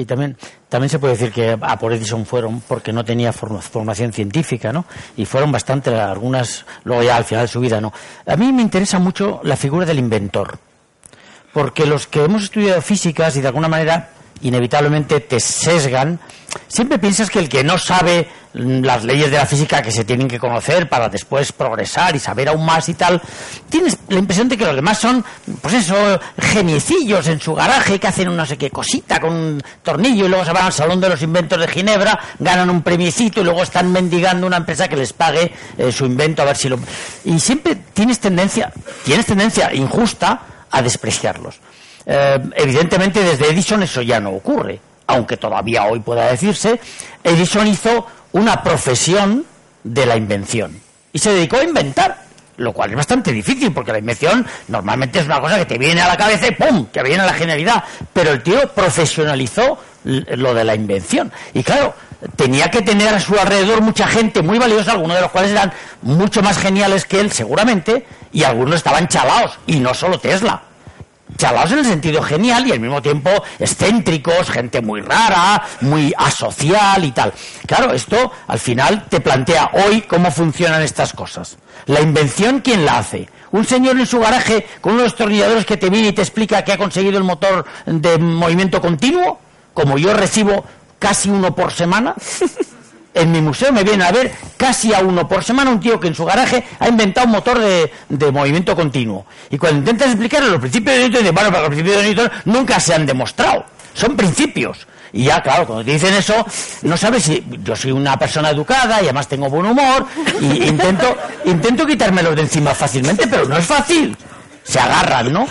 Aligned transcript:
Sí, 0.00 0.06
también, 0.06 0.34
también 0.70 0.88
se 0.88 0.98
puede 0.98 1.12
decir 1.12 1.30
que 1.30 1.58
a 1.60 1.78
por 1.78 1.92
Edison 1.92 2.24
fueron 2.24 2.62
porque 2.62 2.90
no 2.90 3.04
tenía 3.04 3.34
formación 3.34 4.14
científica, 4.14 4.72
¿no? 4.72 4.86
Y 5.14 5.26
fueron 5.26 5.52
bastante, 5.52 5.94
algunas, 5.94 6.64
luego 6.84 7.02
ya 7.02 7.16
al 7.16 7.26
final 7.26 7.44
de 7.44 7.48
su 7.48 7.60
vida, 7.60 7.82
¿no? 7.82 7.92
A 8.24 8.34
mí 8.36 8.50
me 8.50 8.62
interesa 8.62 8.98
mucho 8.98 9.42
la 9.44 9.58
figura 9.58 9.84
del 9.84 9.98
inventor. 9.98 10.58
Porque 11.52 11.84
los 11.84 12.06
que 12.06 12.24
hemos 12.24 12.44
estudiado 12.44 12.80
físicas 12.80 13.36
y 13.36 13.42
de 13.42 13.48
alguna 13.48 13.68
manera 13.68 14.08
inevitablemente 14.40 15.20
te 15.20 15.38
sesgan, 15.38 16.18
siempre 16.68 16.98
piensas 16.98 17.30
que 17.30 17.38
el 17.38 17.48
que 17.48 17.64
no 17.64 17.78
sabe 17.78 18.28
las 18.52 19.04
leyes 19.04 19.30
de 19.30 19.36
la 19.36 19.46
física 19.46 19.80
que 19.80 19.92
se 19.92 20.04
tienen 20.04 20.26
que 20.26 20.38
conocer 20.38 20.88
para 20.88 21.08
después 21.08 21.52
progresar 21.52 22.16
y 22.16 22.18
saber 22.18 22.48
aún 22.48 22.64
más 22.64 22.88
y 22.88 22.94
tal, 22.94 23.22
tienes 23.68 23.96
la 24.08 24.18
impresión 24.18 24.48
de 24.48 24.56
que 24.56 24.64
los 24.64 24.74
demás 24.74 24.98
son, 24.98 25.24
pues 25.60 25.74
eso, 25.74 25.94
geniecillos 26.38 27.28
en 27.28 27.40
su 27.40 27.54
garaje 27.54 28.00
que 28.00 28.08
hacen 28.08 28.28
una 28.28 28.40
no 28.40 28.46
sé 28.46 28.56
qué 28.56 28.70
cosita 28.70 29.20
con 29.20 29.34
un 29.34 29.62
tornillo 29.82 30.24
y 30.24 30.28
luego 30.28 30.44
se 30.46 30.52
van 30.52 30.64
al 30.64 30.72
Salón 30.72 31.00
de 31.00 31.10
los 31.10 31.20
Inventos 31.20 31.60
de 31.60 31.68
Ginebra, 31.68 32.18
ganan 32.38 32.70
un 32.70 32.82
premiecito 32.82 33.42
y 33.42 33.44
luego 33.44 33.62
están 33.62 33.92
mendigando 33.92 34.46
una 34.46 34.56
empresa 34.56 34.88
que 34.88 34.96
les 34.96 35.12
pague 35.12 35.52
eh, 35.76 35.92
su 35.92 36.06
invento 36.06 36.40
a 36.40 36.46
ver 36.46 36.56
si 36.56 36.70
lo... 36.70 36.78
Y 37.24 37.38
siempre 37.38 37.76
tienes 37.92 38.18
tendencia, 38.18 38.72
tienes 39.04 39.26
tendencia 39.26 39.74
injusta 39.74 40.40
a 40.70 40.80
despreciarlos. 40.80 41.60
Eh, 42.06 42.38
evidentemente 42.56 43.22
desde 43.22 43.50
Edison 43.50 43.82
eso 43.82 44.00
ya 44.00 44.20
no 44.20 44.30
ocurre, 44.30 44.80
aunque 45.10 45.36
todavía 45.36 45.84
hoy 45.84 46.00
pueda 46.00 46.30
decirse, 46.30 46.80
Edison 47.22 47.66
hizo 47.66 48.06
una 48.32 48.62
profesión 48.62 49.44
de 49.84 50.06
la 50.06 50.16
invención. 50.16 50.80
Y 51.12 51.18
se 51.18 51.32
dedicó 51.32 51.56
a 51.56 51.64
inventar, 51.64 52.24
lo 52.56 52.72
cual 52.72 52.90
es 52.90 52.96
bastante 52.96 53.32
difícil 53.32 53.72
porque 53.72 53.92
la 53.92 53.98
invención 53.98 54.46
normalmente 54.68 55.18
es 55.18 55.26
una 55.26 55.40
cosa 55.40 55.58
que 55.58 55.66
te 55.66 55.78
viene 55.78 56.00
a 56.00 56.08
la 56.08 56.16
cabeza 56.16 56.46
y 56.48 56.52
¡pum! 56.52 56.86
que 56.92 57.02
viene 57.02 57.22
a 57.22 57.26
la 57.26 57.32
genialidad, 57.32 57.84
pero 58.12 58.30
el 58.30 58.42
tío 58.42 58.68
profesionalizó 58.68 59.78
lo 60.04 60.54
de 60.54 60.64
la 60.64 60.74
invención. 60.74 61.32
Y 61.54 61.62
claro, 61.62 61.94
tenía 62.36 62.70
que 62.70 62.82
tener 62.82 63.14
a 63.14 63.20
su 63.20 63.38
alrededor 63.38 63.80
mucha 63.82 64.06
gente 64.06 64.42
muy 64.42 64.58
valiosa, 64.58 64.92
algunos 64.92 65.16
de 65.16 65.22
los 65.22 65.30
cuales 65.30 65.50
eran 65.50 65.72
mucho 66.02 66.42
más 66.42 66.58
geniales 66.58 67.04
que 67.04 67.20
él 67.20 67.32
seguramente 67.32 68.06
y 68.32 68.44
algunos 68.44 68.76
estaban 68.76 69.08
chalaos 69.08 69.58
y 69.66 69.80
no 69.80 69.94
solo 69.94 70.18
Tesla 70.18 70.62
chalados 71.36 71.72
en 71.72 71.78
el 71.78 71.84
sentido 71.84 72.22
genial 72.22 72.66
y 72.66 72.72
al 72.72 72.80
mismo 72.80 73.02
tiempo 73.02 73.30
excéntricos, 73.58 74.50
gente 74.50 74.80
muy 74.80 75.00
rara, 75.00 75.62
muy 75.80 76.12
asocial 76.16 77.04
y 77.04 77.12
tal. 77.12 77.32
Claro, 77.66 77.92
esto 77.92 78.32
al 78.46 78.58
final 78.58 79.06
te 79.08 79.20
plantea 79.20 79.70
hoy 79.72 80.02
cómo 80.02 80.30
funcionan 80.30 80.82
estas 80.82 81.12
cosas. 81.12 81.56
La 81.86 82.00
invención, 82.00 82.60
¿quién 82.60 82.84
la 82.84 82.98
hace? 82.98 83.28
Un 83.52 83.64
señor 83.64 83.98
en 83.98 84.06
su 84.06 84.20
garaje 84.20 84.66
con 84.80 84.94
unos 84.94 85.16
tornilladores 85.16 85.66
que 85.66 85.76
te 85.76 85.90
viene 85.90 86.08
y 86.08 86.12
te 86.12 86.22
explica 86.22 86.62
que 86.62 86.72
ha 86.72 86.78
conseguido 86.78 87.18
el 87.18 87.24
motor 87.24 87.64
de 87.86 88.18
movimiento 88.18 88.80
continuo, 88.80 89.40
como 89.74 89.98
yo 89.98 90.14
recibo 90.14 90.64
casi 90.98 91.30
uno 91.30 91.54
por 91.54 91.72
semana. 91.72 92.14
en 93.14 93.32
mi 93.32 93.40
museo 93.40 93.72
me 93.72 93.84
viene 93.84 94.04
a 94.04 94.12
ver 94.12 94.32
casi 94.56 94.94
a 94.94 95.00
uno 95.00 95.26
por 95.26 95.42
semana 95.42 95.70
un 95.70 95.80
tío 95.80 95.98
que 95.98 96.08
en 96.08 96.14
su 96.14 96.24
garaje 96.24 96.64
ha 96.78 96.88
inventado 96.88 97.26
un 97.26 97.32
motor 97.32 97.58
de, 97.58 98.32
movimiento 98.32 98.74
continuo. 98.76 99.26
Y 99.50 99.58
cuando 99.58 99.78
intentas 99.78 100.08
explicarle 100.08 100.50
los 100.50 100.60
principios 100.60 100.96
de 100.96 101.08
Newton, 101.08 101.34
bueno, 101.34 101.50
pero 101.50 101.60
los 101.62 101.68
principios 101.68 101.96
de 101.96 102.02
Newton 102.08 102.30
nunca 102.44 102.78
se 102.80 102.94
han 102.94 103.06
demostrado. 103.06 103.64
Son 103.94 104.16
principios. 104.16 104.86
Y 105.12 105.24
ya, 105.24 105.42
claro, 105.42 105.66
cuando 105.66 105.84
te 105.84 105.90
dicen 105.90 106.14
eso, 106.14 106.46
no 106.82 106.96
sabes 106.96 107.24
si 107.24 107.44
yo 107.64 107.74
soy 107.74 107.90
una 107.90 108.16
persona 108.16 108.50
educada 108.50 109.00
y 109.00 109.06
además 109.06 109.26
tengo 109.26 109.50
buen 109.50 109.66
humor 109.66 110.06
y 110.40 110.68
intento, 110.68 111.16
intento 111.46 111.84
quitármelos 111.84 112.36
de 112.36 112.42
encima 112.42 112.74
fácilmente, 112.74 113.26
pero 113.26 113.46
no 113.46 113.56
es 113.56 113.66
fácil 113.66 114.16
se 114.62 114.78
agarran, 114.78 115.32
¿no? 115.32 115.46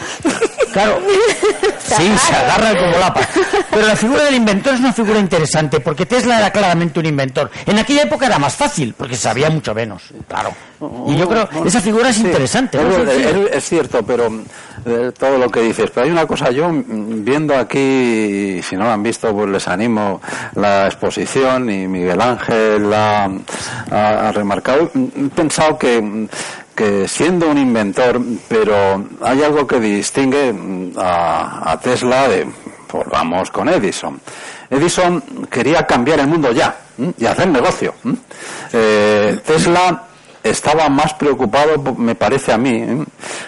Claro, 0.71 0.99
sí, 1.79 2.11
se 2.17 2.35
agarran 2.35 2.77
como 2.77 2.97
lapa. 2.97 3.21
Pero 3.69 3.87
la 3.87 3.95
figura 3.95 4.23
del 4.23 4.35
inventor 4.35 4.73
es 4.75 4.79
una 4.79 4.93
figura 4.93 5.19
interesante, 5.19 5.79
porque 5.79 6.05
Tesla 6.05 6.37
era 6.37 6.51
claramente 6.51 6.99
un 6.99 7.05
inventor. 7.05 7.49
En 7.65 7.79
aquella 7.79 8.03
época 8.03 8.27
era 8.27 8.39
más 8.39 8.55
fácil, 8.55 8.93
porque 8.95 9.15
sabía 9.15 9.49
mucho 9.49 9.73
menos, 9.73 10.03
claro. 10.27 10.53
Y 11.07 11.17
yo 11.17 11.27
creo 11.27 11.49
que 11.49 11.67
esa 11.67 11.81
figura 11.81 12.09
es 12.09 12.19
interesante. 12.19 12.79
Es, 13.51 13.65
cierto, 13.67 14.01
pero 14.03 14.31
eh, 14.85 15.11
todo 15.17 15.37
lo 15.37 15.49
que 15.49 15.61
dices. 15.61 15.91
Pero 15.93 16.05
hay 16.05 16.11
una 16.11 16.25
cosa, 16.25 16.51
yo 16.51 16.69
mm, 16.69 17.25
viendo 17.25 17.53
aquí, 17.55 18.61
si 18.63 18.77
no 18.77 18.85
lo 18.85 18.91
han 18.91 19.03
visto, 19.03 19.33
pues 19.33 19.49
les 19.49 19.67
animo 19.67 20.21
la 20.55 20.85
exposición 20.85 21.69
y 21.69 21.85
Miguel 21.87 22.21
Ángel 22.21 22.89
la 22.89 23.29
ha 23.91 24.31
remarcado. 24.31 24.89
He 24.95 25.29
pensado 25.35 25.77
que 25.77 26.27
que 26.79 27.09
siendo 27.09 27.49
un 27.49 27.57
inventor, 27.57 28.21
pero 28.47 29.03
hay 29.21 29.43
algo 29.43 29.67
que 29.67 29.81
distingue 29.81 30.53
mm, 30.53 30.93
a, 30.97 31.77
Tesla 31.83 32.29
de, 32.29 32.47
pues 32.87 33.05
vamos 33.09 33.51
con 33.51 33.67
Edison. 33.67 34.17
Edison 34.69 35.21
quería 35.51 35.85
cambiar 35.85 36.21
el 36.21 36.27
mundo 36.27 36.53
ya 36.53 36.73
y 37.17 37.25
hacer 37.25 37.49
negocio. 37.49 37.95
Eh, 38.71 39.41
Tesla 39.45 40.05
estaba 40.41 40.87
más 40.87 41.13
preocupado, 41.15 41.95
me 41.95 42.15
parece 42.15 42.53
a 42.53 42.57
mí, 42.57 43.03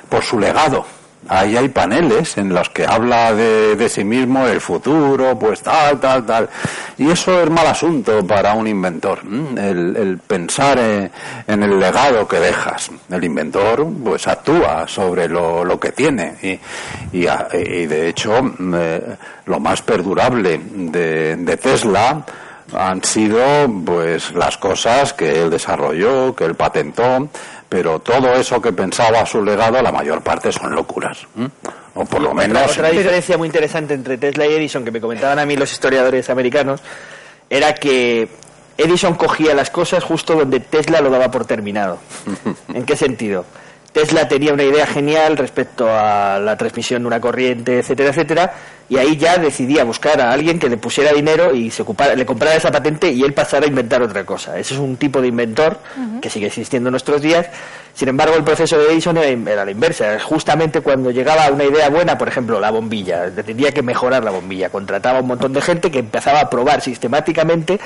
por 0.09 0.23
su 0.23 0.37
legado 0.37 0.85
ahí 1.27 1.55
hay 1.55 1.69
paneles 1.69 2.37
en 2.37 2.53
los 2.53 2.69
que 2.69 2.85
habla 2.85 3.33
de, 3.33 3.89
sí 3.89 4.03
mismo, 4.03 4.47
el 4.47 4.61
futuro, 4.61 5.37
pues 5.37 5.61
tal, 5.61 5.99
tal, 5.99 6.25
tal. 6.25 6.49
Y 6.97 7.09
eso 7.09 7.41
es 7.41 7.49
mal 7.49 7.67
asunto 7.67 8.25
para 8.25 8.53
un 8.53 8.67
inventor, 8.67 9.19
el, 9.57 10.19
pensar 10.25 10.77
en, 10.79 11.63
el 11.63 11.79
legado 11.79 12.27
que 12.27 12.39
dejas. 12.39 12.91
El 13.09 13.23
inventor, 13.23 13.87
pues 14.03 14.27
actúa 14.27 14.87
sobre 14.87 15.27
lo, 15.27 15.79
que 15.79 15.91
tiene. 15.91 16.59
Y, 17.11 17.25
de 17.25 18.09
hecho, 18.09 18.53
lo 19.45 19.59
más 19.59 19.81
perdurable 19.81 20.61
de, 20.63 21.35
de 21.37 21.57
Tesla, 21.57 22.25
han 22.73 23.03
sido 23.03 23.41
pues 23.85 24.33
las 24.33 24.57
cosas 24.57 25.13
que 25.13 25.41
él 25.41 25.49
desarrolló, 25.49 26.35
que 26.35 26.45
él 26.45 26.55
patentó, 26.55 27.27
pero 27.71 27.99
todo 27.99 28.33
eso 28.33 28.61
que 28.61 28.73
pensaba 28.73 29.25
su 29.25 29.41
legado, 29.41 29.81
la 29.81 29.93
mayor 29.93 30.21
parte 30.21 30.51
son 30.51 30.75
locuras. 30.75 31.25
O 31.93 32.03
por 32.03 32.21
lo 32.21 32.33
menos. 32.33 32.69
Otra, 32.69 32.89
diferencia 32.89 33.37
muy 33.37 33.47
interesante 33.47 33.93
entre 33.93 34.17
Tesla 34.17 34.45
y 34.45 34.55
Edison, 34.55 34.83
que 34.83 34.91
me 34.91 34.99
comentaban 34.99 35.39
a 35.39 35.45
mí 35.45 35.55
los 35.55 35.71
historiadores 35.71 36.29
americanos, 36.29 36.81
era 37.49 37.73
que 37.73 38.27
Edison 38.77 39.13
cogía 39.13 39.53
las 39.53 39.69
cosas 39.69 40.03
justo 40.03 40.35
donde 40.35 40.59
Tesla 40.59 40.99
lo 40.99 41.09
daba 41.09 41.31
por 41.31 41.45
terminado. 41.45 41.97
¿En 42.73 42.83
qué 42.83 42.97
sentido? 42.97 43.45
Tesla 43.91 44.27
tenía 44.27 44.53
una 44.53 44.63
idea 44.63 44.87
genial 44.87 45.37
respecto 45.37 45.89
a 45.89 46.39
la 46.39 46.55
transmisión 46.55 47.01
de 47.03 47.07
una 47.07 47.19
corriente, 47.19 47.79
etcétera, 47.79 48.09
etcétera, 48.09 48.53
y 48.87 48.97
ahí 48.97 49.17
ya 49.17 49.37
decidía 49.37 49.83
buscar 49.83 50.19
a 50.21 50.31
alguien 50.31 50.59
que 50.59 50.69
le 50.69 50.77
pusiera 50.77 51.11
dinero 51.13 51.53
y 51.53 51.71
se 51.71 51.81
ocupara, 51.81 52.15
le 52.15 52.25
comprara 52.25 52.55
esa 52.55 52.71
patente 52.71 53.11
y 53.11 53.23
él 53.23 53.33
pasara 53.33 53.65
a 53.65 53.69
inventar 53.69 54.01
otra 54.01 54.25
cosa. 54.25 54.57
Ese 54.57 54.73
es 54.73 54.79
un 54.79 54.97
tipo 54.97 55.21
de 55.21 55.27
inventor 55.27 55.77
que 56.21 56.29
sigue 56.29 56.47
existiendo 56.47 56.89
en 56.89 56.91
nuestros 56.91 57.21
días. 57.21 57.47
Sin 57.93 58.07
embargo, 58.07 58.35
el 58.35 58.43
proceso 58.43 58.77
de 58.77 58.91
Edison 58.91 59.17
era 59.17 59.65
la 59.65 59.71
inversa. 59.71 60.19
Justamente 60.19 60.81
cuando 60.81 61.11
llegaba 61.11 61.49
una 61.49 61.65
idea 61.65 61.89
buena, 61.89 62.17
por 62.17 62.27
ejemplo, 62.27 62.59
la 62.59 62.71
bombilla, 62.71 63.29
tenía 63.45 63.71
que 63.71 63.81
mejorar 63.81 64.23
la 64.23 64.31
bombilla. 64.31 64.69
Contrataba 64.69 65.19
a 65.19 65.21
un 65.21 65.27
montón 65.27 65.53
de 65.53 65.61
gente 65.61 65.91
que 65.91 65.99
empezaba 65.99 66.39
a 66.41 66.49
probar 66.49 66.81
sistemáticamente 66.81 67.79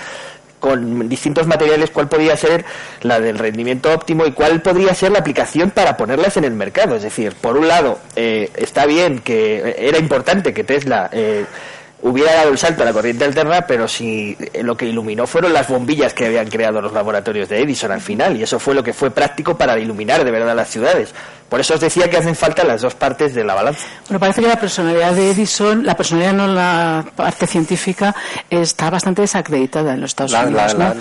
con 0.59 1.07
distintos 1.07 1.47
materiales 1.47 1.91
cuál 1.91 2.07
podría 2.07 2.35
ser 2.35 2.65
la 3.01 3.19
del 3.19 3.37
rendimiento 3.37 3.91
óptimo 3.93 4.25
y 4.25 4.31
cuál 4.31 4.61
podría 4.61 4.93
ser 4.93 5.11
la 5.11 5.19
aplicación 5.19 5.71
para 5.71 5.97
ponerlas 5.97 6.37
en 6.37 6.43
el 6.43 6.53
mercado. 6.53 6.95
Es 6.95 7.03
decir, 7.03 7.33
por 7.39 7.57
un 7.57 7.67
lado, 7.67 7.99
eh, 8.15 8.49
está 8.55 8.85
bien 8.85 9.19
que 9.19 9.75
era 9.77 9.97
importante 9.97 10.53
que 10.53 10.63
Tesla 10.63 11.09
eh, 11.11 11.45
hubiera 12.01 12.35
dado 12.35 12.51
el 12.51 12.57
salto 12.57 12.83
a 12.83 12.85
la 12.85 12.93
corriente 12.93 13.25
alterna, 13.25 13.65
pero 13.65 13.87
si 13.87 14.37
eh, 14.53 14.61
lo 14.61 14.77
que 14.77 14.85
iluminó 14.85 15.25
fueron 15.25 15.53
las 15.53 15.67
bombillas 15.67 16.13
que 16.13 16.25
habían 16.25 16.47
creado 16.47 16.79
los 16.81 16.93
laboratorios 16.93 17.49
de 17.49 17.61
Edison 17.61 17.91
al 17.91 18.01
final, 18.01 18.37
y 18.37 18.43
eso 18.43 18.59
fue 18.59 18.75
lo 18.75 18.83
que 18.83 18.93
fue 18.93 19.09
práctico 19.11 19.57
para 19.57 19.77
iluminar 19.79 20.23
de 20.23 20.31
verdad 20.31 20.55
las 20.55 20.69
ciudades. 20.69 21.13
Por 21.49 21.59
eso 21.59 21.75
os 21.75 21.79
decía 21.79 22.09
que 22.09 22.17
hacen 22.17 22.35
falta 22.35 22.63
las 22.63 22.81
dos 22.81 22.95
partes 22.95 23.35
de 23.35 23.43
la 23.43 23.53
balanza. 23.53 23.81
Bueno, 24.07 24.19
parece 24.19 24.41
que 24.41 24.47
la 24.47 24.59
personalidad 24.59 25.13
de 25.13 25.31
Edison, 25.31 25.85
la 25.85 25.95
personalidad 25.95 26.33
no 26.33 26.47
la 26.47 27.05
parte 27.15 27.45
científica, 27.47 28.15
está 28.49 28.89
bastante 28.89 29.21
desacreditada 29.21 29.93
en 29.93 30.01
los 30.01 30.11
Estados 30.11 30.33
Unidos. 30.33 30.75
¿no? 30.75 30.93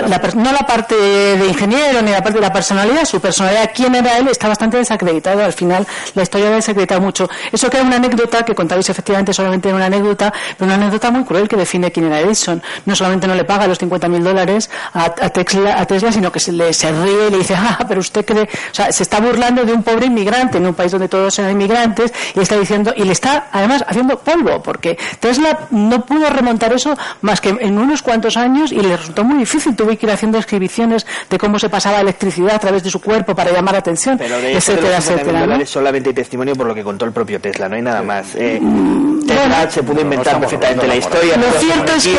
La, 0.00 0.52
la 0.52 0.66
parte 0.66 0.94
de 0.94 1.46
ingeniero 1.46 2.02
ni 2.02 2.12
la 2.12 2.22
parte 2.22 2.38
de 2.38 2.46
la 2.46 2.52
personalidad, 2.52 3.04
su 3.04 3.20
personalidad, 3.20 3.70
quién 3.74 3.94
era 3.94 4.18
él, 4.18 4.28
está 4.28 4.48
bastante 4.48 4.76
desacreditado. 4.76 5.42
Al 5.44 5.52
final, 5.52 5.86
la 6.14 6.22
historia 6.22 6.48
ha 6.48 6.52
desacreditado 6.52 7.00
mucho. 7.00 7.28
Eso 7.50 7.68
queda 7.68 7.82
una 7.82 7.96
anécdota 7.96 8.44
que 8.44 8.54
contabais 8.54 8.88
efectivamente 8.88 9.32
solamente 9.32 9.72
una 9.72 9.86
anécdota, 9.86 10.32
pero 10.56 10.66
una 10.66 10.74
anécdota 10.74 11.10
muy 11.10 11.24
cruel 11.24 11.48
que 11.48 11.56
define 11.56 11.90
quién 11.90 12.06
era 12.06 12.20
Edison. 12.20 12.62
No 12.86 12.94
solamente 12.94 13.26
no 13.26 13.34
le 13.34 13.44
paga 13.44 13.66
los 13.66 13.80
50.000 13.80 14.22
dólares 14.22 14.70
a, 14.92 15.10
Tesla, 15.30 15.80
a 15.80 15.86
Tesla, 15.86 16.12
sino 16.12 16.30
que 16.30 16.40
se, 16.40 16.52
le, 16.52 16.72
se 16.72 16.90
ríe 16.92 17.28
y 17.28 17.30
le 17.30 17.38
dice, 17.38 17.54
ah, 17.56 17.84
pero 17.88 18.00
usted 18.00 18.24
cree, 18.24 18.44
o 18.44 18.74
sea, 18.74 18.92
se 18.92 19.02
está 19.02 19.20
burlando 19.20 19.64
de 19.64 19.72
un 19.72 19.79
un 19.80 19.84
pobre 19.84 20.06
inmigrante 20.06 20.58
en 20.58 20.66
un 20.66 20.74
país 20.74 20.92
donde 20.92 21.08
todos 21.08 21.38
eran 21.38 21.52
inmigrantes 21.52 22.12
y 22.34 22.40
está 22.40 22.56
diciendo, 22.58 22.92
y 22.96 23.04
le 23.04 23.12
está 23.12 23.48
además 23.52 23.84
haciendo 23.88 24.18
polvo, 24.18 24.62
porque 24.62 24.98
Tesla 25.18 25.66
no 25.70 26.04
pudo 26.04 26.28
remontar 26.30 26.72
eso 26.72 26.96
más 27.22 27.40
que 27.40 27.48
en 27.50 27.78
unos 27.78 28.02
cuantos 28.02 28.36
años 28.36 28.72
y 28.72 28.80
le 28.80 28.96
resultó 28.96 29.24
muy 29.24 29.38
difícil. 29.38 29.74
Tuve 29.74 29.96
que 29.96 30.06
ir 30.06 30.12
haciendo 30.12 30.36
descripciones 30.38 31.06
de 31.28 31.38
cómo 31.38 31.58
se 31.58 31.68
pasaba 31.68 32.00
electricidad 32.00 32.54
a 32.56 32.58
través 32.58 32.82
de 32.82 32.90
su 32.90 33.00
cuerpo 33.00 33.34
para 33.34 33.50
llamar 33.52 33.72
la 33.74 33.78
atención, 33.80 34.18
Pero 34.18 34.38
de 34.38 34.56
etcétera, 34.56 34.98
etcétera. 34.98 35.46
¿no? 35.46 35.66
solamente 35.66 36.12
testimonio 36.12 36.54
por 36.56 36.66
lo 36.66 36.74
que 36.74 36.82
contó 36.82 37.04
el 37.04 37.12
propio 37.12 37.40
Tesla, 37.40 37.68
no 37.68 37.76
hay 37.76 37.82
nada 37.82 38.02
más. 38.02 38.34
Eh, 38.34 38.60
Tesla 39.26 39.70
se 39.70 39.82
pudo 39.82 40.00
inventar 40.00 40.34
no 40.34 40.40
perfectamente 40.40 40.86
la 40.86 40.96
historia. 40.96 41.36
Lo 41.36 41.50
cierto 41.58 41.92
es 41.94 42.04
que 42.04 42.18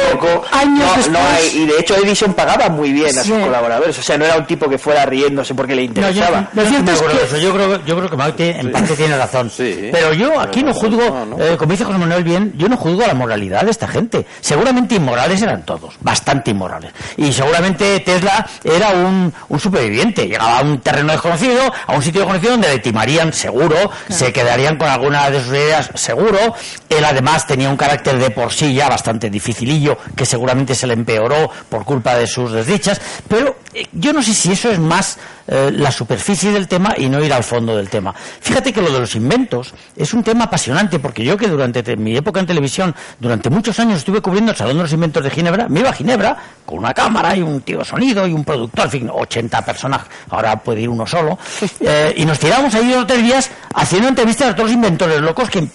años 0.52 0.80
no, 0.80 0.86
no 0.86 0.96
después- 0.96 1.18
hay- 1.20 1.58
y 1.62 1.66
de 1.66 1.80
hecho 1.80 1.96
Edison 1.96 2.34
pagaba 2.34 2.70
muy 2.70 2.92
bien 2.94 3.10
a 3.18 3.24
sus 3.24 3.36
Sí. 3.36 3.42
colaboradores, 3.42 3.98
o 3.98 4.02
sea, 4.02 4.18
no 4.18 4.26
era 4.26 4.38
un 4.38 4.46
tipo 4.46 4.70
que 4.70 4.78
fuera 4.78 5.06
riéndose 5.06 5.54
porque 5.56 5.76
le 5.76 5.88
No, 5.88 5.94
yo, 5.94 6.02
interesaba. 6.02 6.50
yo 6.54 6.62
Lo 6.64 6.70
cierto 6.70 6.92
es 6.92 6.98
acuerdo 7.02 7.16
que- 7.18 7.22
de 7.22 7.28
eso. 7.28 7.38
Yo 7.52 7.58
creo, 7.58 7.86
yo 7.86 7.98
creo 7.98 8.10
que 8.10 8.18
Maite 8.18 8.60
en 8.60 8.72
parte 8.72 8.96
tiene 8.96 9.18
razón. 9.18 9.50
Sí. 9.50 9.90
Pero 9.92 10.14
yo 10.14 10.40
aquí 10.40 10.64
no 10.64 10.74
juzgo, 10.74 11.02
No, 11.10 11.26
no. 11.26 11.44
eh, 11.44 11.58
como 11.58 11.72
dice 11.72 11.84
José 11.84 11.98
Manuel 11.98 12.24
bien, 12.24 12.54
yo 12.58 12.70
no 12.70 12.78
juzgo 12.78 13.06
la 13.06 13.14
moralidad 13.14 13.64
de 13.64 13.72
esta 13.72 13.88
gente. 13.88 14.26
Seguramente 14.40 14.96
inmorales 14.96 15.42
eran 15.42 15.64
todos, 15.66 15.96
bastante 16.00 16.52
inmorales. 16.52 16.92
Y 17.18 17.32
seguramente 17.34 18.00
Tesla 18.02 18.48
era 18.64 18.90
un, 18.92 19.34
un 19.50 19.60
superviviente. 19.60 20.28
Llegaba 20.28 20.60
a 20.60 20.62
un 20.62 20.80
terreno 20.80 21.12
desconocido, 21.12 21.62
a 21.88 21.94
un 21.94 22.02
sitio 22.02 22.22
desconocido 22.22 22.52
donde 22.54 22.70
le 22.70 22.80
timarían 22.80 23.34
seguro, 23.34 23.76
se 24.10 24.32
quedarían 24.32 24.78
con 24.78 24.88
alguna 24.88 25.30
de 25.30 25.40
sus 25.40 25.50
ideas 25.50 25.90
seguro. 25.96 26.56
Él 26.90 27.04
además 27.06 27.46
tenía 27.48 27.70
un 27.70 27.78
carácter 27.78 28.18
de 28.18 28.30
por 28.32 28.52
sí 28.54 28.74
ya 28.74 28.88
bastante 28.90 29.30
dificilillo, 29.30 29.98
que 30.16 30.26
seguramente 30.26 30.76
se 30.76 30.88
le 30.88 30.94
empeoró 30.94 31.50
por 31.70 31.84
culpa 31.86 32.16
de 32.16 32.28
sus 32.28 32.52
desdichas. 32.52 33.02
Pero 33.28 33.58
eh, 33.74 33.88
yo 33.94 34.14
no 34.14 34.22
sé 34.24 34.34
si 34.34 34.52
eso 34.52 34.70
es 34.72 34.80
más 34.80 35.18
eh, 35.54 35.70
la 35.72 35.92
superficie 35.92 36.52
del 36.52 36.68
tema 36.68 36.96
y 36.98 37.10
no 37.10 37.22
ir 37.24 37.32
al 37.34 37.44
fondo 37.44 37.76
del 37.76 37.90
tema. 37.90 38.14
Fíjate 38.14 38.72
que 38.72 38.82
lo 38.82 38.90
de 38.92 39.00
los 39.02 39.14
inventos 39.16 39.74
es 39.98 40.14
un 40.14 40.24
tema 40.24 40.46
apasionante 40.46 40.98
porque 40.98 41.24
yo 41.26 41.36
que 41.38 41.48
durante 41.48 41.84
te- 41.84 41.98
mi 41.98 42.16
época 42.16 42.40
en 42.40 42.48
televisión, 42.48 42.96
durante 43.20 43.50
muchos 43.50 43.78
años 43.80 43.98
estuve 44.00 44.22
cubriendo 44.22 44.52
el 44.54 44.58
Salón 44.58 44.78
de 44.78 44.84
los 44.84 44.94
Inventos 44.94 45.24
de 45.24 45.30
Ginebra, 45.30 45.68
me 45.68 45.82
iba 45.82 45.90
a 45.90 45.94
Ginebra 45.94 46.38
con 46.66 46.80
una 46.80 46.94
cámara 46.94 47.36
y 47.36 47.42
un 47.42 47.62
tío 47.62 47.84
sonido 47.84 48.26
y 48.26 48.32
un 48.34 48.46
productor, 48.46 48.86
en 48.86 48.92
fin, 48.92 49.10
80 49.14 49.66
personas, 49.66 50.02
ahora 50.30 50.56
puede 50.58 50.82
ir 50.82 50.90
uno 50.90 51.06
solo, 51.06 51.38
eh, 51.82 52.14
y 52.16 52.24
nos 52.26 52.40
tirábamos 52.40 52.74
ahí 52.74 52.90
dos 52.90 53.04
o 53.04 53.06
tres 53.08 53.22
días 53.22 53.52
haciendo 53.76 54.08
entrevistas 54.08 54.50
a 54.52 54.56
todos 54.56 54.70
los 54.70 54.76
inventores 54.76 55.20
locos 55.20 55.50
que, 55.50 55.68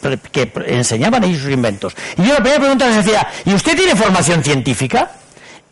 enseñaban 0.69 1.23
ellos 1.25 1.43
sus 1.43 1.50
inventos. 1.52 1.94
Y 2.17 2.23
yo 2.23 2.28
la 2.32 2.37
primera 2.40 2.61
pregunta 2.61 2.87
les 2.87 3.05
decía, 3.05 3.26
¿y 3.44 3.52
usted 3.52 3.76
tiene 3.76 3.94
formación 3.94 4.43
científica? 4.43 5.11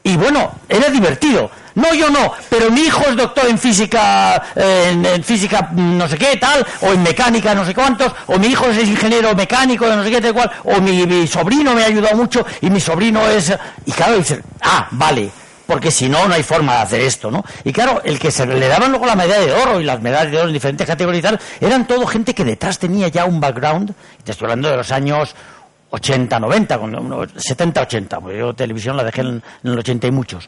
Y 0.06 0.18
bueno, 0.18 0.52
era 0.68 0.90
divertido. 0.90 1.50
No, 1.76 1.94
yo 1.94 2.10
no, 2.10 2.30
pero 2.50 2.70
mi 2.70 2.82
hijo 2.82 3.02
es 3.08 3.16
doctor 3.16 3.48
en 3.48 3.58
física, 3.58 4.40
eh, 4.54 4.90
en, 4.92 5.24
física 5.24 5.70
mm, 5.72 5.96
no 5.96 6.06
sé 6.06 6.18
qué, 6.18 6.36
tal, 6.36 6.64
o 6.82 6.92
en 6.92 7.02
mecánica 7.02 7.54
no 7.54 7.64
sé 7.64 7.74
cuántos, 7.74 8.12
o 8.26 8.38
mi 8.38 8.48
hijo 8.48 8.66
es 8.66 8.86
ingeniero 8.86 9.34
mecánico 9.34 9.88
de 9.88 9.96
no 9.96 10.04
sé 10.04 10.10
qué, 10.10 10.20
tal 10.20 10.34
cual, 10.34 10.52
o 10.64 10.80
mi, 10.82 11.26
sobrino 11.26 11.74
me 11.74 11.82
ha 11.82 11.86
ayudado 11.86 12.16
mucho 12.16 12.44
y 12.60 12.68
mi 12.68 12.80
sobrino 12.80 13.26
es... 13.28 13.52
Y 13.86 13.92
claro, 13.92 14.18
dices, 14.18 14.40
ah, 14.60 14.86
vale, 14.90 15.30
porque 15.66 15.90
si 15.90 16.08
no, 16.08 16.28
no 16.28 16.34
hay 16.34 16.42
forma 16.42 16.74
de 16.74 16.82
hacer 16.82 17.00
esto, 17.00 17.30
¿no? 17.30 17.42
Y 17.64 17.72
claro, 17.72 18.02
el 18.04 18.18
que 18.18 18.30
se 18.30 18.46
le 18.46 18.68
daban 18.68 18.90
luego 18.90 19.06
la 19.06 19.16
medalla 19.16 19.40
de 19.40 19.52
oro 19.52 19.80
y 19.80 19.84
las 19.84 20.02
medallas 20.02 20.30
de 20.30 20.38
oro 20.38 20.48
en 20.48 20.52
diferentes 20.52 20.86
categorías 20.86 21.38
eran 21.60 21.86
todo 21.86 22.06
gente 22.06 22.34
que 22.34 22.44
detrás 22.44 22.78
tenía 22.78 23.08
ya 23.08 23.24
un 23.24 23.40
background, 23.40 23.94
te 24.22 24.32
estoy 24.32 24.44
hablando 24.44 24.70
de 24.70 24.76
los 24.76 24.92
años 24.92 25.34
80, 25.94 26.41
90, 26.41 26.79
con- 26.79 27.08
no, 27.08 27.23
70, 27.37 27.82
80, 27.82 28.20
porque 28.20 28.38
yo 28.38 28.55
televisión 28.55 28.96
la 28.96 29.05
dejé 29.05 29.20
en, 29.23 29.43
en 29.62 29.70
el 29.73 29.79
80 29.79 30.06
y 30.06 30.11
muchos. 30.11 30.46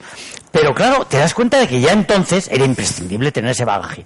Pero 0.51 0.75
claro, 0.75 1.05
te 1.07 1.19
das 1.19 1.35
cuenta 1.35 1.59
de 1.59 1.69
que 1.69 1.81
ya 1.81 1.93
entonces 1.93 2.49
era 2.51 2.65
imprescindible 2.65 3.33
tener 3.33 3.51
ese 3.53 3.65
bagaje. 3.65 4.05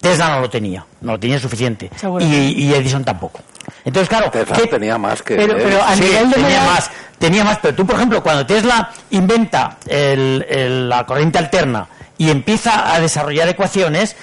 Tesla 0.00 0.30
no 0.34 0.40
lo 0.40 0.50
tenía, 0.50 0.84
no 1.02 1.12
lo 1.12 1.20
tenía 1.20 1.38
suficiente. 1.38 1.88
Y, 2.20 2.24
y 2.64 2.74
Edison 2.74 3.04
tampoco. 3.04 3.40
Entonces, 3.84 4.08
claro, 4.08 4.30
Tesla 4.30 4.56
¿qué- 4.56 4.66
tenía 4.66 4.98
más 4.98 5.22
que 5.22 5.36
Pero- 5.36 5.54
pero 5.56 5.80
a 5.82 5.94
Sí, 5.94 6.02
nivel 6.02 6.28
de 6.30 6.34
tenía 6.34 6.64
más, 6.64 6.90
tenía 7.18 7.44
más, 7.44 7.58
pero 7.62 7.74
tú, 7.76 7.86
por 7.86 7.94
ejemplo, 7.94 8.20
cuando 8.22 8.44
Tesla 8.44 8.90
inventa 9.10 9.76
el- 9.86 10.44
el- 10.48 10.88
la 10.88 11.06
corriente 11.06 11.38
alterna 11.38 11.86
y 12.18 12.30
empieza 12.30 12.92
a 12.92 12.98
desarrollar 12.98 13.48
ecuaciones, 13.48 14.16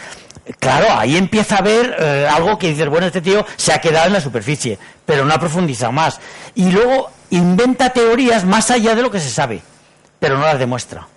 claro, 0.60 0.88
ahí 0.98 1.18
empieza 1.18 1.58
a 1.58 1.62
ver 1.62 1.96
eh, 2.00 2.28
algo 2.30 2.58
que 2.58 2.70
dices, 2.70 2.88
bueno, 2.90 3.08
este 3.08 3.22
tío 3.22 3.46
se 3.56 3.74
ha 3.74 3.82
quedado 3.82 4.08
en 4.08 4.14
la 4.14 4.22
superficie, 4.22 4.80
pero 5.06 5.26
no 5.26 5.34
ha 5.34 5.40
profundizado 5.40 5.92
más. 5.92 6.20
Y 6.56 6.72
luego 6.72 7.12
inventa 7.30 7.92
teorías 7.92 8.46
más 8.46 8.72
allá 8.72 8.96
de 8.96 9.02
lo 9.02 9.12
que 9.12 9.20
se 9.20 9.30
sabe, 9.30 9.62
pero 10.20 10.38
no 10.38 10.46
las 10.46 10.60
demuestra. 10.60 11.08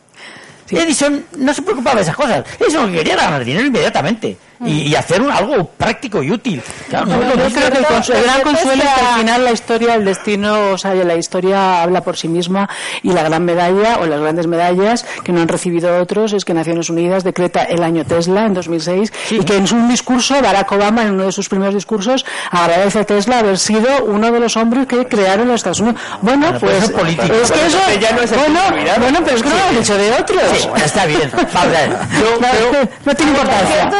Edison 0.70 1.26
no 1.36 1.52
se 1.52 1.62
preocupaba 1.62 1.96
de 1.96 2.02
esas 2.02 2.16
cosas. 2.16 2.44
Edison 2.58 2.90
quería 2.92 3.16
ganar 3.16 3.44
dinero 3.44 3.66
inmediatamente 3.66 4.38
y, 4.64 4.88
y 4.88 4.94
hacer 4.94 5.20
un- 5.22 5.30
algo 5.30 5.64
práctico 5.66 6.22
y 6.22 6.30
útil. 6.30 6.62
Claro, 6.88 7.06
no 7.06 7.14
es 7.14 7.20
lo 7.20 7.48
Yo 7.48 7.54
creo 7.54 7.70
que 7.70 7.78
el, 7.78 7.84
consuelo, 7.86 8.20
el 8.20 8.24
gran 8.24 8.36
Pero 8.42 8.50
consuelo 8.50 8.82
es 8.82 8.88
que 8.90 9.00
al 9.06 9.14
final 9.18 9.44
la 9.44 9.52
historia, 9.52 9.94
el 9.94 10.04
destino, 10.04 10.70
o 10.72 10.78
sea, 10.78 10.94
la 10.94 11.14
historia 11.16 11.82
habla 11.82 12.02
por 12.02 12.16
sí 12.16 12.28
misma 12.28 12.68
y 13.02 13.12
la 13.12 13.22
gran 13.22 13.44
medalla 13.44 13.98
o 14.00 14.06
las 14.06 14.20
grandes 14.20 14.46
medallas 14.46 15.04
que 15.24 15.32
no 15.32 15.40
han 15.40 15.48
recibido 15.48 15.98
otros 16.00 16.32
es 16.32 16.44
que 16.44 16.54
Naciones 16.54 16.90
Unidas 16.90 17.24
decreta 17.24 17.62
el 17.64 17.82
año 17.82 18.04
Tesla 18.04 18.46
en 18.46 18.54
2006 18.54 19.12
y 19.30 19.40
que 19.44 19.56
en 19.56 19.72
un 19.74 19.88
discurso 19.88 20.40
Barack 20.42 20.70
Obama 20.72 21.02
en 21.02 21.12
uno 21.12 21.24
de 21.26 21.32
sus 21.32 21.48
primeros 21.48 21.74
discursos 21.74 22.24
agradece 22.50 23.00
a 23.00 23.04
Tesla 23.04 23.38
haber 23.40 23.58
sido 23.58 24.04
uno 24.04 24.30
de 24.30 24.40
los 24.40 24.56
hombres 24.56 24.86
que 24.86 25.06
crearon 25.06 25.48
los 25.48 25.56
Estados 25.56 25.80
Unidos. 25.80 26.00
Bueno, 26.20 26.56
pues 26.60 26.76
eso 26.76 26.84
es 26.86 26.90
político. 26.92 27.34
es 27.34 27.50
que 27.50 27.66
eso 27.66 27.78
Pero 27.86 28.00
ya 28.00 28.12
no 28.12 28.20
es 28.22 28.32
el 28.32 28.38
bueno, 28.38 28.60
bueno, 29.00 29.18
pero 29.24 29.36
es 29.36 29.42
que 29.42 29.48
no 29.48 29.54
lo 29.56 29.64
han 29.64 29.76
dicho 29.78 29.96
de 29.96 30.12
otros. 30.12 30.42
Sí, 30.58 30.68
bueno, 30.68 30.84
está 30.84 31.06
bien. 31.06 31.30
Ver. 31.32 31.90
Yo, 32.20 32.40
No, 32.40 32.88
no 33.04 33.14
tiene 33.14 33.32
importancia. 33.32 33.90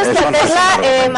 Un 0.79 0.85
eh. 0.85 1.09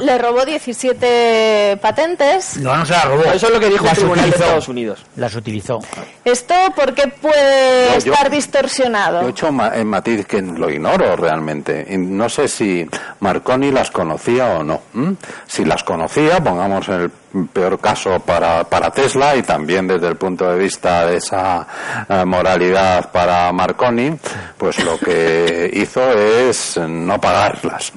Le 0.00 0.18
robó 0.18 0.44
17 0.44 1.78
patentes. 1.80 2.56
no, 2.58 2.76
no 2.76 2.84
se 2.86 2.92
la 2.92 3.02
robó. 3.04 3.24
Eso 3.24 3.46
es 3.46 3.52
lo 3.52 3.60
que 3.60 3.68
dijo 3.68 3.84
el 3.84 3.88
Las 3.88 3.94
Tribunal 3.98 4.16
de 4.24 4.28
utilizó. 4.30 4.44
Estados 4.44 4.68
Unidos. 4.68 5.06
Las 5.16 5.34
utilizó. 5.34 5.78
¿Esto 6.24 6.54
por 6.76 6.94
qué 6.94 7.08
puede 7.08 7.90
No, 7.92 7.98
yo- 7.98 8.12
estar 8.12 8.30
distorsionado? 8.30 9.22
Yo 9.22 9.26
he 9.28 9.30
hecho 9.30 9.52
ma- 9.52 9.72
en 9.74 9.86
matiz 9.86 10.26
que 10.26 10.42
lo 10.42 10.70
ignoro 10.70 11.16
realmente. 11.16 11.86
Y 11.88 11.96
no 11.98 12.28
sé 12.28 12.48
si 12.48 12.86
Marconi 13.20 13.70
las 13.70 13.90
conocía 13.90 14.58
o 14.58 14.64
no. 14.64 14.80
¿m? 14.94 15.16
Si 15.46 15.64
las 15.64 15.82
conocía, 15.84 16.42
pongamos 16.42 16.88
en 16.88 16.94
el 16.94 17.10
peor 17.52 17.78
caso 17.78 18.18
para, 18.20 18.64
para 18.64 18.90
Tesla 18.90 19.36
y 19.36 19.42
también 19.42 19.86
desde 19.86 20.08
el 20.08 20.16
punto 20.16 20.48
de 20.50 20.58
vista 20.58 21.06
de 21.06 21.16
esa 21.16 21.66
eh, 22.08 22.24
moralidad 22.24 23.10
para 23.10 23.52
Marconi, 23.52 24.12
pues 24.56 24.82
lo 24.84 24.98
que 24.98 25.70
hizo 25.74 26.10
es 26.10 26.78
no 26.78 27.20
pagarlas, 27.20 27.92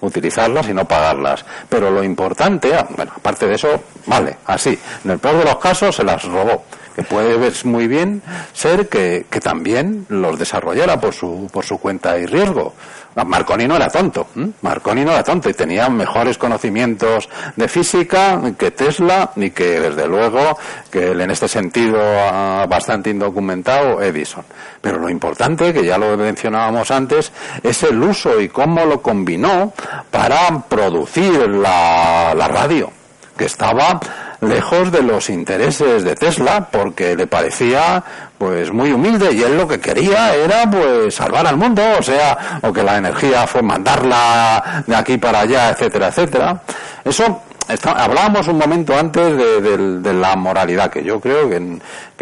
utilizarlas 0.00 0.68
y 0.68 0.74
no 0.74 0.84
pagarlas. 0.86 1.44
Pero 1.68 1.90
lo 1.90 2.02
importante, 2.02 2.74
ah, 2.74 2.86
bueno, 2.96 3.12
aparte 3.16 3.46
de 3.46 3.54
eso, 3.54 3.84
vale, 4.06 4.38
así. 4.46 4.78
En 5.04 5.10
el 5.12 5.18
peor 5.18 5.38
de 5.38 5.44
los 5.44 5.56
casos 5.56 5.94
se 5.96 6.04
las 6.04 6.24
robó 6.24 6.64
que 6.94 7.02
puede 7.02 7.36
ver 7.36 7.52
muy 7.64 7.88
bien 7.88 8.22
ser 8.52 8.88
que, 8.88 9.26
que 9.28 9.40
también 9.40 10.06
los 10.08 10.38
desarrollara 10.38 11.00
por 11.00 11.14
su, 11.14 11.48
por 11.52 11.64
su 11.64 11.78
cuenta 11.78 12.18
y 12.18 12.26
riesgo. 12.26 12.74
Ah, 13.16 13.24
Marconi 13.24 13.66
no 13.66 13.76
era 13.76 13.88
tonto. 13.88 14.26
Marconi 14.62 15.04
no 15.04 15.12
era 15.12 15.22
tonto 15.22 15.48
y 15.48 15.54
tenía 15.54 15.88
mejores 15.88 16.36
conocimientos 16.36 17.28
de 17.54 17.68
física 17.68 18.40
que 18.58 18.72
Tesla 18.72 19.30
y 19.36 19.50
que 19.50 19.80
desde 19.80 20.08
luego 20.08 20.58
que 20.90 21.12
en 21.12 21.30
este 21.30 21.46
sentido 21.46 21.98
ah, 22.00 22.66
bastante 22.68 23.10
indocumentado 23.10 24.02
Edison. 24.02 24.44
Pero 24.80 24.98
lo 24.98 25.08
importante, 25.08 25.72
que 25.72 25.84
ya 25.84 25.96
lo 25.96 26.16
mencionábamos 26.16 26.90
antes, 26.90 27.32
es 27.62 27.82
el 27.84 28.02
uso 28.02 28.40
y 28.40 28.48
cómo 28.48 28.84
lo 28.84 29.00
combinó 29.00 29.72
para 30.10 30.60
producir 30.68 31.48
la, 31.48 32.34
la 32.36 32.48
radio 32.48 32.90
que 33.36 33.46
estaba 33.46 34.00
lejos 34.48 34.92
de 34.92 35.02
los 35.02 35.30
intereses 35.30 36.04
de 36.04 36.14
Tesla 36.14 36.68
porque 36.70 37.16
le 37.16 37.26
parecía 37.26 38.02
pues 38.38 38.72
muy 38.72 38.92
humilde 38.92 39.32
y 39.32 39.42
él 39.42 39.56
lo 39.56 39.66
que 39.66 39.80
quería 39.80 40.34
era 40.34 40.70
pues 40.70 41.14
salvar 41.14 41.46
al 41.46 41.56
mundo, 41.56 41.82
o 41.98 42.02
sea, 42.02 42.60
o 42.62 42.72
que 42.72 42.82
la 42.82 42.98
energía 42.98 43.46
fue 43.46 43.62
mandarla 43.62 44.84
de 44.86 44.96
aquí 44.96 45.18
para 45.18 45.40
allá, 45.40 45.70
etcétera, 45.70 46.08
etcétera. 46.08 46.60
Eso 47.04 47.42
está- 47.68 47.92
hablábamos 47.92 48.46
un 48.48 48.58
momento 48.58 48.96
antes 48.96 49.36
de, 49.36 49.60
de- 49.60 50.00
la 50.14 50.36
moralidad, 50.36 50.90
que 50.90 51.02
yo 51.02 51.20
creo 51.20 51.48
que, 51.48 51.78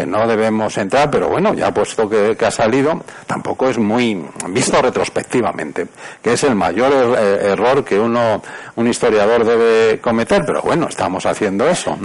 no 0.07 0.27
debemos 0.27 0.77
entrar, 0.79 1.11
pero 1.11 1.29
bueno, 1.29 1.53
ya 1.55 1.73
puesto 1.73 2.09
que, 2.09 2.37
ha 2.45 2.51
salido, 2.51 3.05
tampoco 3.27 3.69
es 3.69 3.79
muy 3.79 4.25
visto 4.49 4.81
retrospectivamente, 4.81 5.87
que 6.23 6.33
es 6.35 6.45
el 6.45 6.55
mayor 6.55 6.93
er- 6.93 7.19
eh, 7.19 7.53
error 7.53 7.85
que 7.85 7.99
uno, 7.99 8.43
un 8.77 8.89
historiador 8.89 9.45
debe 9.45 10.01
cometer, 10.01 10.43
pero 10.47 10.63
bueno, 10.63 10.87
estamos 10.89 11.27
haciendo 11.27 11.69
eso. 11.69 11.97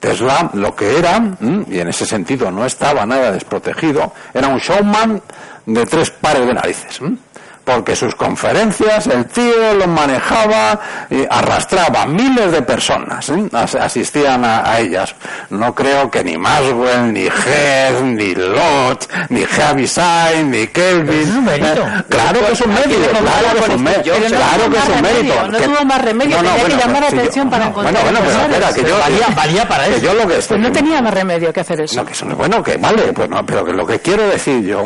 Tesla 0.00 0.50
lo 0.54 0.76
que 0.76 0.96
era, 0.98 1.20
y 1.68 1.80
en 1.80 1.88
ese 1.88 2.06
sentido 2.06 2.50
no 2.52 2.64
estaba 2.64 3.04
nada 3.04 3.32
desprotegido, 3.32 4.12
era 4.32 4.46
un 4.48 4.58
showman 4.58 5.20
de 5.66 5.84
tres 5.86 6.10
pares 6.12 6.46
de 6.46 6.54
narices. 6.54 7.00
Porque 7.68 7.94
sus 7.94 8.14
conferencias 8.14 9.08
el 9.08 9.26
tío 9.26 9.74
lo 9.74 9.86
manejaba 9.86 10.80
y 11.10 11.26
arrastraba 11.28 12.06
miles 12.06 12.50
de 12.50 12.62
personas, 12.62 13.28
¿eh? 13.28 13.46
asistían 13.52 14.42
a, 14.42 14.78
ellas. 14.78 15.14
No 15.50 15.74
creo 15.74 16.10
que 16.10 16.24
ni 16.24 16.38
Maswell, 16.38 17.12
ni 17.12 17.26
Hess, 17.26 18.00
ni 18.02 18.34
Lodge, 18.34 19.06
ni 19.28 19.44
Javisay, 19.44 20.44
ni 20.44 20.66
Kelvin. 20.68 21.46
Es 21.46 21.58
claro 22.08 22.40
que 22.46 22.52
es 22.52 22.60
un 22.62 22.72
mérito, 22.72 23.10
claro 23.10 23.52
que 23.52 23.60
es 23.60 23.68
un 23.68 23.82
mérito. 23.82 24.12
Claro 24.28 24.70
que 24.70 24.78
es 24.78 24.88
un 24.88 25.02
mérito. 25.02 25.48
No 25.48 25.58
tuvo 25.58 25.84
más 25.84 26.00
remedio, 26.00 26.36
tenía 26.38 26.64
que 26.64 26.76
llamar 26.76 27.02
la 27.02 27.08
atención 27.08 27.50
para 27.50 27.66
encontrar. 27.66 28.02
Bueno, 28.02 28.20
bueno, 28.22 28.38
pero 28.46 28.54
espera, 28.54 28.72
que 28.72 28.90
yo. 28.90 28.98
Valía, 28.98 29.26
valía 29.36 29.68
para 29.68 29.86
eso. 29.88 29.98
Yo 29.98 30.14
lo 30.14 30.26
que 30.26 30.36
pues 30.36 30.58
no 30.58 30.72
tenía 30.72 31.02
más 31.02 31.12
remedio 31.12 31.52
que 31.52 31.60
hacer 31.60 31.82
eso. 31.82 32.02
No, 32.02 32.06
que 32.06 32.34
bueno, 32.34 32.62
que 32.62 32.78
vale, 32.78 33.12
pues 33.12 33.28
no, 33.28 33.44
pero 33.44 33.62
que 33.62 33.74
lo 33.74 33.86
que 33.86 33.98
quiero 33.98 34.26
decir 34.26 34.62
yo, 34.62 34.84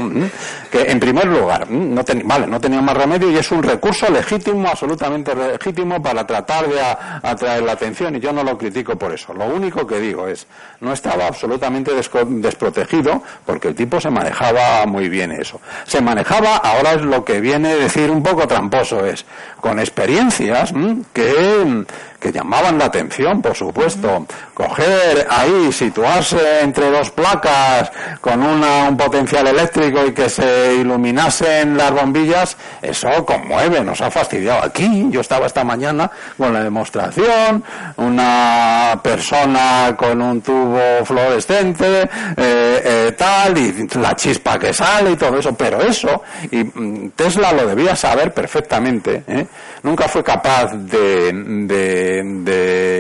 que 0.73 0.91
en 0.91 0.99
primer 0.99 1.27
lugar, 1.27 1.71
no 1.71 2.03
vale, 2.25 2.47
no 2.47 2.59
tenía 2.59 2.81
más 2.81 2.97
remedio 2.97 3.31
y 3.31 3.37
es 3.37 3.53
un 3.53 3.63
recurso 3.63 4.11
legítimo, 4.11 4.67
absolutamente 4.67 5.35
legítimo 5.35 6.03
para 6.03 6.27
tratar 6.27 6.67
de 6.67 6.81
atraer 6.81 7.63
la 7.63 7.73
atención 7.73 8.17
y 8.17 8.21
yo 8.21 8.33
no 8.33 8.43
lo 8.43 8.57
critico 8.57 8.97
por 8.97 9.13
eso. 9.13 9.35
Lo 9.35 9.45
único 9.45 9.87
que 9.87 10.01
digo 10.01 10.27
es, 10.27 10.47
no 10.81 10.95
estaba 10.95 11.27
absolutamente 11.27 11.93
desprotegido 11.95 13.23
porque 13.45 13.69
el 13.69 13.75
tipo 13.75 14.01
se 14.01 14.09
manejaba 14.09 14.87
muy 14.87 15.11
bien 15.11 15.33
eso. 15.33 15.61
Se 15.85 16.01
manejaba, 16.01 16.57
ahora 16.57 16.95
es 16.95 17.03
lo 17.03 17.23
que 17.23 17.43
viene 17.43 17.73
a 17.73 17.77
decir 17.77 18.11
un 18.11 18.23
poco 18.23 18.49
tramposo, 18.49 19.05
es 19.05 19.27
con 19.61 19.79
experiencias 19.79 20.73
que 21.13 21.85
que 22.23 22.31
llamaban 22.33 22.79
la 22.79 22.87
atención, 22.87 23.43
por 23.43 23.57
supuesto. 23.57 24.27
Coger 24.55 25.27
ahí, 25.29 25.73
situarse 25.73 26.61
entre 26.61 26.91
dos 26.91 27.11
placas 27.11 27.91
con 28.21 28.43
una, 28.43 28.89
un 28.89 28.97
potencial 28.97 29.47
eléctrico 29.49 30.07
y 30.07 30.13
que 30.13 30.29
se 30.29 30.75
iluminasen 30.77 31.77
las 31.77 31.91
bombillas, 31.91 32.57
eso 32.81 33.27
conmueve, 33.27 33.83
nos 33.83 34.01
ha 34.01 34.11
fastidiado. 34.11 34.65
Aquí, 34.65 35.09
yo 35.11 35.21
estaba 35.21 35.47
esta 35.47 35.65
mañana 35.65 36.11
con 36.39 36.53
la 36.53 36.63
demostración, 36.63 37.65
una 37.97 39.01
persona 39.03 39.95
con 39.97 40.23
un 40.23 40.41
tubo 40.41 41.05
fluorescente, 41.05 42.03
eh, 42.03 42.09
eh, 42.37 43.15
tal, 43.19 43.59
y 43.59 43.89
la 43.99 44.15
chispa 44.15 44.59
que 44.59 44.73
sale 44.73 45.13
y 45.13 45.17
todo 45.17 45.39
eso, 45.39 45.55
pero 45.55 45.81
eso, 45.81 46.23
y 46.51 46.59
mm, 46.59 47.11
Tesla 47.17 47.53
lo 47.53 47.67
debía 47.67 47.97
saber 47.97 48.33
perfectamente, 48.33 49.25
¿eh? 49.27 49.47
nunca 49.83 50.07
fue 50.07 50.23
capaz 50.23 50.73
de 50.73 51.33
de, 51.67 52.12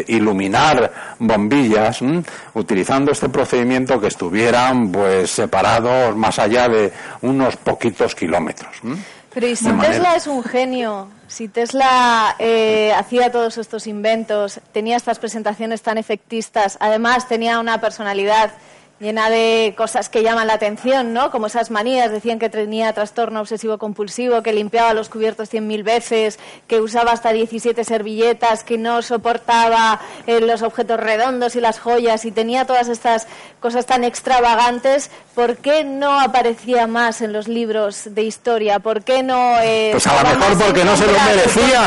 iluminar 0.06 0.92
bombillas 1.18 2.00
utilizando 2.54 3.12
este 3.12 3.28
procedimiento 3.28 4.00
que 4.00 4.08
estuvieran 4.08 4.90
pues 4.90 5.30
separados 5.30 6.16
más 6.16 6.38
allá 6.38 6.68
de 6.68 6.92
unos 7.22 7.56
poquitos 7.56 8.14
kilómetros. 8.14 8.80
Pero 9.34 9.46
¿y 9.46 9.56
si 9.56 9.72
Tesla 9.72 10.16
es 10.16 10.26
un 10.26 10.42
genio? 10.44 11.08
Si 11.26 11.48
Tesla 11.48 12.36
eh, 12.38 12.92
hacía 12.94 13.32
todos 13.32 13.56
estos 13.56 13.86
inventos, 13.86 14.60
tenía 14.72 14.96
estas 14.96 15.18
presentaciones 15.18 15.80
tan 15.80 15.96
efectistas, 15.96 16.76
además 16.80 17.28
tenía 17.28 17.58
una 17.58 17.80
personalidad 17.80 18.52
llena 19.02 19.30
de 19.30 19.74
cosas 19.76 20.08
que 20.08 20.22
llaman 20.22 20.46
la 20.46 20.54
atención, 20.54 21.12
¿no? 21.12 21.32
Como 21.32 21.48
esas 21.48 21.72
manías, 21.72 22.12
decían 22.12 22.38
que 22.38 22.48
tenía 22.48 22.92
trastorno 22.92 23.40
obsesivo 23.40 23.76
compulsivo, 23.76 24.42
que 24.42 24.52
limpiaba 24.52 24.94
los 24.94 25.08
cubiertos 25.08 25.48
cien 25.48 25.66
mil 25.66 25.82
veces, 25.82 26.38
que 26.68 26.80
usaba 26.80 27.10
hasta 27.10 27.32
17 27.32 27.82
servilletas, 27.82 28.62
que 28.62 28.78
no 28.78 29.02
soportaba 29.02 30.00
eh, 30.28 30.40
los 30.40 30.62
objetos 30.62 31.00
redondos 31.00 31.56
y 31.56 31.60
las 31.60 31.80
joyas 31.80 32.24
y 32.24 32.30
tenía 32.30 32.64
todas 32.64 32.88
estas 32.88 33.26
cosas 33.58 33.86
tan 33.86 34.04
extravagantes, 34.04 35.10
¿por 35.34 35.56
qué 35.56 35.82
no 35.82 36.20
aparecía 36.20 36.86
más 36.86 37.22
en 37.22 37.32
los 37.32 37.48
libros 37.48 38.14
de 38.14 38.22
historia? 38.22 38.78
¿Por 38.78 39.02
qué 39.02 39.24
no 39.24 39.56
eh, 39.62 39.90
Pues 39.92 40.06
a 40.06 40.22
lo 40.22 40.38
mejor 40.38 40.58
porque 40.58 40.84
no 40.84 40.96
se 40.96 41.06
lo 41.06 41.12
merecía. 41.12 41.82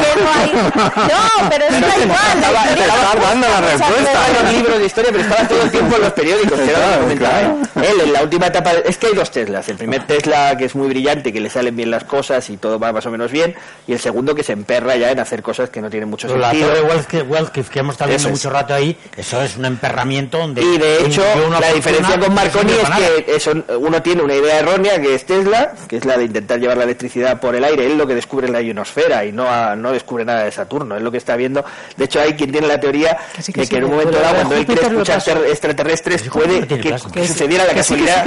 No, 0.95 1.49
pero 1.49 1.65
es 1.65 1.77
igual. 1.77 2.77
Estaba, 2.77 3.15
dando 3.21 3.47
la 3.47 3.61
respuesta. 3.61 4.27
en 4.27 4.45
los 4.45 4.53
libros 4.53 4.79
de 4.79 4.85
historia, 4.85 5.11
pero 5.11 5.23
estaba 5.23 5.47
todo 5.47 5.61
el 5.61 5.71
tiempo 5.71 5.95
en 5.95 6.01
los 6.01 6.13
periódicos. 6.13 6.59
Él 7.75 8.01
en 8.01 8.13
la 8.13 8.23
última 8.23 8.47
etapa, 8.47 8.71
es 8.71 8.97
que 8.97 9.07
hay 9.07 9.13
dos 9.13 9.31
Teslas. 9.31 9.67
El 9.69 9.77
primer 9.77 10.05
Tesla 10.07 10.55
que 10.57 10.65
es 10.65 10.75
muy 10.75 10.87
brillante, 10.87 11.31
que 11.31 11.39
le 11.39 11.49
salen 11.49 11.75
bien 11.75 11.91
las 11.91 12.03
cosas 12.03 12.49
y 12.49 12.57
todo 12.57 12.79
va 12.79 12.91
más 12.91 13.05
o 13.05 13.11
menos 13.11 13.31
bien, 13.31 13.55
y 13.87 13.93
el 13.93 13.99
segundo 13.99 14.35
que 14.35 14.43
se 14.43 14.53
emperra 14.53 14.95
ya 14.95 15.11
en 15.11 15.19
hacer 15.19 15.41
cosas 15.41 15.69
que 15.69 15.81
no 15.81 15.89
tienen 15.89 16.09
mucho 16.09 16.27
sentido. 16.27 16.47
La 16.47 16.67
torre 16.67 17.51
que, 17.51 17.63
que 17.63 17.79
hemos 17.79 17.93
estado 17.93 18.09
viendo 18.09 18.29
mucho 18.29 18.49
rato 18.49 18.73
ahí, 18.73 18.97
eso 19.15 19.41
es 19.41 19.57
un 19.57 19.65
emperramiento 19.65 20.37
donde... 20.37 20.61
Y 20.61 20.77
de 20.77 21.05
hecho, 21.05 21.23
la 21.59 21.73
diferencia 21.73 22.19
con 22.19 22.33
Marconi 22.33 22.71
es 22.73 22.89
que 22.89 23.35
eso, 23.35 23.53
uno 23.79 24.01
tiene 24.01 24.21
una 24.21 24.35
idea 24.35 24.59
errónea 24.59 25.01
que 25.01 25.15
es 25.15 25.25
Tesla, 25.25 25.73
que 25.87 25.97
es 25.97 26.05
la 26.05 26.17
de 26.17 26.25
intentar 26.25 26.59
llevar 26.59 26.77
la 26.77 26.83
electricidad 26.83 27.39
por 27.39 27.55
el 27.55 27.63
aire, 27.63 27.85
él 27.85 27.97
lo 27.97 28.07
que 28.07 28.15
descubre 28.15 28.47
en 28.47 28.53
la 28.53 28.61
ionosfera 28.61 29.25
y 29.25 29.31
no, 29.31 29.75
no 29.75 29.91
descubre 29.91 30.25
nada 30.25 30.43
de 30.43 30.51
Saturno, 30.51 30.95
es 30.95 31.01
lo 31.01 31.11
que 31.11 31.17
está 31.17 31.35
viendo. 31.35 31.63
De 31.97 32.05
hecho, 32.05 32.19
hay 32.19 32.33
quien 32.33 32.51
tiene 32.51 32.67
la 32.67 32.79
teoría 32.79 33.17
de 33.47 33.67
que 33.67 33.77
en 33.77 33.83
un 33.85 33.91
momento 33.91 34.19
dado, 34.19 34.35
cuando 34.35 34.55
él 34.55 34.65
quiere 34.65 34.81
escuchar 34.81 35.21
extraterrestres, 35.47 36.23
puede 36.23 36.67
que, 36.67 36.94
sucediera 36.99 37.65
la 37.65 37.73
casualidad, 37.73 38.25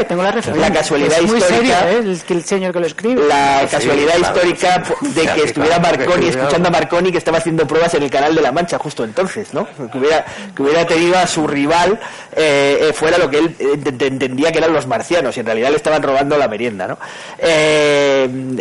la, 0.57 0.73
casualidad 0.73 1.21
histórica, 1.21 1.91
¿eh? 1.91 2.17
el, 2.29 2.45
señor 2.45 2.73
que 2.73 2.81
lo 2.81 2.87
escribe. 2.87 3.27
La 3.27 3.67
casualidad 3.71 4.17
histórica 4.19 4.83
de 5.01 5.27
que 5.27 5.43
estuviera 5.45 5.79
Marconi, 5.79 6.29
escuchando 6.29 6.69
a 6.69 6.71
Marconi 6.71 7.13
que 7.13 7.19
estaba 7.19 7.39
haciendo 7.39 7.67
pruebas 7.67 7.95
en 7.95 8.03
el 8.03 8.11
canal 8.11 8.35
de 8.35 8.43
la 8.43 8.53
Mancha 8.53 8.79
justo 8.79 9.05
entonces, 9.05 9.53
¿no? 9.53 9.67
Que 9.91 9.99
hubiera, 9.99 10.25
que 10.55 10.63
hubiera 10.63 10.87
tenido 10.87 11.19
a 11.19 11.27
su 11.27 11.47
rival 11.47 11.99
eh, 12.35 12.79
eh, 12.81 12.93
fuera 12.93 13.19
lo 13.19 13.31
que 13.31 13.39
él 13.39 13.57
entendía 13.59 14.53
que 14.53 14.59
eran 14.59 14.73
los 14.73 14.87
marcianos 14.87 15.37
y 15.37 15.41
en 15.41 15.47
realidad 15.47 15.71
le 15.71 15.77
estaban 15.77 16.03
robando 16.03 16.37
la 16.37 16.49
merienda, 16.49 16.87
¿no? 16.87 16.99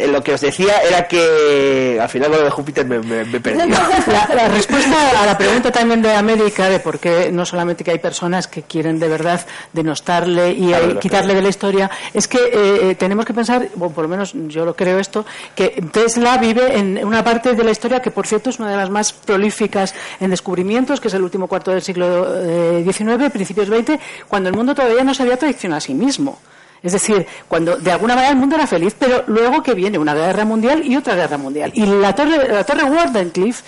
lo 0.07 0.23
que 0.23 0.33
os 0.33 0.41
decía 0.41 0.81
era 0.87 1.07
que 1.07 1.99
al 2.01 2.09
final 2.09 2.31
lo 2.31 2.43
de 2.43 2.49
Júpiter 2.49 2.85
me, 2.85 2.99
me, 2.99 3.39
perdí. 3.39 3.69
La, 3.69 4.29
la 4.33 4.47
respuesta 4.47 5.21
a 5.21 5.25
la 5.25 5.37
pregunta 5.37 5.71
también 5.71 6.01
de 6.01 6.13
América 6.13 6.69
de 6.69 6.79
por 6.79 6.99
qué 6.99 7.31
no 7.31 7.45
solamente 7.45 7.83
que 7.83 7.91
hay 7.91 7.99
personas 7.99 8.47
que 8.47 8.63
quieren 8.63 8.99
de 8.99 9.07
verdad 9.07 9.45
denostarle 9.97 10.51
y 10.51 10.73
quitarle 10.99 11.33
de 11.33 11.41
la 11.41 11.49
historia, 11.49 11.89
es 12.13 12.27
que 12.27 12.37
eh, 12.37 12.91
eh, 12.91 12.95
tenemos 12.95 13.25
que 13.25 13.33
pensar, 13.33 13.69
bueno, 13.75 13.93
por 13.93 14.03
lo 14.03 14.09
menos 14.09 14.33
yo 14.47 14.65
lo 14.65 14.75
creo 14.75 14.99
esto, 14.99 15.25
que 15.55 15.83
Tesla 15.91 16.37
vive 16.37 16.77
en 16.77 17.03
una 17.05 17.23
parte 17.23 17.53
de 17.53 17.63
la 17.63 17.71
historia 17.71 18.01
que, 18.01 18.11
por 18.11 18.27
cierto, 18.27 18.49
es 18.49 18.59
una 18.59 18.69
de 18.69 18.77
las 18.77 18.89
más 18.89 19.13
prolíficas 19.13 19.93
en 20.19 20.29
descubrimientos, 20.29 20.99
que 20.99 21.07
es 21.07 21.13
el 21.13 21.23
último 21.23 21.47
cuarto 21.47 21.71
del 21.71 21.81
siglo 21.81 22.25
XIX, 22.83 23.23
eh, 23.23 23.29
principios 23.31 23.67
XX, 23.67 23.99
cuando 24.27 24.49
el 24.49 24.55
mundo 24.55 24.75
todavía 24.75 25.03
no 25.03 25.13
se 25.13 25.23
había 25.23 25.37
traicionado 25.37 25.77
a 25.77 25.81
sí 25.81 25.93
mismo. 25.93 26.39
Es 26.83 26.93
decir, 26.93 27.25
cuando 27.47 27.77
de 27.77 27.91
alguna 27.91 28.13
manera 28.13 28.31
el 28.31 28.37
mundo 28.37 28.55
era 28.55 28.67
feliz, 28.67 28.95
pero 28.97 29.23
luego 29.27 29.63
que 29.63 29.73
viene 29.73 29.97
una 29.97 30.13
guerra 30.13 30.45
mundial 30.45 30.85
y 30.85 30.95
otra 30.95 31.15
guerra 31.15 31.37
mundial. 31.37 31.71
Y 31.73 31.85
la 31.85 32.13
torre, 32.13 32.47
la 32.47 32.63
torre 32.63 32.83
Wardenclyffe, 32.83 33.63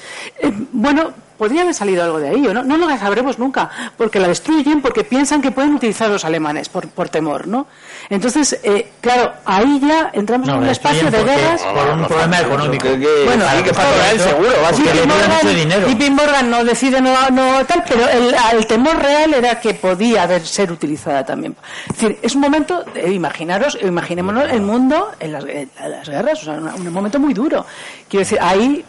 bueno, 0.72 1.12
podría 1.40 1.62
haber 1.62 1.74
salido 1.74 2.04
algo 2.04 2.20
de 2.20 2.30
ahí, 2.30 2.42
¿no? 2.42 2.64
No 2.64 2.78
lo 2.78 2.90
sabremos 2.98 3.40
nunca, 3.40 3.70
porque 3.98 4.20
la 4.20 4.28
destruyen, 4.28 4.82
porque 4.82 5.06
piensan 5.06 5.42
que 5.42 5.52
pueden 5.52 5.74
utilizar 5.74 6.10
los 6.10 6.26
alemanes 6.26 6.68
por, 6.68 6.90
por 6.90 7.08
temor, 7.08 7.48
¿no? 7.48 7.66
Entonces, 8.10 8.60
eh, 8.62 8.92
claro, 9.00 9.32
ahí 9.46 9.80
ya 9.80 10.12
entramos 10.14 10.50
en 10.50 10.56
un 10.56 10.68
espacio 10.68 11.10
de 11.10 11.24
guerras. 11.24 11.62
Por 11.62 11.90
un 11.98 12.06
problema 12.06 12.42
económico. 12.42 12.88
bueno, 13.26 13.48
hay 13.48 13.64
que 13.64 13.72
pagar 13.72 14.14
el 14.14 14.20
seguro, 14.20 14.52
básicamente. 14.62 15.92
Y 15.92 15.96
Pim 15.96 16.14
Morgan 16.14 16.50
no 16.50 16.64
decide 16.64 17.00
no, 17.02 17.30
no 17.30 17.66
tal, 17.66 17.84
pero 17.88 18.08
el, 18.10 18.68
temor 18.68 18.98
real 19.02 19.34
era 19.34 19.60
que 19.60 19.74
podía 19.74 20.24
haber 20.24 20.46
ser 20.46 20.72
utilizada 20.72 21.26
también. 21.26 21.56
Es 21.88 22.00
decir, 22.00 22.20
es 22.22 22.36
un 22.36 22.42
momento, 22.42 22.84
eh, 22.96 23.12
imaginaros, 23.12 23.78
imaginémonos 23.82 24.52
el 24.52 24.62
mundo 24.62 25.12
en 25.20 25.32
las, 25.32 25.46
guerras, 25.46 26.42
o 26.42 26.46
sea, 26.46 26.54
un 26.54 26.92
momento 26.92 27.18
muy 27.18 27.34
duro. 27.34 27.66
Quiero 28.10 28.22
decir, 28.22 28.40
ahí. 28.42 28.84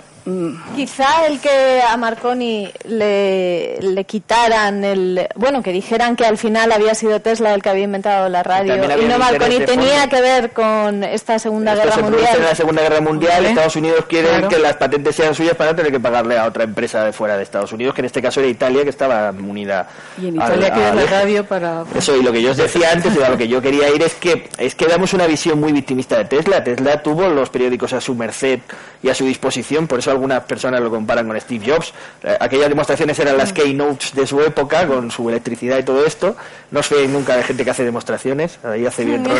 Quizá 0.76 1.26
el 1.26 1.40
que 1.40 1.80
a 1.80 1.96
Marconi 1.96 2.70
le, 2.84 3.78
le, 3.80 4.04
quitaran 4.04 4.84
el. 4.84 5.26
Bueno, 5.34 5.62
que 5.62 5.72
dijeran 5.72 6.14
que 6.14 6.26
al 6.26 6.36
final 6.36 6.72
había 6.72 6.94
sido 6.94 7.20
Tesla 7.20 7.54
el 7.54 7.62
que 7.62 7.70
había 7.70 7.84
inventado 7.84 8.28
la 8.28 8.42
radio 8.42 8.76
y 8.76 9.06
no 9.06 9.18
Marconi 9.18 9.60
tenía 9.60 10.08
que 10.08 10.20
ver 10.20 10.50
con 10.50 11.04
esta 11.04 11.38
Segunda 11.38 11.74
Guerra 11.74 11.96
Mundial. 11.96 12.36
En 12.36 12.44
la 12.44 12.54
Segunda 12.54 12.82
Guerra 12.82 13.00
Mundial, 13.00 13.46
Estados 13.46 13.76
Unidos 13.76 14.04
quiere 14.08 14.46
que 14.48 14.58
las 14.58 14.76
patentes 14.76 15.16
sean 15.16 15.34
suyas 15.34 15.56
para 15.56 15.70
no 15.70 15.76
tener 15.76 15.92
que 15.92 16.00
pagarle 16.00 16.38
a 16.38 16.46
otra 16.46 16.64
empresa 16.64 17.04
de 17.04 17.12
fuera 17.12 17.36
de 17.36 17.42
Estados 17.42 17.72
Unidos, 17.72 17.94
que 17.94 18.02
en 18.02 18.06
este 18.06 18.20
caso 18.20 18.40
era 18.40 18.48
Italia, 18.48 18.84
que 18.84 18.90
estaba 18.90 19.30
unida. 19.30 19.88
Y 20.20 20.28
en 20.28 20.36
Italia 20.36 20.72
queda 20.72 20.94
la 20.94 21.06
radio 21.06 21.44
para. 21.44 21.84
Eso, 21.94 22.16
y 22.16 22.22
lo 22.22 22.32
que 22.32 22.42
yo 22.42 22.50
os 22.50 22.56
decía 22.56 22.92
antes, 22.92 23.16
y 23.16 23.22
a 23.22 23.30
lo 23.30 23.38
que 23.38 23.48
yo 23.48 23.62
quería 23.62 23.88
ir, 23.88 24.02
es 24.02 24.14
que, 24.14 24.48
es 24.58 24.74
que 24.74 24.86
damos 24.86 25.14
una 25.14 25.26
visión 25.26 25.58
muy 25.58 25.72
victimista 25.72 26.18
de 26.18 26.26
Tesla. 26.26 26.62
Tesla 26.62 27.02
tuvo 27.02 27.28
los 27.28 27.48
periódicos 27.48 27.92
a 27.92 28.00
su 28.00 28.14
merced 28.14 28.60
y 29.02 29.08
a 29.08 29.14
su 29.14 29.24
disposición, 29.24 29.86
por 29.86 29.98
eso 29.98 30.09
algunas 30.10 30.42
personas 30.44 30.80
lo 30.80 30.90
comparan 30.90 31.26
con 31.26 31.40
Steve 31.40 31.70
Jobs. 31.70 31.92
Eh, 32.22 32.36
aquellas 32.38 32.68
demostraciones 32.68 33.18
eran 33.18 33.36
las 33.36 33.52
keynotes 33.52 34.14
de 34.14 34.26
su 34.26 34.40
época, 34.40 34.86
con 34.86 35.10
su 35.10 35.28
electricidad 35.28 35.78
y 35.78 35.82
todo 35.82 36.04
esto. 36.04 36.36
No 36.70 36.82
sé 36.82 37.06
nunca 37.08 37.36
de 37.36 37.42
gente 37.42 37.64
que 37.64 37.70
hace 37.70 37.84
demostraciones, 37.84 38.58
ahí 38.64 38.86
hace 38.86 39.04
bien 39.04 39.24
Ron 39.24 39.38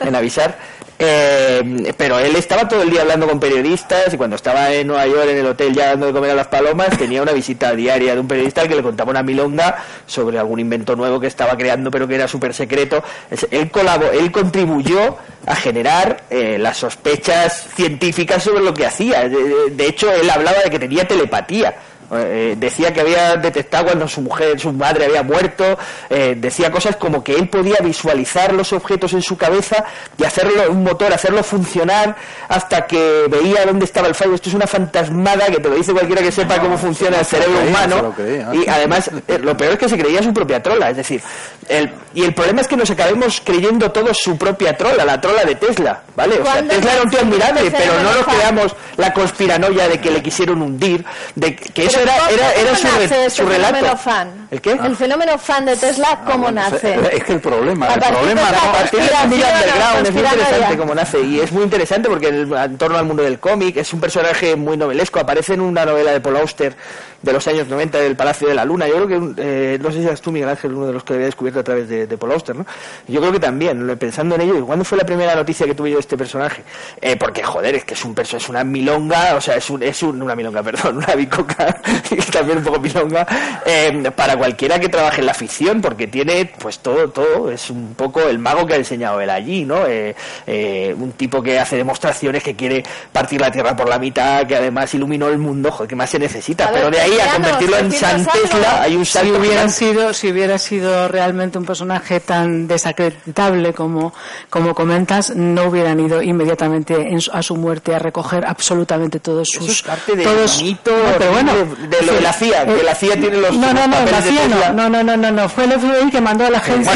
en, 0.00 0.14
avisar. 0.14 0.56
Eh, 0.98 1.92
pero 1.98 2.18
él 2.18 2.34
estaba 2.36 2.66
todo 2.66 2.82
el 2.82 2.90
día 2.90 3.02
hablando 3.02 3.28
con 3.28 3.38
periodistas 3.38 4.14
y 4.14 4.16
cuando 4.16 4.36
estaba 4.36 4.72
en 4.72 4.86
Nueva 4.86 5.06
York 5.06 5.28
en 5.28 5.36
el 5.36 5.46
hotel 5.46 5.74
ya 5.74 5.88
dando 5.88 6.06
de 6.06 6.12
comer 6.14 6.30
a 6.30 6.34
las 6.34 6.46
palomas 6.46 6.96
tenía 6.96 7.20
una 7.20 7.32
visita 7.32 7.74
diaria 7.74 8.14
de 8.14 8.20
un 8.20 8.26
periodista 8.26 8.66
que 8.66 8.74
le 8.74 8.82
contaba 8.82 9.10
una 9.10 9.22
milonga 9.22 9.76
sobre 10.06 10.38
algún 10.38 10.58
invento 10.58 10.96
nuevo 10.96 11.20
que 11.20 11.26
estaba 11.26 11.54
creando 11.58 11.90
pero 11.90 12.08
que 12.08 12.14
era 12.14 12.26
súper 12.26 12.54
secreto. 12.54 13.02
Él, 13.50 13.70
él 14.12 14.32
contribuyó 14.32 15.18
a 15.46 15.54
generar 15.54 16.24
eh, 16.30 16.56
las 16.58 16.78
sospechas 16.78 17.68
científicas 17.74 18.42
sobre 18.42 18.64
lo 18.64 18.72
que 18.72 18.86
hacía. 18.86 19.28
de 19.28 19.86
hecho, 19.86 20.10
él 20.12 20.28
hablaba 20.30 20.58
de 20.64 20.70
que 20.70 20.78
tenía 20.78 21.06
telepatía 21.06 21.76
eh, 22.12 22.54
decía 22.56 22.92
que 22.92 23.00
había 23.00 23.36
detectado 23.36 23.86
cuando 23.86 24.06
su 24.06 24.20
mujer, 24.20 24.58
su 24.60 24.72
madre 24.72 25.06
había 25.06 25.22
muerto, 25.22 25.78
eh, 26.08 26.34
decía 26.36 26.70
cosas 26.70 26.96
como 26.96 27.22
que 27.24 27.34
él 27.34 27.48
podía 27.48 27.78
visualizar 27.82 28.52
los 28.52 28.72
objetos 28.72 29.12
en 29.12 29.22
su 29.22 29.36
cabeza 29.36 29.84
y 30.18 30.24
hacerlo 30.24 30.70
un 30.70 30.84
motor, 30.84 31.12
hacerlo 31.12 31.42
funcionar 31.42 32.16
hasta 32.48 32.86
que 32.86 33.26
veía 33.28 33.64
dónde 33.66 33.84
estaba 33.84 34.08
el 34.08 34.14
fallo. 34.14 34.34
Esto 34.34 34.48
es 34.48 34.54
una 34.54 34.66
fantasmada 34.66 35.46
que 35.46 35.58
te 35.58 35.68
lo 35.68 35.74
dice 35.74 35.92
cualquiera 35.92 36.22
que 36.22 36.32
sepa 36.32 36.58
cómo 36.60 36.78
funciona 36.78 37.18
el 37.18 37.24
cerebro 37.24 37.60
humano. 37.66 38.14
Y 38.52 38.68
además, 38.68 39.10
eh, 39.26 39.38
lo 39.38 39.56
peor 39.56 39.72
es 39.72 39.78
que 39.78 39.88
se 39.88 39.98
creía 39.98 40.22
su 40.22 40.32
propia 40.32 40.62
trola. 40.62 40.90
Es 40.90 40.96
decir, 40.96 41.20
el, 41.68 41.90
y 42.14 42.24
el 42.24 42.34
problema 42.34 42.60
es 42.60 42.68
que 42.68 42.76
nos 42.76 42.90
acabemos 42.90 43.42
creyendo 43.44 43.90
todos 43.90 44.16
su 44.18 44.36
propia 44.36 44.76
trola, 44.76 45.04
la 45.04 45.20
trola 45.20 45.44
de 45.44 45.54
Tesla. 45.56 46.02
¿Vale? 46.14 46.38
O 46.40 46.44
sea, 46.44 46.66
Tesla 46.66 46.92
era 46.92 47.02
un 47.02 47.10
tío 47.10 47.20
admirable, 47.20 47.70
pero 47.70 47.92
no 48.02 48.14
nos 48.14 48.26
creamos 48.26 48.76
la 48.96 49.12
conspiranoia 49.12 49.88
de 49.88 50.00
que 50.00 50.10
le 50.10 50.22
quisieron 50.22 50.62
hundir, 50.62 51.04
de 51.34 51.56
que 51.56 51.82
era, 52.00 52.30
era, 52.30 52.52
era 52.54 52.76
su, 52.76 53.36
su 53.36 53.46
relato. 53.46 53.96
Fan? 53.96 54.48
¿El 54.50 54.60
qué? 54.60 54.72
El 54.72 54.96
fenómeno 54.96 55.38
fan 55.38 55.64
de 55.64 55.76
Tesla, 55.76 56.20
¿cómo 56.24 56.50
nace? 56.50 56.98
Es 57.12 57.24
que 57.24 57.32
el 57.34 57.40
problema, 57.40 57.88
el 57.88 58.00
problema 58.00 58.42
no, 58.42 58.70
a 58.70 58.72
partir 58.72 59.00
de 59.00 59.10
underground, 59.24 60.06
es 60.06 60.12
muy 60.12 60.22
interesante 60.22 60.76
cómo 60.76 60.94
nace 60.94 61.20
y 61.20 61.40
es 61.40 61.52
muy 61.52 61.62
interesante 61.64 62.08
porque 62.08 62.28
en 62.28 62.78
torno 62.78 62.98
al 62.98 63.04
mundo 63.04 63.22
del 63.22 63.38
cómic 63.38 63.76
es 63.76 63.92
un 63.92 64.00
personaje 64.00 64.56
muy 64.56 64.76
novelesco, 64.76 65.18
aparece 65.18 65.54
en 65.54 65.60
una 65.60 65.84
novela 65.84 66.12
de 66.12 66.20
Paul 66.20 66.36
Auster 66.36 66.76
de 67.22 67.32
los 67.32 67.46
años 67.48 67.68
90 67.68 67.98
del 67.98 68.16
Palacio 68.16 68.48
de 68.48 68.54
la 68.54 68.64
Luna. 68.64 68.86
Yo 68.86 69.04
creo 69.04 69.08
que, 69.08 69.42
eh, 69.42 69.78
no 69.80 69.90
sé 69.90 70.00
si 70.00 70.06
eres 70.06 70.20
tú, 70.20 70.32
Miguel 70.32 70.48
Ángel, 70.48 70.72
uno 70.74 70.86
de 70.86 70.92
los 70.92 71.04
que 71.04 71.14
había 71.14 71.26
descubierto 71.26 71.60
a 71.60 71.64
través 71.64 71.88
de, 71.88 72.06
Paul 72.16 72.32
Auster, 72.32 72.56
¿no? 72.56 72.66
Yo 73.08 73.20
creo 73.20 73.32
que 73.32 73.40
también, 73.40 73.96
pensando 73.98 74.34
en 74.36 74.42
ello, 74.42 74.66
¿cuándo 74.66 74.84
fue 74.84 74.96
la 74.96 75.04
primera 75.04 75.34
noticia 75.34 75.66
que 75.66 75.74
tuve 75.74 75.90
yo 75.90 75.96
de 75.96 76.00
este 76.00 76.16
personaje? 76.16 76.62
Eh, 77.00 77.16
porque, 77.16 77.42
joder, 77.42 77.74
es 77.74 77.84
que 77.84 77.94
es 77.94 78.04
un 78.04 78.14
perso 78.14 78.36
es 78.36 78.48
una 78.48 78.64
milonga, 78.64 79.34
o 79.34 79.40
sea, 79.40 79.56
es, 79.56 79.68
un, 79.68 79.82
es 79.82 80.02
un, 80.02 80.22
una 80.22 80.34
milonga, 80.34 80.62
perdón, 80.64 80.98
una 80.98 81.14
bicoca, 81.14 81.80
y 82.10 82.16
también 82.32 82.58
un 82.58 82.64
poco 82.64 82.80
milonga, 82.80 83.26
eh, 83.64 84.10
para 84.14 84.36
cualquiera 84.36 84.78
que 84.78 84.88
trabaje 84.88 85.20
en 85.20 85.26
la 85.26 85.34
ficción, 85.34 85.80
porque 85.80 86.06
tiene, 86.06 86.50
pues 86.58 86.78
todo, 86.78 87.10
todo, 87.10 87.50
es 87.50 87.70
un 87.70 87.94
poco 87.94 88.22
el 88.22 88.38
mago 88.38 88.66
que 88.66 88.74
ha 88.74 88.78
enseñado 88.78 89.20
él 89.20 89.30
allí, 89.30 89.64
¿no? 89.64 89.76
un 89.86 91.12
tipo 91.12 91.42
que 91.42 91.58
hace 91.58 91.76
demostraciones, 91.76 92.42
que 92.42 92.54
quiere 92.54 92.82
partir 93.12 93.40
la 93.40 93.50
Tierra 93.50 93.76
por 93.76 93.88
la 93.88 93.98
mitad, 93.98 94.46
que 94.46 94.56
además 94.56 94.92
iluminó 94.94 95.28
el 95.28 95.38
mundo, 95.38 95.70
joder, 95.70 95.88
¿qué 95.88 95.96
más 95.96 96.10
se 96.10 96.18
necesita? 96.18 96.70
Pero 96.72 96.90
de 96.90 97.00
ahí 97.00 97.05
a 97.20 97.32
convertirlo 97.32 97.78
en 97.78 97.92
San 97.92 98.24
Tesla 98.24 98.82
hay 98.82 98.96
un 98.96 99.06
salto. 99.06 99.34
Si 99.34 99.40
hubiera, 99.40 99.68
sido, 99.68 100.12
si 100.12 100.30
hubiera 100.30 100.58
sido 100.58 101.08
realmente 101.08 101.58
un 101.58 101.64
personaje 101.64 102.20
tan 102.20 102.66
desacreditable 102.68 103.72
como, 103.72 104.12
como 104.50 104.74
comentas, 104.74 105.34
no 105.34 105.64
hubieran 105.64 106.00
ido 106.00 106.22
inmediatamente 106.22 107.16
a 107.32 107.42
su 107.42 107.56
muerte 107.56 107.94
a 107.94 107.98
recoger 107.98 108.44
absolutamente 108.44 109.20
todos 109.20 109.48
sus. 109.48 109.64
Eso 109.64 109.72
es 109.72 109.82
parte 109.82 110.16
todos, 110.16 110.62
mito, 110.62 110.92
pero 111.18 111.32
bueno, 111.32 111.52
de, 111.54 112.06
lo 112.06 112.14
de 112.14 112.20
la 112.20 112.32
CIA, 112.32 112.66
que 112.66 112.82
la 112.82 112.94
CIA 112.94 113.14
tiene 113.14 113.36
los. 113.38 113.56
No, 113.56 113.72
no, 113.72 113.86
no, 113.86 113.96
la 114.04 114.22
CIA 114.22 114.72
no, 114.72 114.88
no, 114.88 115.02
no, 115.02 115.16
no, 115.16 115.30
no, 115.30 115.48
fue 115.48 115.64
el 115.64 115.72
FBI 115.72 116.10
que 116.10 116.20
mandó 116.20 116.46
a 116.46 116.50
la 116.50 116.58
agencia. 116.58 116.92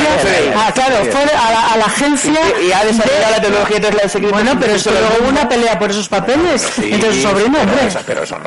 ah, 0.56 0.70
claro, 0.74 0.96
fue 1.10 1.22
a 1.22 1.50
la, 1.50 1.72
a 1.72 1.76
la 1.76 1.84
agencia. 1.84 2.40
Y, 2.66 2.72
ha 2.72 2.84
desarrollado 2.84 3.30
la 3.30 3.40
tecnología 3.40 3.80
Tesla 3.80 4.02
de 4.02 4.08
secreto. 4.08 4.34
Bueno, 4.34 4.56
pero 4.58 4.74
esto 4.74 4.90
luego 4.90 5.08
hubo 5.20 5.28
una 5.28 5.48
pelea 5.48 5.78
por 5.78 5.90
esos 5.90 6.08
papeles 6.08 6.66
entre 6.78 7.14
su 7.14 7.22
sobrino, 7.22 7.58
hombre. 7.60 7.88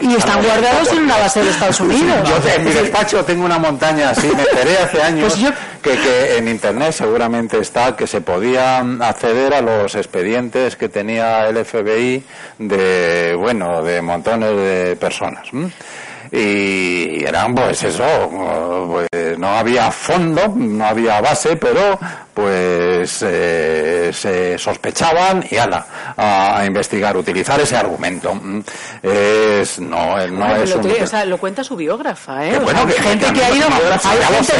Y 0.01 0.15
están 0.15 0.43
guardados 0.43 0.91
en 0.91 1.00
una 1.00 1.17
base 1.17 1.43
de 1.43 1.52
Estados 1.53 1.79
Unidos. 1.79 2.29
Yo 2.29 2.50
en 2.50 2.65
mi 2.65 2.72
despacho 2.72 3.24
tengo 3.24 3.45
una 3.45 3.57
montaña 3.57 4.10
así, 4.12 4.27
me 4.27 4.43
enteré 4.43 4.77
hace 4.77 5.01
años 5.01 5.33
pues 5.33 5.53
que, 5.81 6.01
que 6.01 6.38
en 6.38 6.48
internet 6.48 6.93
seguramente 6.93 7.60
está 7.60 7.95
que 7.95 8.07
se 8.07 8.22
podía 8.22 8.79
acceder 8.79 9.53
a 9.53 9.62
los 9.62 9.95
expedientes 9.95 10.75
que 10.75 10.89
tenía 10.89 11.48
el 11.48 11.63
FBI 11.63 12.24
de, 12.60 13.36
bueno, 13.38 13.81
de 13.81 14.01
montones 14.01 14.55
de 14.55 14.95
personas 14.95 15.48
y 16.35 17.23
eran 17.23 17.53
pues 17.53 17.83
eso 17.83 18.03
pues 18.89 19.37
no 19.37 19.49
había 19.49 19.91
fondo 19.91 20.51
no 20.55 20.85
había 20.85 21.21
base 21.21 21.55
pero 21.57 21.99
pues 22.33 23.23
eh, 23.27 24.09
se 24.11 24.57
sospechaban 24.57 25.45
y 25.49 25.57
ala 25.57 25.85
a, 26.17 26.65
investigar 26.65 27.15
utilizar 27.15 27.59
ese 27.59 27.75
argumento. 27.75 28.33
Es 29.03 29.79
no, 29.79 30.15
no 30.27 30.55
es 30.55 30.69
lo, 30.71 30.77
un... 30.77 30.91
o 31.03 31.07
sea, 31.07 31.25
lo 31.25 31.37
cuenta 31.37 31.63
su 31.63 31.75
biógrafa 31.75 32.45
¿eh? 32.45 32.57
bueno, 32.59 32.87
que, 32.87 32.93
gente 32.93 33.31
que, 33.33 33.43
ha 33.43 33.51
ido 33.51 33.67
hay 33.67 34.17
gente, 34.31 34.53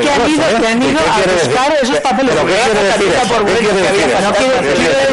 que 0.00 0.10
ha 0.10 0.28
ido 0.28 0.60
que 0.60 0.66
han 0.66 0.82
ido 0.82 1.00
a 1.00 1.18
buscar 1.44 1.72
esos 1.82 1.98
papeles 2.00 2.34
¿Pero 2.34 2.46
qué 2.46 3.52
quiere 3.58 3.80
decir 3.80 4.12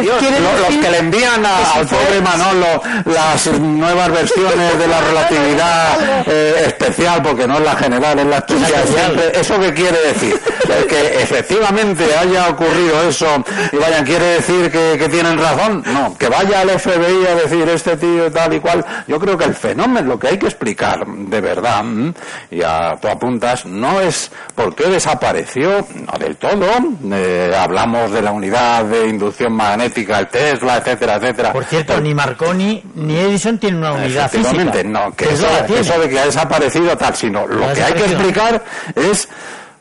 ¿Qué 0.04 0.18
quiere 0.20 0.36
decir 0.36 0.60
los 0.60 0.86
que 0.86 0.92
le 0.92 0.98
envían 0.98 1.46
al 1.46 1.88
pobre 1.88 2.22
Manolo 2.22 2.82
las 3.06 3.48
nuevas 3.60 4.12
versiones 4.12 4.78
de 4.78 4.88
la 4.88 5.02
relatividad 5.30 6.24
eh, 6.28 6.64
especial 6.68 7.22
porque 7.22 7.48
no 7.48 7.56
es 7.56 7.64
la 7.64 7.76
general 7.76 8.20
es 8.20 8.26
la 8.26 8.38
especial 8.38 9.32
eso 9.34 9.60
qué 9.60 9.74
quiere 9.74 10.00
decir 10.08 10.40
que 10.90 11.22
efectivamente 11.22 12.06
haya 12.16 12.50
ocurrido 12.50 13.08
eso 13.08 13.44
y 13.72 13.78
vayan, 13.78 14.06
¿quiere 14.06 14.26
decir 14.26 14.72
que, 14.72 15.10
tienen 15.10 15.38
razón? 15.38 15.84
No, 15.94 16.18
que 16.18 16.28
vaya 16.28 16.62
al 16.62 16.70
FBI 16.70 17.26
a 17.28 17.36
decir 17.36 17.68
este 17.70 17.98
tío 17.98 18.32
tal 18.32 18.54
y 18.54 18.60
cual. 18.60 18.84
Yo 19.08 19.20
creo 19.20 19.38
que 19.38 19.46
el 19.46 19.54
fenómeno, 19.54 20.10
lo 20.10 20.20
que 20.20 20.30
hay 20.30 20.38
que 20.38 20.48
explicar 20.48 21.06
de 21.06 21.42
verdad, 21.42 21.84
y 22.50 22.62
a 22.62 22.98
tú 23.02 23.08
apuntas, 23.08 23.66
no 23.66 24.02
es 24.02 24.32
por 24.56 24.76
qué 24.76 24.88
desapareció, 24.88 25.86
no 25.94 26.18
del 26.18 26.38
todo. 26.38 26.66
Eh, 27.12 27.54
hablamos 27.58 28.12
de 28.12 28.22
la 28.22 28.32
unidad 28.32 28.86
de 28.86 29.08
inducción 29.08 29.54
magnética, 29.54 30.20
el 30.20 30.28
Tesla, 30.28 30.78
etcétera, 30.78 31.16
etcétera. 31.16 31.54
Por 31.54 31.66
cierto, 31.66 32.00
ni 32.00 32.14
Marconi 32.14 32.84
ni 32.96 33.18
Edison 33.18 33.58
tienen 33.58 33.80
una 33.80 33.94
unidad 33.94 34.30
física. 34.30 34.84
no, 34.84 35.13
que 35.16 35.26
eso, 35.26 35.48
eso, 35.68 36.00
de 36.00 36.10
que 36.10 36.20
ha 36.20 36.26
desaparecido 36.26 36.98
tal, 36.98 37.16
sino 37.16 37.48
lo 37.48 37.74
que 37.74 37.84
hay 37.84 37.94
que 37.94 38.06
explicar 38.06 38.64
es 38.96 39.28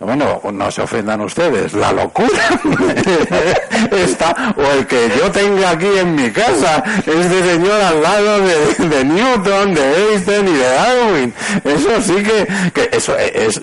bueno, 0.03 0.41
no 0.53 0.71
se 0.71 0.83
ofendan 0.83 1.21
ustedes, 1.21 1.75
la 1.75 1.93
locura 1.93 2.29
está, 3.93 4.55
o 4.57 4.63
el 4.63 4.87
que 4.87 5.09
yo 5.17 5.31
tenga 5.31 5.71
aquí 5.71 5.87
en 5.87 6.15
mi 6.15 6.31
casa, 6.31 6.83
este 6.99 7.45
señor 7.45 7.81
al 7.81 8.03
lado 8.03 8.41
de, 8.41 9.05
Newton, 9.05 9.75
de 9.75 10.13
Einstein 10.13 10.49
y 10.49 10.53
de 10.53 10.69
Darwin. 10.69 11.35
Eso 11.65 12.03
sí 12.03 12.15
que, 12.23 12.49
que 12.75 12.91
eso 12.97 13.17
es, 13.17 13.61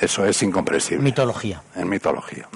eso 0.00 0.24
es 0.24 0.42
incomprensible. 0.42 1.02
Mitología. 1.02 1.60
En 1.74 1.88
mitología. 1.88 2.46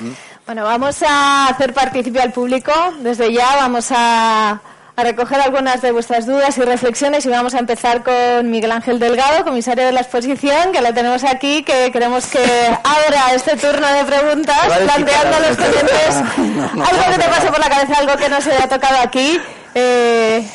Bueno, 0.47 0.65
vamos 0.65 1.03
a 1.03 1.49
hacer 1.49 1.75
participar 1.75 2.23
al 2.23 2.33
público. 2.33 2.73
Desde 3.01 3.33
ya 3.33 3.57
vamos 3.57 3.89
a 3.91 4.61
a 5.01 5.05
recoger 5.05 5.41
algunas 5.41 5.81
de 5.81 5.93
vuestras 5.93 6.27
dudas 6.27 6.57
y 6.59 6.63
reflexiones 6.63 7.25
y 7.25 7.31
vamos 7.31 7.55
a 7.55 7.59
empezar 7.59 8.03
con 8.03 8.51
Miguel 8.51 8.71
Ángel 8.71 8.99
Delgado, 8.99 9.45
comisario 9.45 9.87
de 9.87 9.93
la 9.93 10.01
exposición, 10.01 10.73
que 10.73 10.83
le 10.83 10.93
tenemos 10.93 11.25
aquí, 11.25 11.63
que 11.63 11.91
queremos 11.91 12.27
que 12.27 12.39
abra 12.39 13.35
este 13.35 13.57
turno 13.57 13.87
de 13.87 14.05
preguntas, 14.05 14.59
planteando 14.67 15.37
a 15.37 15.41
los 15.41 15.57
clientes 15.57 16.17
algo 16.17 17.13
que 17.13 17.19
te 17.19 17.29
pase 17.29 17.47
por 17.49 17.61
la 17.61 17.69
cabeza, 17.71 17.95
algo 17.99 18.17
que 18.17 18.29
no 18.29 18.41
se 18.41 18.53
haya 18.53 18.69
tocado 18.69 18.99
aquí. 19.03 19.41
Eh, 19.75 20.47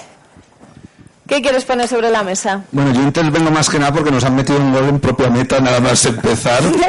¿Qué 1.28 1.42
quieres 1.42 1.66
poner 1.66 1.88
sobre 1.88 2.12
la 2.12 2.24
mesa? 2.24 2.62
Bueno, 2.72 2.94
yo 2.94 3.02
intervengo 3.02 3.50
más 3.50 3.68
que 3.68 3.80
nada 3.80 3.92
porque 3.92 4.12
nos 4.12 4.24
han 4.24 4.36
metido 4.36 4.60
un 4.60 4.72
gol 4.72 4.90
en 4.90 5.00
propia 5.00 5.28
meta 5.28 5.60
nada 5.60 5.80
más 5.80 6.06
empezar. 6.06 6.62
Porque, 6.72 6.82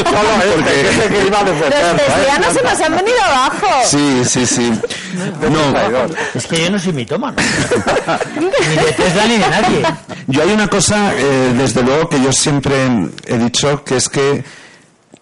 porque 0.00 1.30
los 1.30 2.40
no 2.40 2.52
se 2.52 2.62
nos 2.62 2.80
han 2.80 2.96
venido 2.96 3.22
abajo. 3.22 3.66
Sí, 3.84 4.22
sí, 4.24 4.46
sí. 4.46 4.72
No, 5.50 6.08
es 6.34 6.46
que 6.46 6.64
yo 6.64 6.70
no 6.70 6.78
soy 6.78 6.92
mitómano. 6.92 7.36
ni 8.40 8.46
de 8.46 8.92
Tesla 8.92 9.26
ni 9.26 9.38
de 9.38 9.48
nadie. 9.48 9.82
Yo 10.26 10.42
hay 10.42 10.52
una 10.52 10.68
cosa, 10.68 11.12
eh, 11.14 11.54
desde 11.56 11.82
luego, 11.82 12.08
que 12.08 12.22
yo 12.22 12.32
siempre 12.32 12.74
he 13.26 13.38
dicho, 13.38 13.84
que 13.84 13.96
es 13.96 14.08
que 14.08 14.44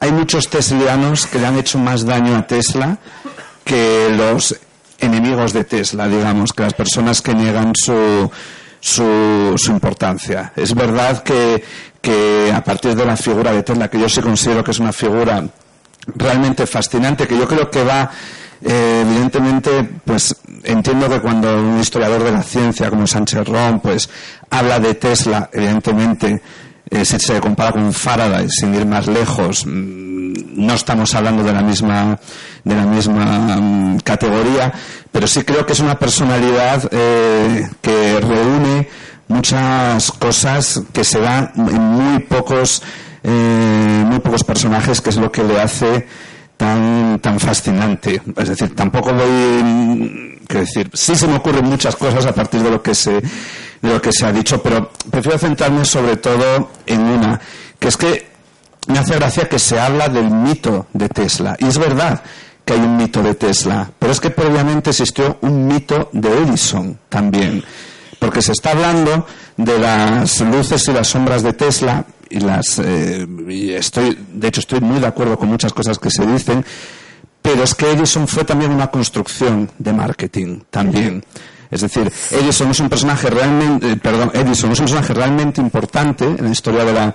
hay 0.00 0.12
muchos 0.12 0.48
teslianos 0.48 1.26
que 1.26 1.38
le 1.38 1.46
han 1.46 1.58
hecho 1.58 1.78
más 1.78 2.04
daño 2.04 2.36
a 2.36 2.46
Tesla 2.46 2.98
que 3.64 4.08
los 4.16 4.56
enemigos 4.98 5.52
de 5.52 5.64
Tesla, 5.64 6.08
digamos, 6.08 6.52
que 6.52 6.62
las 6.62 6.74
personas 6.74 7.22
que 7.22 7.34
niegan 7.34 7.72
su, 7.74 8.30
su, 8.80 9.54
su 9.56 9.70
importancia. 9.70 10.52
Es 10.56 10.74
verdad 10.74 11.22
que, 11.22 11.62
que 12.00 12.52
a 12.54 12.62
partir 12.62 12.94
de 12.94 13.04
la 13.04 13.16
figura 13.16 13.52
de 13.52 13.62
Tesla, 13.62 13.88
que 13.88 14.00
yo 14.00 14.08
sí 14.08 14.20
considero 14.20 14.64
que 14.64 14.72
es 14.72 14.78
una 14.78 14.92
figura 14.92 15.44
realmente 16.14 16.66
fascinante, 16.66 17.26
que 17.26 17.38
yo 17.38 17.46
creo 17.46 17.70
que 17.70 17.84
va 17.84 18.10
eh, 18.62 19.04
evidentemente, 19.06 19.88
pues 20.04 20.34
entiendo 20.64 21.08
que 21.08 21.20
cuando 21.20 21.60
un 21.60 21.78
historiador 21.78 22.24
de 22.24 22.32
la 22.32 22.42
ciencia 22.42 22.90
como 22.90 23.06
Sánchez 23.06 23.46
Ron, 23.46 23.80
pues 23.80 24.08
habla 24.50 24.80
de 24.80 24.94
Tesla, 24.94 25.48
evidentemente, 25.52 26.42
eh, 26.90 27.04
si 27.04 27.18
se 27.20 27.40
compara 27.40 27.72
con 27.72 27.92
Faraday, 27.92 28.48
sin 28.50 28.74
ir 28.74 28.86
más 28.86 29.06
lejos, 29.06 29.64
mm, 29.64 30.17
no 30.58 30.74
estamos 30.74 31.14
hablando 31.14 31.42
de 31.42 31.52
la 31.52 31.62
misma, 31.62 32.18
de 32.64 32.74
la 32.74 32.84
misma 32.84 33.56
mm, 33.56 33.98
categoría, 34.00 34.72
pero 35.10 35.26
sí 35.26 35.42
creo 35.42 35.64
que 35.64 35.72
es 35.72 35.80
una 35.80 35.98
personalidad 35.98 36.88
eh, 36.90 37.68
que 37.80 38.20
reúne 38.20 38.88
muchas 39.28 40.10
cosas 40.12 40.82
que 40.92 41.04
se 41.04 41.20
dan 41.20 41.52
en 41.56 41.80
muy 41.80 42.18
pocos, 42.20 42.82
eh, 43.22 44.04
muy 44.06 44.18
pocos 44.18 44.44
personajes, 44.44 45.00
que 45.00 45.10
es 45.10 45.16
lo 45.16 45.30
que 45.30 45.44
le 45.44 45.60
hace 45.60 46.06
tan, 46.56 47.20
tan 47.20 47.38
fascinante. 47.38 48.20
Es 48.36 48.48
decir, 48.48 48.74
tampoco 48.74 49.12
voy, 49.14 50.40
que 50.48 50.58
decir, 50.58 50.90
sí 50.92 51.14
se 51.14 51.28
me 51.28 51.36
ocurren 51.36 51.64
muchas 51.64 51.94
cosas 51.94 52.26
a 52.26 52.34
partir 52.34 52.62
de 52.62 52.70
lo 52.70 52.82
que 52.82 52.94
se, 52.94 53.12
de 53.12 53.88
lo 53.88 54.02
que 54.02 54.12
se 54.12 54.26
ha 54.26 54.32
dicho, 54.32 54.60
pero 54.62 54.90
prefiero 55.10 55.38
centrarme 55.38 55.84
sobre 55.84 56.16
todo 56.16 56.70
en 56.84 57.00
una, 57.00 57.40
que 57.78 57.88
es 57.88 57.96
que 57.96 58.27
me 58.88 58.98
hace 58.98 59.14
gracia 59.14 59.48
que 59.48 59.58
se 59.58 59.78
habla 59.78 60.08
del 60.08 60.30
mito 60.30 60.86
de 60.92 61.08
Tesla. 61.08 61.56
Y 61.58 61.66
es 61.66 61.78
verdad 61.78 62.22
que 62.64 62.74
hay 62.74 62.80
un 62.80 62.96
mito 62.96 63.22
de 63.22 63.34
Tesla, 63.34 63.90
pero 63.98 64.12
es 64.12 64.20
que 64.20 64.30
previamente 64.30 64.90
existió 64.90 65.38
un 65.42 65.66
mito 65.66 66.10
de 66.12 66.28
Edison 66.42 66.98
también. 67.08 67.62
Porque 68.18 68.42
se 68.42 68.52
está 68.52 68.72
hablando 68.72 69.26
de 69.56 69.78
las 69.78 70.40
luces 70.40 70.86
y 70.88 70.92
las 70.92 71.08
sombras 71.08 71.42
de 71.42 71.52
Tesla, 71.52 72.04
y 72.30 72.40
las 72.40 72.78
eh, 72.78 73.26
y 73.48 73.72
estoy 73.72 74.18
de 74.34 74.48
hecho 74.48 74.60
estoy 74.60 74.80
muy 74.80 75.00
de 75.00 75.06
acuerdo 75.06 75.38
con 75.38 75.48
muchas 75.48 75.72
cosas 75.72 75.98
que 75.98 76.10
se 76.10 76.26
dicen 76.26 76.62
pero 77.40 77.62
es 77.62 77.74
que 77.74 77.90
Edison 77.90 78.28
fue 78.28 78.44
también 78.44 78.70
una 78.70 78.90
construcción 78.90 79.70
de 79.78 79.94
marketing 79.94 80.60
también 80.68 81.24
es 81.70 81.82
decir, 81.82 82.10
Edison 82.30 82.70
es 82.70 82.80
un 82.80 82.88
personaje 82.88 83.28
realmente, 83.28 83.92
eh, 83.92 83.96
perdón, 83.96 84.30
Edison 84.32 84.72
es 84.72 84.78
un 84.78 84.86
personaje 84.86 85.12
realmente 85.12 85.60
importante 85.60 86.24
en 86.24 86.42
la 86.42 86.50
historia 86.50 86.84
de 86.84 86.92
la, 86.92 87.14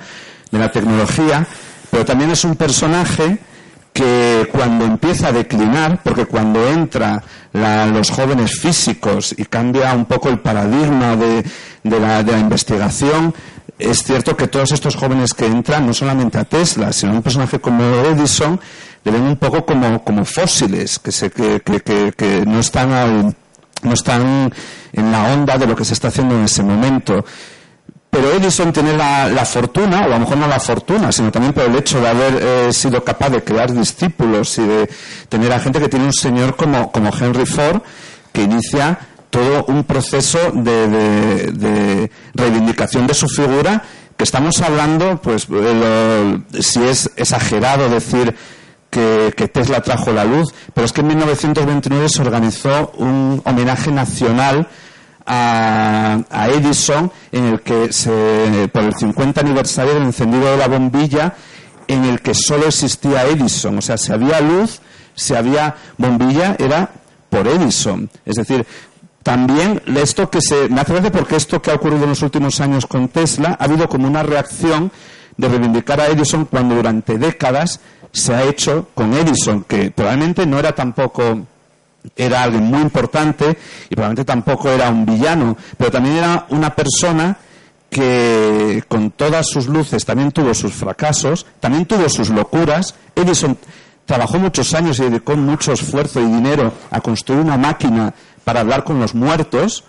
de 0.54 0.60
la 0.60 0.72
tecnología, 0.72 1.46
pero 1.89 2.06
también 2.06 2.30
es 2.30 2.46
un 2.46 2.56
personaje 2.56 3.39
que 3.92 4.48
cuando 4.52 4.86
empieza 4.86 5.28
a 5.28 5.32
declinar, 5.32 6.02
porque 6.04 6.26
cuando 6.26 6.68
entra 6.70 7.24
los 7.52 8.10
jóvenes 8.12 8.60
físicos 8.60 9.34
y 9.36 9.46
cambia 9.46 9.94
un 9.94 10.06
poco 10.06 10.30
el 10.30 10.39
paradigma 10.39 11.16
de, 11.16 11.44
la, 11.84 12.24
de, 12.24 12.32
la, 12.32 12.39
investigación, 12.39 13.34
es 13.80 14.04
cierto 14.04 14.38
que 14.38 14.48
todos 14.48 14.72
estos 14.72 14.96
jóvenes 14.96 15.34
que 15.34 15.46
entran, 15.48 15.88
no 15.88 15.94
solamente 15.94 16.38
a 16.38 16.46
Tesla, 16.46 16.94
sino 16.94 17.13
a 17.13 17.16
un 17.16 17.24
personaje 17.24 17.60
como 17.60 17.84
Edison, 17.84 18.60
le 19.04 19.12
ven 19.12 19.24
un 19.24 19.38
poco 19.38 19.66
como, 19.66 20.04
como 20.04 20.24
fósiles, 20.24 21.00
que, 21.00 21.12
se, 21.12 21.32
que, 21.32 21.62
que, 21.62 22.13
que 22.16 22.46
no 22.46 22.60
están 22.60 22.92
al, 22.92 23.36
no 23.82 23.94
están 23.94 24.54
en 24.94 25.12
la 25.12 25.34
onda 25.34 25.58
de 25.58 25.66
lo 25.66 25.76
que 25.76 25.86
se 25.86 25.94
está 25.94 26.10
haciendo 26.10 26.36
en 26.36 26.46
ese 26.46 26.63
momento. 26.63 27.26
Pero 28.13 28.32
Edison 28.32 28.71
tiene 28.71 28.95
la, 28.95 29.43
fortuna, 29.43 30.02
o 30.02 30.04
a 30.04 30.08
lo 30.08 30.19
mejor 30.19 30.38
no 30.38 30.47
la 30.47 30.60
fortuna, 30.60 31.12
sino 31.12 31.32
también 31.32 31.52
por 31.52 31.63
el 31.63 31.76
hecho 31.76 31.99
de 31.99 32.08
haber 32.08 32.36
eh, 32.39 32.71
sido 32.71 33.04
capaz 33.04 33.32
de 33.32 33.43
crear 33.43 33.73
discípulos 33.73 34.56
y 34.60 34.62
de 34.62 34.88
tener 35.30 35.52
a 35.52 35.60
gente 35.60 35.80
que 35.80 35.89
tiene 35.89 36.06
un 36.06 36.13
señor 36.13 36.56
como, 36.56 36.91
como 36.91 37.10
Henry 37.12 37.47
Ford, 37.47 37.82
que 38.32 38.43
inicia 38.43 38.99
todo 39.32 39.65
un 39.65 39.84
proceso 39.84 40.38
de, 40.54 42.08
reivindicación 42.36 43.08
de 43.08 43.15
su 43.15 43.28
figura, 43.28 43.82
que 44.15 44.26
estamos 44.26 44.62
hablando, 44.62 45.19
pues, 45.19 45.47
si 46.60 46.84
es 46.84 47.10
exagerado 47.15 47.89
decir 47.89 48.36
que, 48.91 49.49
Tesla 49.52 49.82
trajo 49.82 50.12
la 50.12 50.23
luz, 50.23 50.54
pero 50.76 50.86
es 50.86 50.93
que 50.93 51.02
en 51.02 51.08
1929 51.08 52.10
se 52.10 52.21
organizó 52.21 52.91
un 52.95 53.41
homenaje 53.43 53.91
nacional 53.91 54.67
a, 55.25 56.47
Edison 56.49 57.12
en 57.31 57.45
el 57.45 57.62
que 57.62 57.91
se, 57.93 58.69
por 58.71 58.83
el 58.83 58.95
50 58.95 59.41
aniversario 59.41 59.93
del 59.93 60.03
encendido 60.03 60.51
de 60.51 60.57
la 60.57 60.67
bombilla 60.67 61.36
en 61.88 62.05
el 62.05 62.21
que 62.21 62.33
solo 62.33 62.67
existía 62.67 63.25
Edison, 63.25 63.77
o 63.77 63.81
sea, 63.81 63.97
si 63.97 64.12
había 64.12 64.39
luz, 64.41 64.79
si 65.15 65.36
había 65.36 65.75
bombilla, 65.97 66.55
era 66.57 66.89
por 67.29 67.47
Edison. 67.47 68.09
Es 68.25 68.36
decir, 68.36 68.65
también 69.21 69.81
esto 69.95 70.29
que 70.29 70.41
se 70.41 70.69
me 70.69 70.81
hace 70.81 71.12
porque 71.12 71.36
esto 71.36 71.62
que 71.62 71.71
ha 71.71 71.75
ocurrido 71.75 72.03
en 72.03 72.09
los 72.09 72.21
últimos 72.21 72.59
años 72.62 72.86
con 72.86 73.07
Tesla 73.07 73.57
ha 73.59 73.63
habido 73.63 73.88
como 73.88 74.07
una 74.07 74.23
reacción 74.23 74.91
de 75.38 75.47
reivindicar 75.47 75.99
a 75.99 76.07
Edison 76.07 76.45
cuando 76.45 76.75
durante 76.75 77.17
décadas 77.17 77.79
se 78.12 78.33
ha 78.33 78.43
hecho 78.43 78.89
con 78.93 79.13
Edison, 79.13 79.63
que 79.63 79.91
probablemente 79.91 80.45
no 80.45 80.59
era 80.59 80.75
tampoco 80.75 81.47
era 82.16 82.44
alguien 82.44 82.63
muy 82.63 82.82
importante 82.82 83.58
y 83.89 83.96
probablemente 83.96 84.26
tampoco 84.26 84.70
era 84.70 84.89
un 84.89 85.06
villano, 85.06 85.58
pero 85.78 85.92
también 85.92 86.18
era 86.18 86.46
una 86.50 86.76
persona 86.76 87.38
que 87.89 88.84
con 88.88 89.12
todas 89.12 89.48
sus 89.48 89.68
luces 89.68 90.04
también 90.04 90.32
tuvo 90.32 90.54
sus 90.54 90.74
fracasos, 90.74 91.46
también 91.60 91.86
tuvo 91.86 92.10
sus 92.10 92.30
locuras. 92.30 92.96
Edison 93.16 93.58
trabajó 94.06 94.39
muchos 94.39 94.74
años 94.74 95.00
y 95.00 95.04
dedicó 95.04 95.36
mucho 95.36 95.72
esfuerzo 95.72 96.20
y 96.20 96.26
dinero 96.26 96.74
a 96.89 97.02
construir 97.02 97.42
una 97.42 97.58
máquina 97.58 98.13
para 98.44 98.62
hablar 98.62 98.84
con 98.84 99.00
los 99.00 99.13
muertos 99.13 99.84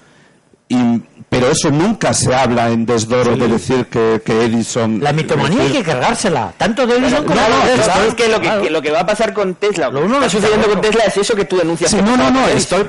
y 0.69 1.03
pero 1.35 1.51
eso 1.51 1.69
nunca 1.69 2.15
se 2.15 2.33
habla 2.33 2.71
en 2.71 2.87
desdoro 2.87 3.37
de 3.37 3.49
decir 3.49 3.87
que, 3.87 4.21
Edison... 4.25 5.01
La 5.03 5.13
mitomanía 5.13 5.63
hay 5.63 5.73
que 5.73 5.83
cargársela, 5.83 6.53
tanto 6.57 6.87
de 6.87 6.97
Edison 6.97 7.25
como 7.25 7.41
de 7.41 7.75
Tesla. 7.75 8.07
Es 8.07 8.15
que 8.15 8.29
lo, 8.29 8.41
que, 8.41 8.71
lo 8.71 8.81
que 8.81 8.91
va 8.93 9.01
a 9.01 9.07
pasar 9.07 9.33
con 9.33 9.57
Tesla, 9.57 9.91
lo 9.91 10.07
que 10.07 10.13
está 10.13 10.31
sucediendo 10.31 10.69
con 10.69 10.81
Tesla 10.81 11.05
es 11.05 11.17
eso 11.17 11.35
que 11.35 11.45
tú 11.45 11.57
denuncias. 11.57 11.91
Sí, 11.91 11.97
no, 11.97 12.17
no, 12.17 12.31
no, 12.31 12.47
estoy, 12.47 12.87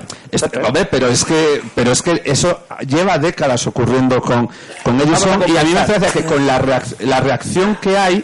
pero 0.91 1.07
es 1.07 1.25
que 1.25 1.63
pero 1.73 1.91
es 1.91 2.03
que 2.03 2.21
eso 2.23 2.65
lleva 2.87 3.17
décadas 3.17 3.65
ocurriendo 3.65 4.21
con, 4.21 4.47
con 4.83 5.01
Edison 5.01 5.43
y 5.47 5.57
a 5.57 5.63
mí 5.63 5.73
me 5.73 5.79
hace 5.79 6.11
que 6.11 6.23
con 6.23 6.45
la, 6.45 6.83
la 6.99 7.19
reacción 7.21 7.79
que 7.81 7.97
hay, 7.97 8.23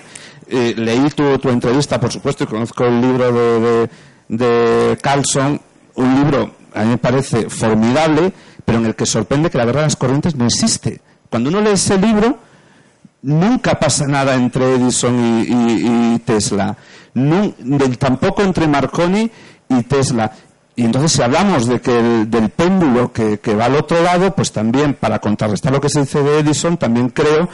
eh, 0.49 0.75
leí 0.77 1.09
tu, 1.09 1.39
tu 1.39 1.49
entrevista, 1.49 1.99
por 1.99 2.11
supuesto, 2.11 2.43
y 2.43 2.47
conozco 2.47 2.85
el 2.85 3.01
libro 3.01 3.31
de, 3.31 3.59
de, 3.59 3.89
de 4.27 4.97
Carlson, 5.01 5.59
un 5.95 6.15
libro 6.15 6.61
a 6.73 6.83
mí 6.83 6.89
me 6.91 6.97
parece 6.97 7.49
formidable, 7.49 8.33
pero 8.63 8.79
en 8.79 8.85
el 8.85 8.95
que 8.95 9.05
sorprende 9.05 9.49
que 9.49 9.57
la 9.57 9.65
guerra 9.65 9.81
de 9.81 9.87
las 9.87 9.95
corrientes 9.95 10.35
no 10.35 10.45
existe. 10.45 11.01
Cuando 11.29 11.49
uno 11.49 11.61
lee 11.61 11.71
ese 11.71 11.97
libro, 11.97 12.37
nunca 13.21 13.79
pasa 13.79 14.05
nada 14.07 14.35
entre 14.35 14.75
Edison 14.75 15.45
y, 15.47 16.19
Tesla, 16.19 16.75
tampoco 17.99 18.41
entre 18.41 18.67
Marconi 18.67 19.31
y 19.69 19.83
Tesla. 19.83 20.31
Y 20.75 20.85
entonces, 20.85 21.11
si 21.11 21.21
hablamos 21.21 21.67
de 21.67 21.81
que 21.81 21.91
del 21.91 22.49
péndulo 22.49 23.11
que, 23.11 23.55
va 23.55 23.65
al 23.65 23.75
otro 23.75 24.01
lado, 24.01 24.33
pues 24.35 24.51
también, 24.51 24.93
para 24.93 25.19
contrarrestar 25.19 25.71
lo 25.71 25.81
que 25.81 25.89
se 25.89 26.01
dice 26.01 26.23
de 26.23 26.39
Edison, 26.39 26.77
también 26.77 27.09
creo 27.09 27.49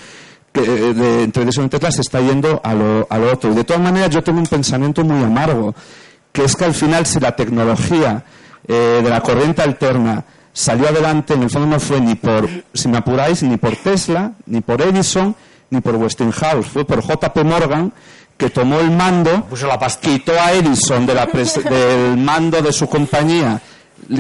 que 0.51 0.61
de, 0.61 1.23
entre 1.23 1.43
Edison 1.43 1.65
y 1.65 1.69
Tesla 1.69 1.91
se 1.91 2.01
está 2.01 2.21
yendo 2.21 2.61
a 2.63 2.73
lo, 2.73 3.07
a 3.09 3.17
lo 3.17 3.33
otro. 3.33 3.51
Y 3.51 3.55
de 3.55 3.63
todas 3.63 3.81
maneras, 3.81 4.09
yo 4.09 4.23
tengo 4.23 4.39
un 4.39 4.47
pensamiento 4.47 5.03
muy 5.03 5.23
amargo, 5.23 5.75
que 6.31 6.43
es 6.43 6.55
que 6.55 6.65
al 6.65 6.73
final, 6.73 7.05
si 7.05 7.19
la 7.19 7.35
tecnología 7.35 8.23
eh, 8.67 9.01
de 9.03 9.09
la 9.09 9.21
corriente 9.21 9.61
alterna 9.61 10.25
salió 10.57 10.89
adelante, 10.89 11.35
en 11.35 11.43
el 11.43 11.51
fondo 11.51 11.67
no 11.67 11.79
fue 11.79 12.01
ni 12.01 12.15
por, 12.15 12.49
si 12.73 12.87
me 12.87 12.97
apuráis, 12.97 13.43
ni 13.43 13.57
por 13.57 13.75
Tesla, 13.75 14.31
ni 14.47 14.61
por 14.61 14.81
Edison, 14.81 15.35
ni 15.69 15.81
por 15.81 15.95
Westinghouse, 15.95 16.65
fue 16.65 16.83
por 16.83 17.03
JP 17.03 17.43
Morgan 17.43 17.93
que 18.37 18.49
tomó 18.49 18.79
el 18.79 18.89
mando, 18.89 19.47
quitó 20.01 20.31
a 20.31 20.53
Edison 20.53 21.05
del 21.05 22.17
mando 22.17 22.59
de 22.63 22.73
su 22.73 22.89
compañía, 22.89 23.61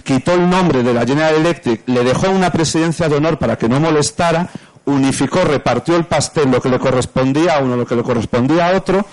quitó 0.03 0.33
el 0.33 0.47
nombre 0.47 0.83
de 0.83 0.93
la 0.93 1.07
General 1.07 1.33
Electric, 1.33 1.81
le 1.87 2.03
dejó 2.03 2.29
una 2.29 2.51
presidencia 2.51 3.09
de 3.09 3.15
honor 3.15 3.39
para 3.39 3.57
que 3.57 3.67
no 3.67 3.79
molestara, 3.79 4.47
unificó, 4.85 5.43
repartió 5.43 5.95
el 5.95 6.05
pastel, 6.05 6.51
lo 6.51 6.61
que 6.61 6.69
le 6.69 6.77
correspondía 6.77 7.57
a 7.57 7.63
uno, 7.63 7.75
lo 7.75 7.85
que 7.87 7.95
le 7.95 8.03
correspondía 8.03 8.67
a 8.67 8.77
otro, 8.77 9.03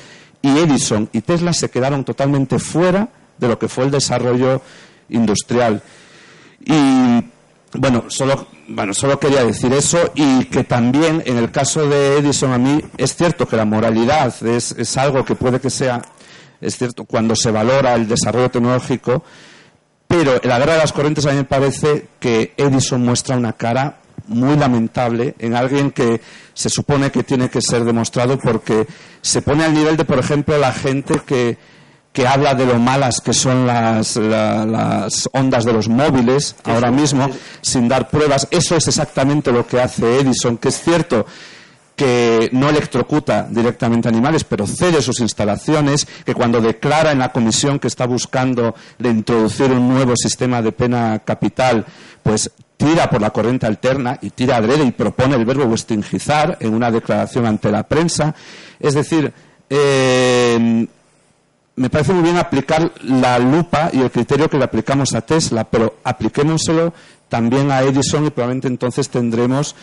y 0.42 0.58
Edison 0.58 1.08
y 1.10 1.22
Tesla 1.22 1.54
se 1.54 1.70
quedaron 1.70 2.04
totalmente 2.04 2.58
fuera 2.58 3.08
de 3.38 3.48
lo 3.48 3.58
que 3.58 3.68
fue 3.68 3.84
el 3.84 3.90
desarrollo 3.90 4.60
industrial. 5.08 5.82
Y 6.64 7.24
bueno, 7.76 8.04
solo, 8.08 8.46
bueno, 8.68 8.94
solo 8.94 9.18
quería 9.18 9.44
decir 9.44 9.72
eso 9.72 10.12
y 10.14 10.44
que 10.46 10.64
también 10.64 11.22
en 11.26 11.36
el 11.36 11.50
caso 11.50 11.88
de 11.88 12.18
Edison 12.18 12.52
a 12.52 12.58
mí 12.58 12.80
es 12.96 13.16
cierto 13.16 13.46
que 13.46 13.56
la 13.56 13.64
moralidad 13.64 14.34
es, 14.46 14.72
es 14.72 14.96
algo 14.96 15.24
que 15.24 15.34
puede 15.34 15.60
que 15.60 15.70
sea, 15.70 16.00
es 16.60 16.76
cierto, 16.76 17.04
cuando 17.04 17.34
se 17.34 17.50
valora 17.50 17.94
el 17.94 18.06
desarrollo 18.06 18.50
tecnológico, 18.50 19.24
pero 20.06 20.40
en 20.42 20.48
la 20.48 20.58
guerra 20.58 20.74
de 20.74 20.78
las 20.78 20.92
corrientes 20.92 21.26
a 21.26 21.30
mí 21.30 21.36
me 21.36 21.44
parece 21.44 22.08
que 22.20 22.54
Edison 22.56 23.04
muestra 23.04 23.36
una 23.36 23.54
cara 23.54 23.98
muy 24.28 24.56
lamentable 24.56 25.34
en 25.38 25.54
alguien 25.54 25.90
que 25.90 26.20
se 26.54 26.70
supone 26.70 27.10
que 27.10 27.24
tiene 27.24 27.50
que 27.50 27.60
ser 27.60 27.84
demostrado 27.84 28.38
porque 28.38 28.86
se 29.20 29.42
pone 29.42 29.64
al 29.64 29.74
nivel 29.74 29.96
de, 29.96 30.04
por 30.04 30.18
ejemplo, 30.18 30.56
la 30.58 30.72
gente 30.72 31.20
que 31.26 31.58
que 32.14 32.28
habla 32.28 32.54
de 32.54 32.64
lo 32.64 32.78
malas 32.78 33.20
que 33.20 33.32
son 33.32 33.66
las, 33.66 34.14
las 34.14 35.28
ondas 35.32 35.64
de 35.64 35.72
los 35.72 35.88
móviles 35.88 36.54
ahora 36.62 36.92
mismo, 36.92 37.28
sin 37.60 37.88
dar 37.88 38.08
pruebas. 38.08 38.46
Eso 38.52 38.76
es 38.76 38.86
exactamente 38.86 39.50
lo 39.50 39.66
que 39.66 39.80
hace 39.80 40.20
Edison, 40.20 40.56
que 40.56 40.68
es 40.68 40.80
cierto 40.80 41.26
que 41.96 42.50
no 42.52 42.70
electrocuta 42.70 43.48
directamente 43.50 44.08
animales, 44.08 44.44
pero 44.44 44.64
cede 44.64 45.02
sus 45.02 45.18
instalaciones, 45.18 46.06
que 46.24 46.34
cuando 46.34 46.60
declara 46.60 47.10
en 47.10 47.18
la 47.18 47.32
comisión 47.32 47.80
que 47.80 47.88
está 47.88 48.06
buscando 48.06 48.76
de 48.96 49.08
introducir 49.08 49.72
un 49.72 49.88
nuevo 49.88 50.14
sistema 50.16 50.62
de 50.62 50.70
pena 50.70 51.18
capital, 51.24 51.84
pues 52.22 52.48
tira 52.76 53.10
por 53.10 53.22
la 53.22 53.30
corriente 53.30 53.66
alterna 53.66 54.18
y 54.22 54.30
tira 54.30 54.58
adrede 54.58 54.84
y 54.84 54.92
propone 54.92 55.34
el 55.34 55.44
verbo 55.44 55.64
westingizar 55.64 56.58
en 56.60 56.74
una 56.74 56.92
declaración 56.92 57.44
ante 57.44 57.72
la 57.72 57.82
prensa. 57.82 58.36
Es 58.78 58.94
decir, 58.94 59.32
eh, 59.68 60.86
me 61.76 61.90
parece 61.90 62.12
muy 62.12 62.22
bien 62.22 62.36
aplicar 62.36 62.92
la 63.02 63.38
lupa 63.38 63.90
y 63.92 64.00
el 64.00 64.10
criterio 64.10 64.48
que 64.48 64.58
le 64.58 64.64
aplicamos 64.64 65.14
a 65.14 65.22
Tesla, 65.22 65.64
pero 65.64 65.96
apliquémoselo 66.04 66.92
también 67.28 67.70
a 67.70 67.82
Edison 67.82 68.26
y 68.26 68.30
probablemente 68.30 68.68
entonces 68.68 69.08
tendremos 69.08 69.74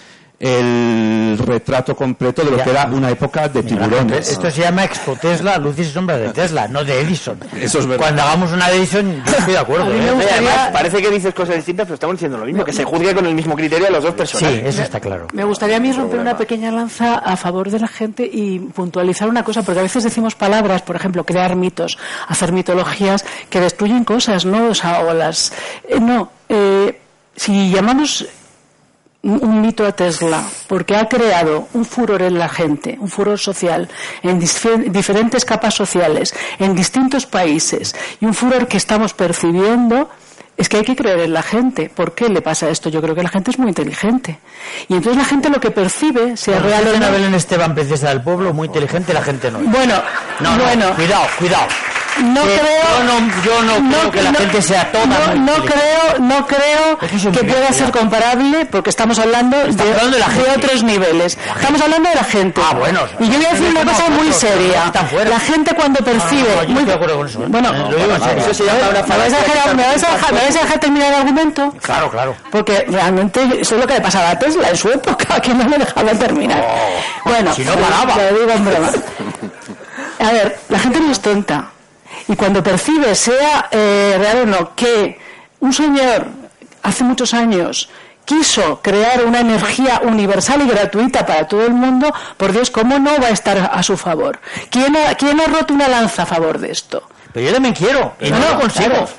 el 0.42 1.38
retrato 1.38 1.96
completo 1.96 2.44
de 2.44 2.50
lo 2.50 2.64
que 2.64 2.72
era 2.72 2.88
una 2.88 3.12
época 3.12 3.48
de 3.48 3.62
tiburones. 3.62 4.28
Esto 4.28 4.50
se 4.50 4.62
llama 4.62 4.86
Expo 4.86 5.16
Tesla, 5.16 5.60
luces 5.60 5.88
y 5.88 5.92
sombras 5.92 6.20
de 6.20 6.30
Tesla, 6.30 6.68
no 6.68 6.84
de 6.84 7.00
Edison. 7.00 7.38
Eso 7.56 7.78
es 7.78 7.86
verdad. 7.86 8.04
Cuando 8.04 8.24
hagamos 8.24 8.52
una 8.52 8.68
de 8.70 8.78
Edison, 8.78 9.24
yo 9.24 9.38
estoy 9.38 9.54
de 9.54 9.60
acuerdo. 9.60 9.94
¿eh? 9.94 10.28
Además, 10.32 10.70
parece 10.74 11.00
que 11.00 11.12
dices 11.12 11.32
cosas 11.36 11.58
distintas, 11.58 11.86
pero 11.86 11.94
estamos 11.94 12.16
diciendo 12.16 12.40
lo 12.40 12.46
mismo, 12.46 12.66
que 12.66 12.74
se 12.74 12.84
juzgue 12.84 13.14
con 13.14 13.28
el 13.28 13.36
mismo 13.36 13.56
criterio 13.56 13.88
a 13.88 13.92
los 13.92 14.04
dos 14.04 14.16
personas. 14.16 14.52
Sí, 14.52 14.62
eso 14.66 14.82
está 14.82 15.00
claro. 15.00 15.28
Me 15.32 15.44
gustaría 15.44 15.78
a 15.78 15.80
mí 15.80 15.92
romper 15.92 16.20
una 16.20 16.36
pequeña 16.36 16.72
lanza 16.72 17.20
a 17.20 17.38
favor 17.38 17.70
de 17.70 17.80
la 17.80 17.88
gente 17.88 18.28
y 18.32 18.58
puntualizar 18.58 19.30
una 19.30 19.44
cosa, 19.44 19.62
porque 19.62 19.80
a 19.80 19.84
veces 19.84 20.04
decimos 20.04 20.34
palabras, 20.34 20.82
por 20.82 20.96
ejemplo, 20.96 21.24
crear 21.24 21.56
mitos, 21.56 22.00
hacer 22.28 22.52
mitologías 22.52 23.24
que 23.52 23.60
destruyen 23.60 24.06
cosas, 24.06 24.46
¿no? 24.46 24.70
O, 24.70 24.74
sea, 24.74 25.02
o 25.02 25.14
las... 25.14 25.54
eh, 25.88 26.00
no, 26.00 26.32
eh, 26.50 27.00
si 27.36 27.70
llamamos 27.70 28.26
un 29.24 29.62
mito 29.62 29.86
a 29.86 29.92
Tesla, 29.92 30.42
porque 30.68 30.96
ha 30.96 31.08
creado 31.08 31.68
un 31.74 31.86
furor 31.86 32.22
en 32.24 32.40
la 32.40 32.50
gente, 32.50 32.98
un 33.00 33.08
furor 33.08 33.38
social, 33.38 33.88
en 34.24 34.42
dif- 34.42 34.90
diferentes 34.92 35.46
capas 35.46 35.76
sociales, 35.76 36.34
en 36.58 36.74
distintos 36.76 37.26
países, 37.28 37.96
y 38.20 38.26
un 38.26 38.34
furor 38.34 38.68
que 38.68 38.78
estamos 38.78 39.14
percibiendo, 39.14 40.10
es 40.58 40.70
que 40.70 40.78
hay 40.78 40.84
que 40.84 40.96
creer 40.96 41.20
en 41.22 41.34
la 41.34 41.42
gente. 41.44 41.90
¿Por 41.90 42.14
qué 42.14 42.30
le 42.30 42.42
pasa 42.42 42.70
esto? 42.70 42.90
Yo 42.90 43.02
creo 43.02 43.16
que 43.16 43.24
la 43.24 43.30
gente 43.30 43.50
es 43.52 43.58
muy 43.58 43.70
inteligente. 43.70 44.40
Y 44.90 44.94
entonces 44.96 45.18
la 45.18 45.26
gente 45.26 45.50
lo 45.50 45.60
que 45.60 45.72
percibe, 45.72 46.36
sea 46.38 46.60
real 46.60 46.88
o 46.88 46.98
no... 47.00 47.12
Belén 47.12 47.34
Esteban, 47.34 47.74
princesa 47.74 48.10
del 48.10 48.22
pueblo, 48.22 48.54
muy 48.54 48.68
inteligente, 48.68 49.14
la 49.14 49.22
gente 49.24 49.50
no. 49.50 49.60
es. 49.60 49.72
Bueno, 49.72 49.96
No, 50.40 50.56
no, 50.58 50.64
bueno, 50.64 50.94
cuidado, 50.96 51.24
cuidado. 51.40 51.68
No 52.24 52.42
creo... 52.42 52.62
Yo 52.62 53.04
no, 53.04 53.44
yo 53.44 53.80
no, 53.82 53.90
creo 53.90 54.12
que 54.12 54.22
la 54.22 54.32
no- 54.32 54.38
gente 54.40 54.62
sea 54.62 54.92
toda 54.92 55.06
no, 55.36 55.54
creo 55.64 56.20
no 56.20 56.46
creo 56.48 57.00
Es 57.02 57.24
que 57.38 57.44
pueda 57.44 57.72
ser 57.74 57.92
comparable 57.92 58.66
porque 58.66 58.90
estamos 58.90 59.18
hablando 59.20 59.58
de, 59.58 59.70
Estamos 59.70 59.92
hablando 59.94 60.18
de 60.18 60.20
la 60.20 60.30
gente. 60.30 60.52
otros 60.66 60.84
niveles 60.84 61.38
estamos 61.56 61.82
hablando 61.82 62.10
de 62.10 62.16
la 62.16 62.24
gente 62.24 62.62
Ah, 62.64 62.74
bueno, 62.76 63.00
y 63.20 63.28
yo 63.30 63.38
voy 63.38 63.46
a 63.46 63.50
decir 63.52 63.68
una 63.70 63.84
cosa 63.86 64.10
muy 64.10 64.28
otros, 64.28 64.40
seria 64.40 64.92
la 65.30 65.40
gente 65.40 65.74
cuando 65.76 66.00
percibe 66.04 66.50
muy- 66.68 66.84
¿eh? 67.44 67.48
bueno 67.48 67.70
Eh, 67.72 68.08
¿me 69.08 69.18
vais 69.18 69.34
a 69.34 69.38
dejar, 69.42 69.76
me 69.76 69.84
me 70.34 70.80
terminar 70.80 71.08
el 71.10 71.16
argumento 71.20 71.74
Claro, 71.82 72.10
claro. 72.12 72.36
porque 72.52 72.86
realmente 72.88 73.42
eso 73.62 73.76
es 73.76 73.82
lo 73.82 73.88
que 73.88 73.94
le 73.96 74.02
pasaba 74.02 74.32
a 74.32 74.40
Tesla 74.40 74.70
en 74.70 74.78
su 74.78 74.90
época, 74.90 75.40
que 75.42 75.54
no 75.54 75.68
le 75.68 75.78
dejaba 75.78 76.12
terminar. 76.14 76.64
bueno, 77.26 77.54
si 77.54 77.64
no 77.64 77.74
paraba. 77.74 78.14
A 80.20 80.32
ver, 80.32 80.60
la 80.70 80.80
gente 80.80 81.00
no 81.00 81.12
es 81.12 81.20
tonta. 81.20 81.66
Y 82.28 82.36
cuando 82.36 82.64
percibe, 82.64 83.14
sea 83.16 83.68
eh, 83.72 84.16
real 84.18 84.38
o 84.44 84.46
no, 84.46 84.76
que 84.76 85.20
un 85.60 85.74
señor 85.74 86.28
hace 86.84 87.04
muchos 87.04 87.34
años 87.34 87.90
quiso 88.26 88.80
crear 88.82 89.26
una 89.26 89.40
energía 89.42 90.02
universal 90.04 90.62
y 90.62 90.68
gratuita 90.70 91.26
para 91.26 91.48
todo 91.48 91.66
el 91.66 91.74
mundo, 91.74 92.14
por 92.38 92.52
Dios, 92.54 92.70
¿cómo 92.72 92.98
no 93.00 93.20
va 93.20 93.28
a 93.28 93.32
estar 93.32 93.72
a 93.74 93.84
su 93.84 93.98
favor? 93.98 94.40
¿Quién 94.70 94.96
ha, 94.96 95.14
quién 95.16 95.40
ha 95.42 95.48
roto 95.48 95.74
una 95.74 95.88
lanza 95.88 96.24
a 96.24 96.26
favor 96.26 96.58
de 96.60 96.72
esto? 96.72 97.04
Pero 97.34 97.48
yo 97.48 97.54
también 97.54 97.74
quiero, 97.74 98.14
y 98.22 98.30
no, 98.30 98.40
No, 98.40 98.50
lo 98.54 98.60
consigo. 98.62 98.90
claro. 98.90 99.10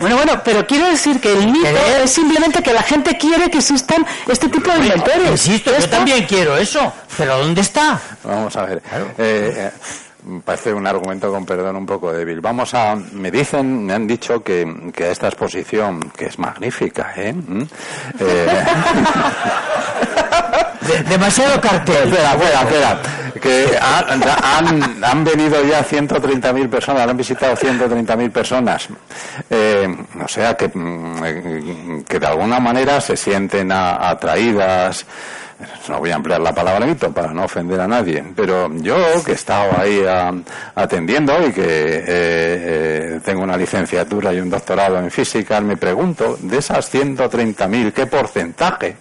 Bueno, 0.00 0.16
bueno, 0.16 0.40
pero 0.44 0.64
quiero 0.64 0.86
decir 0.86 1.20
que 1.20 1.32
el 1.32 1.46
mito 1.50 1.64
Querer- 1.66 2.02
es 2.04 2.10
simplemente 2.12 2.62
que 2.62 2.72
la 2.72 2.82
gente 2.82 3.16
quiere 3.18 3.50
que 3.50 3.58
existan 3.58 4.06
este 4.28 4.48
tipo 4.48 4.70
de 4.70 4.78
inventores. 4.78 5.30
Insisto, 5.30 5.72
yo 5.76 5.88
también 5.88 6.24
quiero 6.26 6.56
eso. 6.56 6.92
Pero 7.16 7.38
¿dónde 7.38 7.62
está? 7.62 7.98
Vamos 8.22 8.54
a 8.54 8.64
ver. 8.64 8.82
Eh, 9.18 9.54
eh, 9.56 9.70
parece 10.44 10.72
un 10.72 10.86
argumento 10.86 11.30
con 11.32 11.44
perdón 11.46 11.76
un 11.76 11.86
poco 11.86 12.12
débil. 12.12 12.40
Vamos 12.40 12.74
a. 12.74 12.94
Me 13.12 13.30
dicen, 13.30 13.84
me 13.86 13.92
han 13.94 14.06
dicho 14.06 14.42
que, 14.42 14.90
que 14.94 15.10
esta 15.10 15.28
exposición, 15.28 16.10
que 16.16 16.26
es 16.26 16.38
magnífica, 16.38 17.12
¿eh? 17.16 17.32
¿Mm? 17.32 17.62
Eh, 18.20 18.46
De- 20.88 21.02
demasiado 21.04 21.60
cartel. 21.60 22.08
Espera, 22.08 22.32
espera, 22.32 22.62
espera. 22.62 23.00
Que 23.42 23.78
han, 23.78 24.22
han, 24.42 25.04
han 25.04 25.24
venido 25.24 25.62
ya 25.64 25.84
130.000 25.84 26.68
personas, 26.70 27.08
han 27.08 27.16
visitado 27.16 27.54
130.000 27.54 28.30
personas. 28.32 28.88
Eh, 29.50 29.86
o 30.24 30.28
sea 30.28 30.56
que, 30.56 30.68
mm, 30.72 31.24
eh, 31.24 32.04
que 32.08 32.18
de 32.18 32.26
alguna 32.26 32.58
manera 32.58 33.00
se 33.00 33.16
sienten 33.16 33.70
a- 33.70 34.08
atraídas. 34.08 35.04
No 35.88 35.98
voy 35.98 36.10
a 36.10 36.14
emplear 36.16 36.40
la 36.40 36.54
palabra 36.54 36.86
mito 36.86 37.10
para 37.12 37.32
no 37.32 37.44
ofender 37.44 37.80
a 37.80 37.88
nadie, 37.88 38.22
pero 38.36 38.70
yo 38.76 38.96
que 39.24 39.32
he 39.32 39.34
estado 39.34 39.72
ahí 39.76 40.04
a- 40.06 40.32
atendiendo 40.76 41.34
y 41.46 41.52
que 41.52 41.62
eh, 41.62 42.04
eh, 42.06 43.20
tengo 43.24 43.42
una 43.42 43.56
licenciatura 43.56 44.32
y 44.32 44.38
un 44.40 44.50
doctorado 44.50 44.98
en 44.98 45.10
física, 45.10 45.60
me 45.60 45.76
pregunto, 45.76 46.38
de 46.40 46.58
esas 46.58 46.88
130.000, 46.94 47.92
¿qué 47.92 48.06
porcentaje 48.06 48.96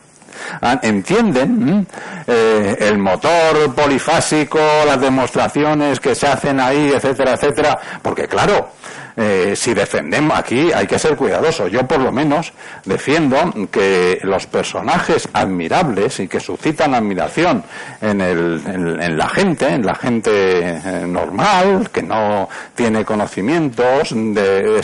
Ah, 0.61 0.79
entienden 0.83 1.67
¿m? 1.67 1.85
Eh, 2.27 2.77
el 2.81 2.99
motor 2.99 3.73
polifásico, 3.73 4.59
las 4.85 5.01
demostraciones 5.01 5.99
que 5.99 6.13
se 6.13 6.27
hacen 6.27 6.59
ahí, 6.59 6.91
etcétera, 6.95 7.33
etcétera, 7.33 7.79
porque 8.03 8.27
claro, 8.27 8.69
eh, 9.17 9.53
si 9.55 9.73
defendemos 9.73 10.37
aquí 10.37 10.71
hay 10.71 10.85
que 10.87 10.99
ser 10.99 11.15
cuidadosos. 11.17 11.71
Yo 11.71 11.85
por 11.87 11.99
lo 11.99 12.11
menos 12.11 12.53
defiendo 12.85 13.37
que 13.71 14.19
los 14.21 14.45
personajes 14.45 15.27
admirables 15.33 16.19
y 16.19 16.27
que 16.27 16.39
suscitan 16.39 16.93
admiración 16.93 17.63
en, 17.99 18.21
el, 18.21 18.61
en, 18.67 19.01
en 19.01 19.17
la 19.17 19.27
gente, 19.27 19.67
en 19.67 19.85
la 19.85 19.95
gente 19.95 20.31
eh, 20.59 21.05
normal, 21.07 21.89
que 21.91 22.03
no 22.03 22.47
tiene 22.75 23.03
conocimientos 23.03 24.09
de- 24.13 24.81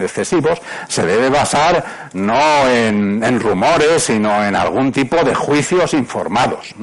excesivos, 0.00 0.60
se 0.88 1.04
debe 1.04 1.28
basar 1.28 1.84
no 2.14 2.66
en, 2.68 3.22
en 3.22 3.38
rumores, 3.40 4.02
sino 4.04 4.42
en 4.42 4.56
algún 4.56 4.90
tipo 4.90 5.22
de 5.22 5.34
juicios 5.34 5.92
informados. 5.94 6.74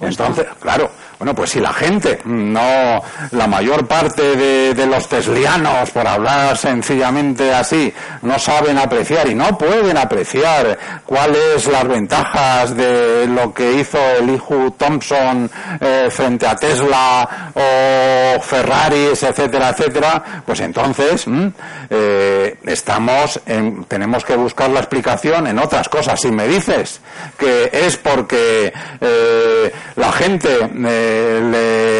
Entonces, 0.00 0.46
claro, 0.60 0.90
bueno, 1.20 1.34
pues 1.34 1.50
si 1.50 1.60
la 1.60 1.74
gente, 1.74 2.18
no, 2.24 3.02
la 3.32 3.46
mayor 3.46 3.86
parte 3.86 4.36
de, 4.36 4.86
los 4.86 5.06
teslianos, 5.06 5.90
por 5.90 6.08
hablar 6.08 6.56
sencillamente 6.56 7.52
así, 7.52 7.92
no 8.22 8.38
saben 8.38 8.78
apreciar 8.78 9.28
y 9.28 9.34
no 9.34 9.58
pueden 9.58 9.98
apreciar 9.98 10.78
cuáles 11.04 11.66
las 11.66 11.86
ventajas 11.86 12.74
de 12.74 13.26
lo 13.26 13.52
que 13.52 13.70
hizo 13.74 13.98
el 14.18 14.30
hijo 14.30 14.74
Thompson 14.78 15.50
eh, 15.78 16.08
frente 16.10 16.46
a 16.46 16.56
Tesla 16.56 17.50
o 17.52 18.40
Ferraris, 18.40 19.22
etcétera, 19.22 19.68
etcétera, 19.68 20.42
pues 20.46 20.60
entonces 20.60 21.26
¿m? 21.26 21.52
eh, 21.90 22.56
estamos 22.64 23.38
en, 23.44 23.84
tenemos 23.84 24.24
que 24.24 24.36
buscar 24.36 24.70
la 24.70 24.80
explicación 24.80 25.46
en 25.48 25.58
otras 25.58 25.90
cosas. 25.90 26.18
Si 26.18 26.30
me 26.32 26.48
dices 26.48 27.02
que 27.36 27.68
es 27.74 27.98
porque 27.98 28.72
eh, 29.02 29.72
la 29.96 30.12
gente 30.12 30.66
eh, 31.10 31.40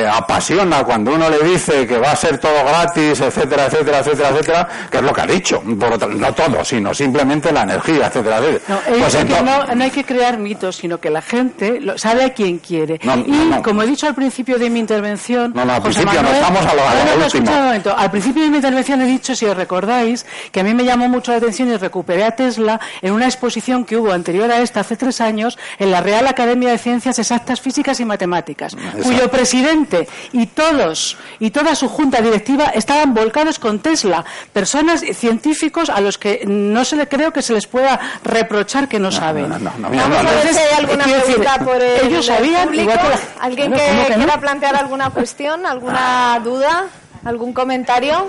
le 0.02 0.08
apasiona 0.08 0.84
cuando 0.84 1.12
uno 1.14 1.28
le 1.28 1.38
dice 1.42 1.86
que 1.86 1.98
va 1.98 2.12
a 2.12 2.16
ser 2.16 2.38
todo 2.38 2.52
gratis, 2.64 3.20
etcétera, 3.20 3.66
etcétera, 3.66 3.98
etcétera, 3.98 4.28
etcétera, 4.30 4.68
que 4.90 4.96
es 4.98 5.02
lo 5.02 5.12
que 5.12 5.20
ha 5.20 5.26
dicho, 5.26 5.60
por 5.78 5.92
otra- 5.94 6.08
no 6.08 6.32
todo, 6.32 6.64
sino 6.64 6.94
simplemente 6.94 7.52
la 7.52 7.62
energía, 7.62 8.06
etcétera, 8.06 8.38
etcétera. 8.38 8.60
No, 8.68 8.80
Pues 8.98 9.14
entonces- 9.14 9.44
no, 9.44 9.74
no 9.74 9.84
hay 9.84 9.90
que 9.90 10.04
crear 10.04 10.38
mitos, 10.38 10.76
sino 10.76 10.98
que 11.00 11.10
la 11.10 11.22
gente 11.22 11.80
lo, 11.80 11.98
sabe 11.98 12.24
a 12.24 12.32
quién 12.32 12.58
quiere. 12.58 13.00
No, 13.02 13.16
y 13.16 13.30
no, 13.30 13.44
no. 13.56 13.62
como 13.62 13.82
he 13.82 13.86
dicho 13.86 14.06
al 14.06 14.14
principio 14.14 14.58
de 14.58 14.70
mi 14.70 14.78
intervención, 14.80 15.52
No, 15.54 15.64
no, 15.64 15.72
al 15.74 15.82
José 15.82 16.00
principio 16.02 16.22
no, 16.22 16.28
Manuel- 16.28 16.42
estamos 16.42 16.66
a 16.66 16.74
lo- 16.74 16.88
a 16.88 16.94
lo 16.94 16.98
No, 17.00 17.04
no, 17.10 17.16
no, 17.18 17.24
último. 17.24 17.50
un 17.50 17.64
momento. 17.64 17.96
Al 17.96 18.10
principio 18.10 18.42
de 18.44 18.50
mi 18.50 18.56
intervención 18.56 19.00
he 19.02 19.06
dicho, 19.06 19.34
si 19.34 19.46
os 19.46 19.56
recordáis, 19.56 20.26
que 20.52 20.60
a 20.60 20.64
mí 20.64 20.74
me 20.74 20.84
llamó 20.84 21.08
mucho 21.08 21.32
la 21.32 21.38
atención 21.38 21.68
y 21.70 21.76
recuperé 21.76 22.24
a 22.24 22.30
Tesla 22.32 22.80
en 23.02 23.12
una 23.12 23.26
exposición 23.26 23.84
que 23.84 23.96
hubo 23.96 24.12
anterior 24.12 24.50
a 24.50 24.60
esta, 24.60 24.80
hace 24.80 24.96
tres 24.96 25.20
años, 25.20 25.58
en 25.78 25.90
la 25.90 26.00
Real 26.00 26.26
Academia 26.26 26.70
de 26.70 26.78
Ciencias 26.78 27.18
Exactas, 27.18 27.60
Físicas 27.60 27.98
y 28.00 28.04
Matemáticas, 28.04 28.76
cuyo 29.02 29.30
presidente 29.30 30.08
y 30.32 30.46
todos 30.46 31.16
y 31.38 31.50
toda 31.50 31.74
su 31.74 31.88
junta 31.88 32.20
directiva 32.20 32.66
estaban 32.66 33.14
volcados 33.14 33.58
con 33.58 33.78
Tesla, 33.80 34.24
personas 34.52 35.00
científicos 35.14 35.90
a 35.90 36.00
los 36.00 36.18
que 36.18 36.42
no 36.46 36.84
se 36.84 36.96
le 36.96 37.08
creo 37.08 37.32
que 37.32 37.42
se 37.42 37.52
les 37.52 37.66
pueda 37.66 37.98
reprochar 38.24 38.88
que 38.88 38.98
no, 38.98 39.10
saben. 39.12 39.48
no, 39.48 39.58
no, 39.58 39.72
no, 39.78 39.88
Vamos 39.90 40.08
no, 40.08 40.16
a 40.18 40.22
ver 40.32 40.46
no. 40.46 40.52
si 40.52 40.58
hay 40.58 40.74
alguna 40.78 41.04
pregunta 41.04 41.58
por 41.64 41.82
el 41.82 42.06
ellos 42.06 42.26
sabían, 42.26 42.66
público. 42.68 42.92
la- 42.92 43.18
¿Alguien 43.44 43.72
que 43.72 43.86
¿cómo 43.86 44.04
que 44.06 44.10
no? 44.10 44.16
quiera 44.24 44.40
plantear 44.40 44.76
alguna 44.76 45.10
cuestión, 45.10 45.66
alguna 45.66 46.40
duda, 46.44 46.84
algún 47.24 47.52
comentario? 47.52 48.28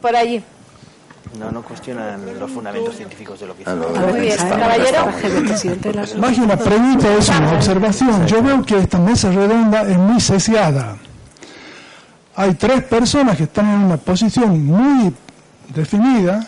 Por 0.00 0.14
allí. 0.16 0.42
No, 1.38 1.50
no 1.50 1.62
cuestionan 1.62 2.20
los 2.38 2.50
fundamentos 2.50 2.96
científicos 2.96 3.40
de 3.40 3.46
lo 3.46 3.56
que 3.56 3.64
Ah, 3.66 3.74
hicieron. 3.74 3.92
lo 3.94 4.06
de- 4.06 4.12
Muy 4.12 4.20
bien, 4.20 4.36
caballero. 4.36 5.06
Más 6.18 6.32
que 6.34 6.40
una 6.40 6.56
pregunta 6.56 7.14
es 7.16 7.28
una 7.28 7.52
observación. 7.52 8.26
Yo 8.26 8.42
veo 8.42 8.62
que 8.62 8.78
esta 8.78 8.98
mesa 8.98 9.30
redonda 9.30 9.82
es 9.82 9.96
muy 9.98 10.20
sesgada. 10.20 10.96
Hay 12.36 12.54
tres 12.54 12.82
personas 12.84 13.36
que 13.36 13.44
están 13.44 13.66
en 13.68 13.80
una 13.80 13.96
posición 13.96 14.64
muy 14.64 15.12
definida 15.74 16.46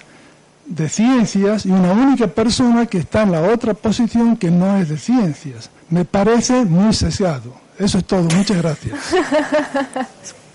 de 0.67 0.89
ciencias 0.89 1.65
y 1.67 1.71
una 1.71 1.93
única 1.93 2.27
persona 2.27 2.87
que 2.87 2.99
está 2.99 3.23
en 3.23 3.33
la 3.33 3.43
otra 3.43 3.75
posición 3.75 4.37
que 4.37 4.51
no 4.51 4.77
es 4.77 4.89
de 4.89 4.99
ciencias. 4.99 5.71
Me 5.91 6.05
parece 6.05 6.65
muy 6.65 6.93
sesgado. 6.93 7.55
Eso 7.79 7.99
es 7.99 8.05
todo. 8.05 8.23
Muchas 8.23 8.57
gracias. 8.57 8.99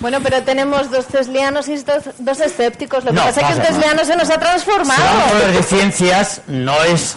Bueno, 0.00 0.18
pero 0.22 0.42
tenemos 0.42 0.90
dos 0.90 1.06
teslianos 1.06 1.68
y 1.68 1.76
dos, 1.76 2.40
escépticos. 2.40 3.04
Lo 3.04 3.12
que 3.12 3.18
pasa 3.18 3.40
es 3.40 3.46
que 3.46 3.52
el 3.52 3.68
tesliano 3.68 4.04
se 4.04 4.16
nos 4.16 4.30
ha 4.30 4.38
transformado. 4.38 5.02
Si 5.46 5.52
de 5.52 5.62
ciencias, 5.62 6.42
no 6.46 6.82
es, 6.84 7.16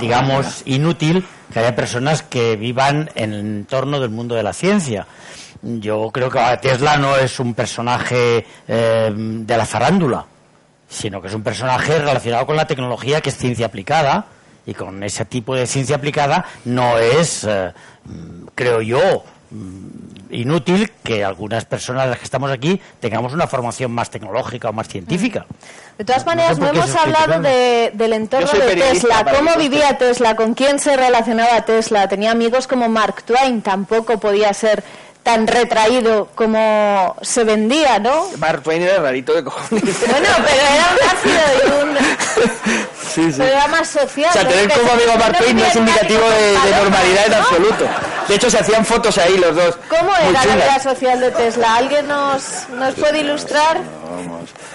digamos, 0.00 0.62
inútil 0.64 1.26
que 1.52 1.58
haya 1.58 1.74
personas 1.74 2.22
que 2.22 2.56
vivan 2.56 3.10
en 3.14 3.32
el 3.32 3.40
entorno 3.40 4.00
del 4.00 4.10
mundo 4.10 4.34
de 4.36 4.42
la 4.44 4.52
ciencia. 4.52 5.06
Yo 5.62 6.10
creo 6.12 6.30
que 6.30 6.40
Tesla 6.60 6.96
no 6.96 7.16
es 7.16 7.38
un 7.38 7.54
personaje 7.54 8.46
eh, 8.66 9.12
de 9.14 9.56
la 9.56 9.66
farándula, 9.66 10.24
sino 10.88 11.20
que 11.20 11.28
es 11.28 11.34
un 11.34 11.42
personaje 11.42 11.98
relacionado 11.98 12.46
con 12.46 12.56
la 12.56 12.66
tecnología 12.66 13.20
que 13.20 13.30
es 13.30 13.36
ciencia 13.36 13.66
aplicada 13.66 14.26
y 14.66 14.74
con 14.74 15.02
ese 15.02 15.24
tipo 15.24 15.54
de 15.54 15.66
ciencia 15.66 15.96
aplicada 15.96 16.44
no 16.64 16.98
es, 16.98 17.44
eh, 17.44 17.72
creo 18.54 18.80
yo, 18.80 19.24
inútil 20.30 20.90
que 21.04 21.24
algunas 21.24 21.64
personas 21.64 22.08
las 22.08 22.18
que 22.18 22.24
estamos 22.24 22.50
aquí 22.50 22.80
tengamos 23.00 23.32
una 23.32 23.46
formación 23.46 23.92
más 23.92 24.10
tecnológica 24.10 24.70
o 24.70 24.72
más 24.72 24.88
científica. 24.88 25.46
De 25.98 26.04
todas 26.04 26.24
maneras, 26.24 26.58
no, 26.58 26.68
hemos 26.68 26.94
hablado 26.96 27.40
del 27.40 28.12
entorno 28.12 28.50
de 28.50 28.76
Tesla, 28.76 29.24
cómo 29.24 29.56
vivía 29.56 29.98
Tesla, 29.98 30.34
con 30.34 30.54
quién 30.54 30.78
se 30.78 30.96
relacionaba 30.96 31.64
Tesla. 31.64 32.08
Tenía 32.08 32.30
amigos 32.30 32.66
como 32.66 32.88
Mark 32.88 33.22
Twain, 33.24 33.62
tampoco 33.62 34.18
podía 34.18 34.52
ser 34.54 34.82
tan 35.22 35.46
retraído 35.46 36.28
como 36.34 37.16
se 37.22 37.44
vendía, 37.44 37.98
¿no? 37.98 38.26
Mark 38.38 38.62
Twain 38.62 38.82
era 38.82 38.98
rarito 38.98 39.32
de 39.34 39.44
cojones. 39.44 40.00
Bueno, 40.08 40.28
pero 40.36 40.62
era 40.74 40.90
un 40.92 41.08
ácido 41.10 41.42
y 41.58 41.82
un... 41.82 41.96
Sí, 43.12 43.30
sí. 43.30 43.38
Pero 43.38 43.50
era 43.56 43.68
más 43.68 43.88
social. 43.88 44.30
O 44.30 44.32
sea, 44.32 44.48
tener 44.48 44.70
como 44.72 44.90
amigo 44.92 45.12
a 45.12 45.18
Mark 45.18 45.38
Twain 45.38 45.56
no 45.56 45.64
es 45.64 45.76
indicativo 45.76 46.20
de, 46.30 46.54
normalidad 46.82 47.26
en 47.26 47.34
absoluto. 47.34 47.88
De 48.28 48.34
hecho, 48.34 48.50
se 48.50 48.58
hacían 48.58 48.84
fotos 48.84 49.18
ahí 49.18 49.36
los 49.38 49.54
dos. 49.54 49.78
¿Cómo 49.88 50.14
era 50.16 50.44
la 50.44 50.54
vida 50.54 50.78
social 50.80 51.20
de 51.20 51.30
Tesla? 51.30 51.76
¿Alguien 51.76 52.06
nos, 52.08 52.68
nos 52.70 52.94
puede 52.94 53.20
ilustrar? 53.20 53.80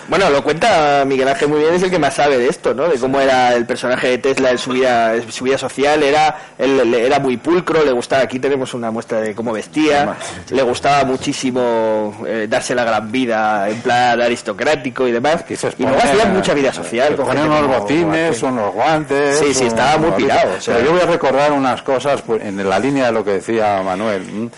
Bueno, 0.07 0.29
lo 0.29 0.41
cuenta 0.41 1.03
Miguel 1.05 1.27
Ángel 1.27 1.49
muy 1.49 1.59
bien, 1.59 1.73
es 1.73 1.83
el 1.83 1.89
que 1.89 1.99
más 1.99 2.13
sabe 2.13 2.37
de 2.37 2.47
esto, 2.47 2.73
¿no? 2.73 2.87
De 2.87 2.97
cómo 2.97 3.19
era 3.19 3.53
el 3.53 3.65
personaje 3.65 4.07
de 4.07 4.17
Tesla 4.19 4.51
en 4.51 4.57
su 4.57 4.71
vida, 4.71 5.13
su 5.29 5.43
vida 5.43 5.57
social, 5.57 6.01
era, 6.01 6.33
él, 6.57 6.93
era 6.93 7.19
muy 7.19 7.35
pulcro, 7.35 7.83
le 7.83 7.91
gustaba, 7.91 8.23
aquí 8.23 8.39
tenemos 8.39 8.73
una 8.73 8.89
muestra 8.89 9.19
de 9.19 9.35
cómo 9.35 9.51
vestía, 9.51 10.15
le 10.49 10.61
gustaba 10.63 11.03
muchísimo 11.03 12.15
eh, 12.25 12.47
darse 12.49 12.73
la 12.73 12.85
gran 12.85 13.11
vida 13.11 13.67
en 13.67 13.81
plan 13.81 14.21
aristocrático 14.21 15.07
y 15.07 15.11
demás, 15.11 15.43
y 15.77 15.83
luego 15.83 15.97
hacía 15.97 16.25
mucha 16.25 16.53
vida 16.53 16.71
social. 16.71 17.15
Poner 17.15 17.45
unos 17.45 17.67
botines, 17.67 18.41
unos 18.43 18.73
guantes... 18.73 19.39
Sí, 19.39 19.53
sí, 19.53 19.65
estaba 19.65 19.97
muy 19.97 20.11
pirado. 20.11 20.51
Pero 20.65 20.79
yo 20.79 20.91
voy 20.93 21.01
a 21.01 21.05
recordar 21.05 21.51
unas 21.51 21.81
cosas 21.81 22.21
pues, 22.21 22.41
en 22.43 22.67
la 22.67 22.79
línea 22.79 23.07
de 23.07 23.11
lo 23.11 23.25
que 23.25 23.36
decía 23.37 23.81
Manuel. 23.83 24.49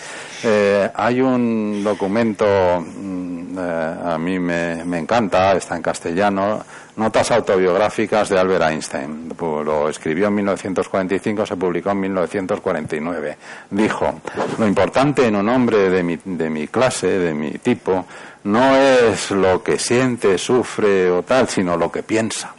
Eh, 0.43 0.89
hay 0.93 1.21
un 1.21 1.83
documento, 1.83 2.45
mm, 2.45 3.57
eh, 3.57 3.95
a 4.05 4.17
mí 4.17 4.39
me, 4.39 4.83
me, 4.85 4.99
encanta, 4.99 5.53
está 5.53 5.75
en 5.75 5.81
castellano, 5.81 6.63
Notas 6.99 7.31
autobiográficas 7.31 8.27
de 8.27 8.37
Albert 8.37 8.63
Einstein. 8.63 9.29
Lo 9.39 9.87
escribió 9.87 10.27
en 10.27 10.35
1945, 10.35 11.45
se 11.45 11.55
publicó 11.55 11.91
en 11.91 12.01
1949. 12.01 13.37
Dijo, 13.69 14.19
lo 14.57 14.67
importante 14.67 15.25
en 15.25 15.37
un 15.37 15.47
hombre 15.47 15.89
de 15.89 16.03
mi, 16.03 16.19
de 16.25 16.49
mi 16.49 16.67
clase, 16.67 17.07
de 17.07 17.33
mi 17.33 17.51
tipo, 17.51 18.05
no 18.43 18.75
es 18.75 19.31
lo 19.31 19.61
que 19.61 19.77
siente, 19.77 20.37
sufre 20.37 21.09
o 21.11 21.23
tal, 21.23 21.49
sino 21.49 21.75
lo 21.75 21.91
que 21.91 22.03
piensa. 22.03 22.53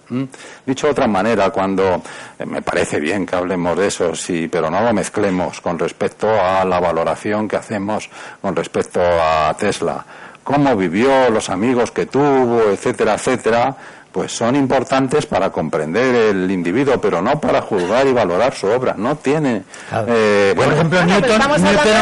Dicho 0.66 0.86
de 0.86 0.92
otra 0.92 1.06
manera, 1.06 1.50
cuando 1.50 2.02
eh, 2.38 2.44
me 2.44 2.62
parece 2.62 2.98
bien 2.98 3.24
que 3.24 3.36
hablemos 3.36 3.78
de 3.78 3.86
eso, 3.86 4.14
sí, 4.14 4.48
pero 4.48 4.70
no 4.70 4.80
lo 4.80 4.92
mezclemos 4.92 5.60
con 5.60 5.78
respecto 5.78 6.28
a 6.28 6.64
la 6.64 6.80
valoración 6.80 7.46
que 7.46 7.56
hacemos 7.56 8.10
con 8.40 8.56
respecto 8.56 9.00
a 9.00 9.54
Tesla, 9.58 10.04
cómo 10.42 10.76
vivió, 10.76 11.30
los 11.30 11.48
amigos 11.48 11.92
que 11.92 12.06
tuvo, 12.06 12.70
etcétera, 12.70 13.14
etcétera 13.14 13.76
pues 14.12 14.32
son 14.32 14.56
importantes 14.56 15.26
para 15.26 15.50
comprender 15.50 16.14
el 16.14 16.50
individuo, 16.50 17.00
pero 17.00 17.22
no 17.22 17.40
para 17.40 17.62
juzgar 17.62 18.06
y 18.06 18.12
valorar 18.12 18.54
su 18.54 18.66
obra. 18.66 18.94
No 18.96 19.16
tiene. 19.16 19.62
Eh, 20.08 20.52
por 20.56 20.72
ejemplo, 20.72 21.04
Newton, 21.04 21.30
era 21.30 21.46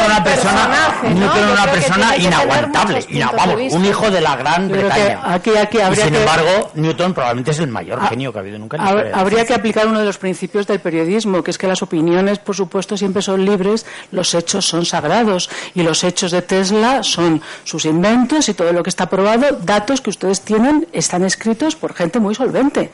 una 0.07 0.25
persona, 0.25 0.69
Newton 1.03 1.39
era 1.39 1.53
una 1.53 1.71
persona 1.71 2.17
inaguantable, 2.17 3.07
vamos, 3.37 3.73
un 3.73 3.85
hijo 3.85 4.11
de 4.11 4.21
la 4.21 4.37
Gran 4.37 4.69
Bretaña. 4.69 5.21
Aquí, 5.25 5.57
aquí 5.57 5.79
y 5.79 5.97
sin 5.97 6.15
embargo, 6.15 6.71
Newton 6.75 7.13
probablemente 7.13 7.51
es 7.51 7.59
el 7.59 7.69
mayor 7.69 8.01
genio 8.09 8.33
que 8.33 8.39
ha 8.39 8.41
habido 8.41 8.59
nunca. 8.59 8.77
En 8.77 9.11
la 9.11 9.19
habría 9.19 9.45
que 9.45 9.55
aplicar 9.55 9.87
uno 9.87 10.01
de 10.01 10.07
los 10.07 10.19
principios 10.19 10.67
del 10.67 10.81
periodismo, 10.81 11.43
que 11.43 11.51
es 11.51 11.59
que 11.59 11.67
las 11.67 11.83
opiniones, 11.83 12.39
por 12.39 12.57
supuesto, 12.57 12.97
siempre 12.97 13.23
son 13.23 13.45
libres, 13.45 13.85
los 14.13 14.35
hechos 14.35 14.65
son 14.65 14.87
sagrados 14.87 15.51
y 15.75 15.83
los 15.83 16.05
hechos 16.05 16.31
de 16.31 16.43
Tesla 16.43 17.03
son 17.03 17.43
sus 17.65 17.85
inventos 17.85 18.49
y 18.49 18.55
todo 18.55 18.73
lo 18.73 18.83
que 18.83 18.91
está 18.91 19.07
probado, 19.07 19.59
datos 19.63 20.01
que 20.01 20.11
ustedes 20.11 20.41
tienen 20.41 20.87
están 20.93 21.25
escritos 21.25 21.77
por 21.77 21.95
gente 21.99 22.21
muy 22.21 22.35
solvente. 22.35 22.91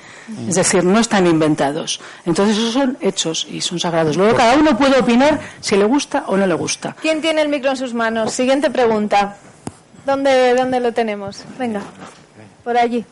Es 0.48 0.54
decir, 0.56 0.82
no 0.82 0.98
están 0.98 1.26
inventados. 1.26 2.00
Entonces 2.24 2.56
esos 2.56 2.72
son 2.72 2.96
hechos 3.00 3.46
y 3.48 3.60
son 3.60 3.78
sagrados. 3.78 4.16
Luego 4.16 4.34
cada 4.34 4.56
uno 4.56 4.76
puede 4.76 4.98
opinar 4.98 5.38
si 5.60 5.76
le 5.76 5.84
gusta 5.84 6.24
o 6.26 6.36
no 6.36 6.46
le 6.46 6.54
gusta. 6.54 6.96
¿Quién 7.00 7.20
tiene 7.20 7.42
el 7.42 7.48
micro 7.48 7.70
en 7.70 7.76
sus 7.76 7.92
manos? 7.92 8.32
Siguiente 8.32 8.70
pregunta. 8.70 9.36
¿Dónde, 10.06 10.54
dónde 10.54 10.80
lo 10.80 10.92
tenemos? 10.92 11.44
Venga, 11.58 11.82
por 12.64 12.76
allí. 12.76 13.04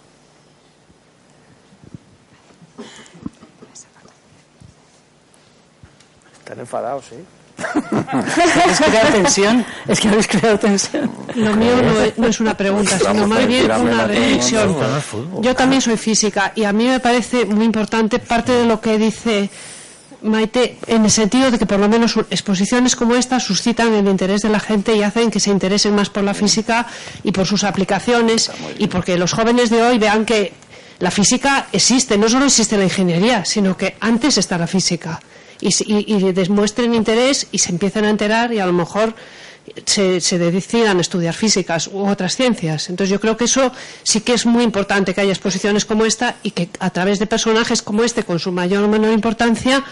Están 6.39 6.59
enfadados, 6.59 7.05
¿sí? 7.07 7.17
¿Habéis 8.13 8.81
creado 8.81 9.13
tensión? 9.13 9.65
Es 9.89 10.01
que 10.01 10.09
habéis 10.09 10.27
creado 10.27 10.59
tensión. 10.59 11.11
Lo 11.35 11.55
mío 11.55 11.73
no 12.17 12.27
es, 12.27 12.41
una 12.41 12.57
pregunta, 12.57 12.99
sino 12.99 13.27
más 13.27 13.47
bien 13.47 13.71
una 13.71 14.07
reflexión. 14.07 14.77
Yo 15.41 15.55
también 15.55 15.81
soy 15.81 15.97
física 15.97 16.53
y 16.55 16.65
a 16.65 16.73
mí 16.73 16.87
me 16.87 17.01
parece 17.01 17.45
muy 17.45 17.65
importante 17.65 18.19
parte 18.19 18.53
de 18.53 18.67
lo 18.67 18.81
que 18.81 18.99
dice 18.99 19.51
Maite, 20.23 20.79
en 20.87 21.05
el 21.05 21.11
sentido 21.11 21.51
de 21.51 21.59
que 21.59 21.67
por 21.67 21.81
lo 21.81 21.89
menos 21.89 22.17
exposiciones 22.31 22.95
como 22.95 23.15
esta 23.15 23.41
suscitan 23.41 23.93
el 23.93 24.07
interés 24.07 24.43
de 24.43 24.49
la 24.49 24.61
gente 24.61 24.95
y 24.95 25.03
hacen 25.03 25.31
que 25.31 25.41
se 25.41 25.51
interesen 25.51 25.95
más 25.95 26.11
por 26.11 26.23
la 26.23 26.35
física 26.35 26.87
y 27.25 27.33
por 27.33 27.47
sus 27.47 27.65
aplicaciones 27.65 28.51
y 28.79 28.87
porque 28.87 29.17
los 29.17 29.33
jóvenes 29.33 29.71
de 29.71 29.83
hoy 29.83 29.99
vean 29.99 30.25
que 30.25 30.53
la 31.01 31.11
física 31.11 31.67
existe, 31.73 32.17
no 32.17 32.29
solo 32.29 32.45
existe 32.45 32.77
la 32.77 32.85
ingeniería, 32.85 33.45
sino 33.45 33.77
que 33.77 33.97
antes 33.99 34.39
está 34.39 34.57
la 34.57 34.69
física 34.69 35.21
y, 35.63 36.33
demuestren 36.33 36.95
interés 36.95 37.47
y 37.53 37.59
se 37.59 37.71
empiecen 37.71 38.05
a 38.05 38.11
enterar 38.11 38.53
y 38.53 38.59
a 38.59 38.67
lo 38.67 38.73
mejor 38.73 39.15
se, 39.87 40.21
se, 40.21 40.39
decidan 40.39 41.01
estudiar 41.01 41.35
físicas 41.35 41.89
u 41.89 42.07
otras 42.07 42.37
ciencias. 42.37 42.91
Entonces 42.91 43.11
yo 43.11 43.21
creo 43.21 43.37
que 43.37 43.45
eso 43.45 43.73
sí 44.03 44.21
que 44.21 44.35
es 44.35 44.47
muy 44.47 44.65
importante 44.65 45.15
que 45.15 45.21
haya 45.21 45.33
exposiciones 45.33 45.85
como 45.85 46.05
esta 46.05 46.37
y 46.43 46.51
que 46.51 46.69
a 46.79 46.91
través 46.91 47.19
de 47.19 47.27
personajes 47.27 47.83
como 47.83 48.03
este, 48.05 48.25
con 48.25 48.39
su 48.39 48.53
mayor 48.53 48.85
o 48.85 48.89
menor 48.89 49.13
importancia, 49.13 49.85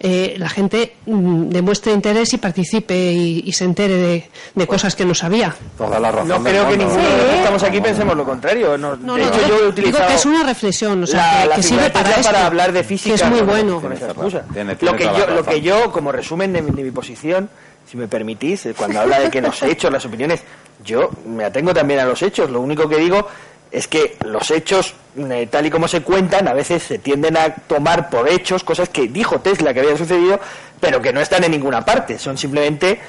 eh, 0.00 0.34
la 0.38 0.48
gente 0.48 0.96
mm, 1.06 1.48
demuestre 1.48 1.92
interés 1.92 2.32
y 2.34 2.38
participe 2.38 2.94
y, 2.94 3.52
se 3.52 3.64
entere 3.64 4.28
de, 4.54 4.66
cosas 4.66 4.96
que 4.96 5.04
no 5.04 5.14
sabía. 5.14 5.54
no 5.78 6.42
creo 6.42 6.68
que 6.68 6.76
ninguno 6.76 7.02
de 7.02 7.16
los 7.16 7.26
que 7.26 7.36
estamos 7.36 7.62
aquí 7.62 7.80
pensemos 7.80 8.16
lo 8.16 8.24
contrario. 8.24 8.76
No, 8.76 8.96
de 8.96 9.22
hecho, 9.22 9.48
yo 9.48 9.60
he 9.60 9.68
utilizado 9.68 10.04
digo 10.04 10.08
que 10.08 10.14
es 10.14 10.26
una 10.26 10.42
reflexión, 10.42 11.02
o 11.04 11.06
sea, 11.06 11.48
que, 11.54 11.62
sirve 11.62 11.90
para, 11.90 12.44
hablar 12.46 12.72
de 12.72 12.82
física. 12.82 13.16
Que 13.16 13.22
es 13.22 13.30
muy 13.30 13.40
bueno. 13.42 13.80
lo, 13.80 14.96
que 14.96 15.04
yo, 15.04 15.26
lo 15.28 15.44
que 15.44 15.60
yo, 15.60 15.92
como 15.92 16.10
resumen 16.10 16.52
de 16.52 16.60
mi, 16.60 16.90
posición, 16.90 17.48
si 17.86 17.96
me 17.96 18.08
permitís, 18.08 18.66
eh, 18.66 18.74
cuando 18.76 19.00
habla 19.00 19.20
de 19.20 19.30
que 19.30 19.40
los 19.40 19.62
hechos, 19.62 19.92
las 19.92 20.04
opiniones, 20.04 20.42
yo 20.84 21.10
me 21.26 21.44
atengo 21.44 21.72
también 21.72 22.00
a 22.00 22.04
los 22.04 22.22
hechos. 22.22 22.50
Lo 22.50 22.60
único 22.60 22.88
que 22.88 22.96
digo 22.96 23.26
es 23.70 23.88
que 23.88 24.16
los 24.24 24.50
hechos, 24.50 24.94
eh, 25.18 25.48
tal 25.50 25.66
y 25.66 25.70
como 25.70 25.88
se 25.88 26.02
cuentan, 26.02 26.46
a 26.48 26.52
veces 26.52 26.82
se 26.82 26.98
tienden 26.98 27.36
a 27.36 27.54
tomar 27.54 28.08
por 28.08 28.28
hechos 28.28 28.64
cosas 28.64 28.88
que 28.88 29.08
dijo 29.08 29.40
Tesla 29.40 29.74
que 29.74 29.80
habían 29.80 29.98
sucedido, 29.98 30.40
pero 30.80 31.02
que 31.02 31.12
no 31.12 31.20
están 31.20 31.44
en 31.44 31.50
ninguna 31.50 31.84
parte. 31.84 32.18
Son 32.18 32.38
simplemente 32.38 33.00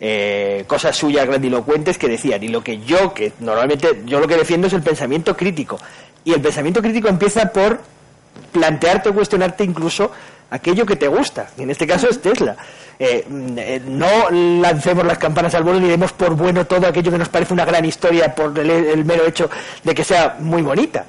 eh, 0.00 0.64
cosas 0.66 0.96
suyas 0.96 1.26
grandilocuentes 1.26 1.98
que 1.98 2.08
decían. 2.08 2.42
Y 2.42 2.48
lo 2.48 2.62
que 2.62 2.80
yo, 2.80 3.14
que 3.14 3.32
normalmente 3.40 4.02
yo 4.06 4.20
lo 4.20 4.26
que 4.26 4.36
defiendo 4.36 4.66
es 4.66 4.72
el 4.72 4.82
pensamiento 4.82 5.36
crítico. 5.36 5.78
Y 6.24 6.32
el 6.32 6.40
pensamiento 6.40 6.80
crítico 6.80 7.08
empieza 7.08 7.52
por 7.52 7.80
plantearte 8.52 9.10
o 9.10 9.14
cuestionarte 9.14 9.62
incluso 9.64 10.10
aquello 10.54 10.86
que 10.86 10.96
te 10.96 11.08
gusta. 11.08 11.48
Y 11.58 11.62
en 11.62 11.70
este 11.70 11.86
caso 11.86 12.08
es 12.08 12.22
Tesla. 12.22 12.56
Eh, 12.98 13.26
eh, 13.56 13.82
no 13.84 14.30
lancemos 14.30 15.04
las 15.04 15.18
campanas 15.18 15.54
al 15.56 15.64
vuelo 15.64 15.80
ni 15.80 15.88
demos 15.88 16.12
por 16.12 16.36
bueno 16.36 16.64
todo 16.64 16.86
aquello 16.86 17.10
que 17.10 17.18
nos 17.18 17.28
parece 17.28 17.52
una 17.52 17.64
gran 17.64 17.84
historia 17.84 18.32
por 18.32 18.56
el 18.56 19.04
mero 19.04 19.26
hecho 19.26 19.50
de 19.82 19.94
que 19.96 20.04
sea 20.04 20.36
muy 20.38 20.62
bonita 20.62 21.04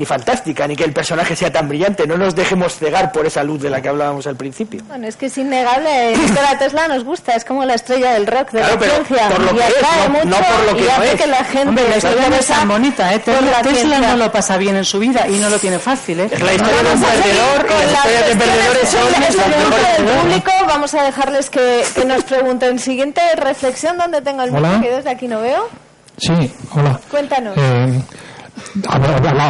ni 0.00 0.06
fantástica, 0.06 0.66
ni 0.66 0.74
que 0.76 0.84
el 0.84 0.94
personaje 0.94 1.36
sea 1.36 1.52
tan 1.52 1.68
brillante. 1.68 2.06
No 2.06 2.16
nos 2.16 2.34
dejemos 2.34 2.74
cegar 2.74 3.12
por 3.12 3.26
esa 3.26 3.44
luz 3.44 3.60
de 3.60 3.68
la 3.68 3.82
que 3.82 3.90
hablábamos 3.90 4.26
al 4.26 4.34
principio. 4.34 4.82
Bueno, 4.88 5.06
es 5.06 5.14
que 5.14 5.26
es 5.26 5.36
innegable. 5.36 6.16
Nikola 6.16 6.58
Tesla 6.58 6.88
nos 6.88 7.04
gusta, 7.04 7.34
es 7.34 7.44
como 7.44 7.66
la 7.66 7.74
estrella 7.74 8.12
del 8.14 8.26
rock, 8.26 8.52
de 8.52 8.60
la 8.60 8.78
ciencia. 8.78 9.28
Por 9.28 9.40
lo 9.40 9.54
y 9.54 9.60
atrae 9.60 10.08
mucho 10.08 10.24
no 10.24 10.36
por 10.38 10.64
lo 10.72 10.74
que 10.74 10.86
y 10.86 10.88
hace 10.88 11.16
que 11.18 11.26
la 11.26 11.44
gente 11.44 11.68
Hombre, 11.68 11.86
la 11.90 11.96
historia 11.98 12.28
no 12.30 12.36
es 12.36 12.46
tan 12.46 12.68
bonita, 12.68 13.14
¿eh? 13.14 13.18
Tesla, 13.18 13.98
no 14.00 14.16
lo 14.16 14.32
pasa 14.32 14.56
bien 14.56 14.76
en 14.76 14.86
su 14.86 14.98
vida 14.98 15.28
y 15.28 15.32
no 15.32 15.50
lo 15.50 15.58
tiene 15.58 15.78
fácil, 15.78 16.20
¿eh? 16.20 16.30
Es 16.32 16.40
la 16.40 16.54
historia 16.54 16.82
de 16.82 16.92
un 16.94 17.02
perdedor 17.02 17.66
y 17.66 17.92
las 17.92 17.92
historias 17.92 18.26
de 18.26 18.36
perdedores 18.36 18.88
son 18.88 19.50
del 19.50 20.18
público. 20.18 20.50
Vamos 20.66 20.94
a 20.94 21.02
dejarles 21.02 21.50
que, 21.50 21.84
que 21.94 22.06
nos 22.06 22.24
pregunten. 22.24 22.78
Siguiente 22.78 23.20
reflexión, 23.36 23.98
¿dónde 23.98 24.22
tengo 24.22 24.44
el 24.44 24.50
micro? 24.50 24.80
Que 24.80 24.90
desde 24.92 25.10
aquí 25.10 25.28
no 25.28 25.42
veo. 25.42 25.68
Sí, 26.16 26.50
hola. 26.72 26.98
Cuéntanos. 27.10 27.54
Eh, 27.58 28.00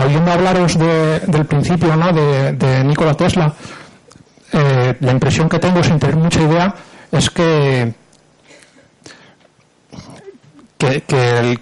oyendo 0.04 0.32
hablaros 0.32 0.78
del 0.78 1.46
principio 1.46 1.96
¿no? 1.96 2.12
de, 2.12 2.52
de 2.52 2.84
Nikola 2.84 3.14
Tesla, 3.14 3.52
eh, 4.52 4.96
la 5.00 5.12
impresión 5.12 5.48
que 5.48 5.58
tengo 5.58 5.82
sin 5.82 5.98
tener 5.98 6.16
mucha 6.16 6.42
idea 6.42 6.74
es 7.12 7.30
que 7.30 7.94
que, 10.80 11.02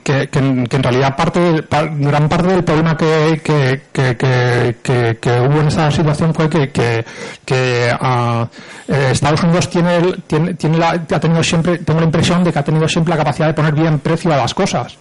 que, 0.02 0.38
en, 0.38 0.82
realidad 0.82 1.16
parte 1.16 1.64
gran 1.70 2.28
parte 2.28 2.46
del 2.48 2.62
problema 2.62 2.96
que, 2.96 3.40
que, 3.42 5.40
hubo 5.40 5.60
en 5.60 5.66
esta 5.66 5.90
situación 5.90 6.32
fue 6.32 6.48
que, 6.48 6.70
que, 6.70 7.92
uh, 8.00 8.46
Estados 8.86 9.42
Unidos 9.42 9.68
tiene, 9.68 10.00
tiene, 10.26 10.54
tiene 10.54 10.78
la, 10.78 10.90
ha 10.90 11.20
tenido 11.20 11.42
siempre, 11.42 11.78
tengo 11.78 11.98
la 11.98 12.06
impresión 12.06 12.44
de 12.44 12.52
que 12.52 12.58
ha 12.60 12.64
tenido 12.64 12.88
siempre 12.88 13.10
la 13.10 13.18
capacidad 13.18 13.48
de 13.48 13.54
poner 13.54 13.74
bien 13.74 13.98
precio 13.98 14.32
a 14.32 14.36
las 14.36 14.54
cosas. 14.54 14.96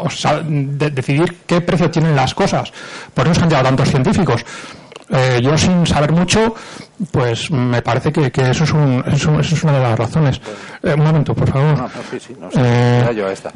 O 0.00 0.10
sea, 0.10 0.40
de 0.42 0.90
decidir 0.90 1.38
qué 1.46 1.60
precio 1.60 1.90
tienen 1.90 2.16
las 2.16 2.34
cosas. 2.34 2.72
Por 3.12 3.26
eso 3.26 3.34
se 3.34 3.42
han 3.42 3.48
llegado 3.48 3.66
tantos 3.66 3.88
científicos. 3.88 4.44
Eh, 5.10 5.40
yo 5.42 5.56
sin 5.58 5.86
saber 5.86 6.12
mucho, 6.12 6.54
pues 7.10 7.50
me 7.50 7.82
parece 7.82 8.10
que, 8.10 8.32
que 8.32 8.50
eso, 8.50 8.64
es 8.64 8.72
un, 8.72 9.04
eso, 9.06 9.38
es 9.38 9.62
una 9.62 9.74
de 9.74 9.80
las 9.80 9.98
razones. 9.98 10.40
Eh, 10.82 10.94
un 10.94 11.04
momento, 11.04 11.34
por 11.34 11.50
favor. 11.50 11.78
No, 11.78 11.88
sí, 12.10 12.18
sí, 12.18 12.36
no 12.40 12.50
sé. 12.50 12.58
Eh, 12.60 13.14
yo 13.14 13.28
esta. 13.28 13.52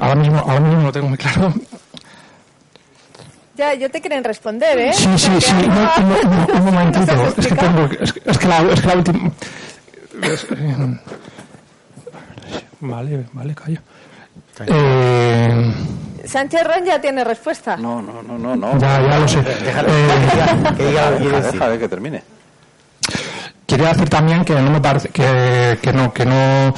Ahora, 0.00 0.14
mismo, 0.14 0.38
ahora 0.38 0.60
mismo 0.60 0.78
no 0.78 0.82
lo 0.84 0.92
tengo 0.92 1.08
muy 1.08 1.18
claro. 1.18 1.52
Ya, 3.56 3.74
yo 3.74 3.90
te 3.90 4.00
quieren 4.00 4.22
responder, 4.22 4.78
¿eh? 4.78 4.92
Sí, 4.92 5.08
sí, 5.18 5.40
sí. 5.40 5.52
un 5.52 6.64
momentito. 6.64 7.34
es, 7.36 7.46
que 7.46 7.54
tengo, 7.56 7.84
es, 8.00 8.14
es, 8.24 8.38
que 8.38 8.46
la, 8.48 8.58
es 8.60 8.80
que 8.80 8.86
la 8.86 8.94
última... 8.94 9.30
Eh, 10.22 10.98
vale, 12.80 13.26
vale, 13.32 13.54
callo. 13.54 13.80
Eh... 14.66 15.74
Sánchez 16.24 16.62
Ron 16.64 16.84
ya 16.84 17.00
tiene 17.00 17.24
respuesta. 17.24 17.76
No, 17.76 18.02
no, 18.02 18.22
no, 18.22 18.36
no. 18.36 18.54
no. 18.54 18.78
Ya, 18.78 19.00
ya 19.00 19.18
lo 19.18 19.28
sé. 19.28 19.42
Déjale, 19.42 19.88
eh, 19.88 20.74
que 20.76 20.86
diga, 20.86 21.10
deja, 21.10 21.68
de 21.68 21.78
que 21.78 21.88
termine. 21.88 22.22
Quería 23.66 23.88
decir 23.88 24.08
también 24.08 24.44
que 24.44 24.54
no 24.54 24.70
me 24.70 24.80
parece 24.80 25.08
que, 25.08 25.78
que 25.80 25.92
no, 25.92 26.12
que 26.12 26.24
no 26.24 26.74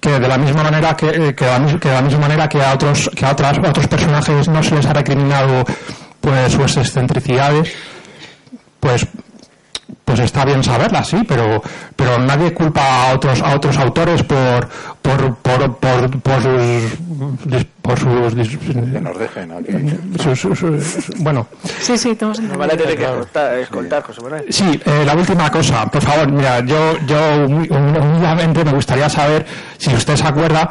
que 0.00 0.18
de 0.18 0.28
la 0.28 0.38
misma 0.38 0.62
manera 0.62 0.96
que, 0.96 1.08
eh, 1.08 1.34
que, 1.34 1.44
de 1.44 1.92
la 1.92 2.02
misma 2.02 2.20
manera 2.20 2.48
que 2.48 2.62
a 2.62 2.72
otros 2.72 3.10
que 3.14 3.26
a 3.26 3.32
otras 3.32 3.58
a 3.58 3.70
otros 3.70 3.88
personajes 3.88 4.48
no 4.48 4.62
se 4.62 4.76
les 4.76 4.86
ha 4.86 4.92
recriminado 4.92 5.64
pues 6.20 6.52
sus 6.52 6.76
excentricidades 6.76 7.74
pues 8.78 9.06
pues 10.12 10.26
está 10.26 10.44
bien 10.44 10.62
saberla, 10.62 11.02
sí, 11.02 11.24
pero, 11.26 11.62
pero 11.96 12.18
nadie 12.18 12.52
culpa 12.52 12.82
a 12.82 13.14
otros, 13.14 13.40
a 13.40 13.56
otros 13.56 13.78
autores 13.78 14.22
por, 14.22 14.68
por, 15.00 15.36
por, 15.36 15.76
por, 15.76 16.20
por 16.20 16.42
sus, 16.42 17.64
por 17.80 17.98
sus, 17.98 18.34
que 18.34 19.00
nos 19.00 19.18
dejen 19.18 19.54
bueno. 21.16 21.46
Sí, 21.80 21.96
sí, 21.96 22.14
tenemos 22.14 22.40
no 22.40 22.58
vale 22.58 22.76
tener 22.76 22.98
que 22.98 23.62
escoltar, 23.62 24.02
José 24.02 24.20
Manuel. 24.20 24.44
Sí, 24.50 24.78
eh, 24.84 25.02
la 25.06 25.14
última 25.14 25.50
cosa, 25.50 25.86
por 25.86 26.02
favor, 26.02 26.30
mira, 26.30 26.60
yo, 26.60 26.98
yo 27.06 27.46
humildemente 27.46 28.66
me 28.66 28.72
gustaría 28.72 29.08
saber 29.08 29.46
si 29.78 29.94
usted 29.94 30.16
se 30.16 30.26
acuerda 30.26 30.68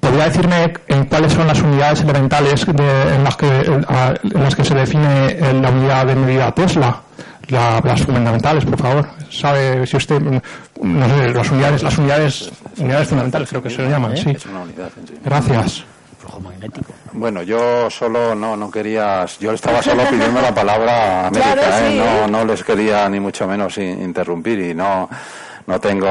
¿Podría 0.00 0.24
decirme 0.24 0.72
en 0.88 1.04
cuáles 1.04 1.32
son 1.32 1.46
las 1.46 1.60
unidades 1.60 2.00
elementales 2.00 2.66
en, 2.66 3.22
las 3.22 3.36
que, 3.36 3.46
en 3.46 4.42
las 4.42 4.56
que 4.56 4.64
se 4.64 4.74
define 4.74 5.36
la 5.60 5.70
unidad 5.70 6.06
de 6.06 6.16
medida 6.16 6.52
Tesla? 6.52 7.02
Las 7.48 8.02
fundamentales, 8.02 8.64
por 8.64 8.78
favor. 8.78 9.08
¿Sabe 9.30 9.86
si 9.86 9.96
usted, 9.96 10.20
no 10.20 11.08
sé, 11.08 11.34
las 11.34 11.50
unidades, 11.50 11.82
las 11.82 11.98
unidades, 11.98 12.50
unidades 12.76 13.08
fundamentales 13.08 13.48
creo 13.48 13.62
que 13.62 13.70
se 13.70 13.88
llaman, 13.88 14.16
sí. 14.16 14.30
Es 14.30 14.46
una 14.46 14.60
unidad 14.60 14.90
Gracias. 15.24 15.84
Bueno, 17.12 17.42
yo 17.42 17.90
solo 17.90 18.34
no 18.34 18.56
no 18.56 18.70
quería, 18.70 19.24
yo 19.40 19.52
estaba 19.52 19.82
solo 19.82 20.04
pidiendo 20.10 20.40
la 20.40 20.54
palabra 20.54 21.28
América, 21.28 21.88
¿eh? 21.88 21.96
no, 21.96 22.26
no 22.28 22.44
les 22.44 22.62
quería 22.62 23.08
ni 23.08 23.18
mucho 23.18 23.46
menos 23.46 23.78
interrumpir 23.78 24.60
y 24.60 24.74
no 24.74 25.08
no 25.66 25.80
tengo 25.80 26.08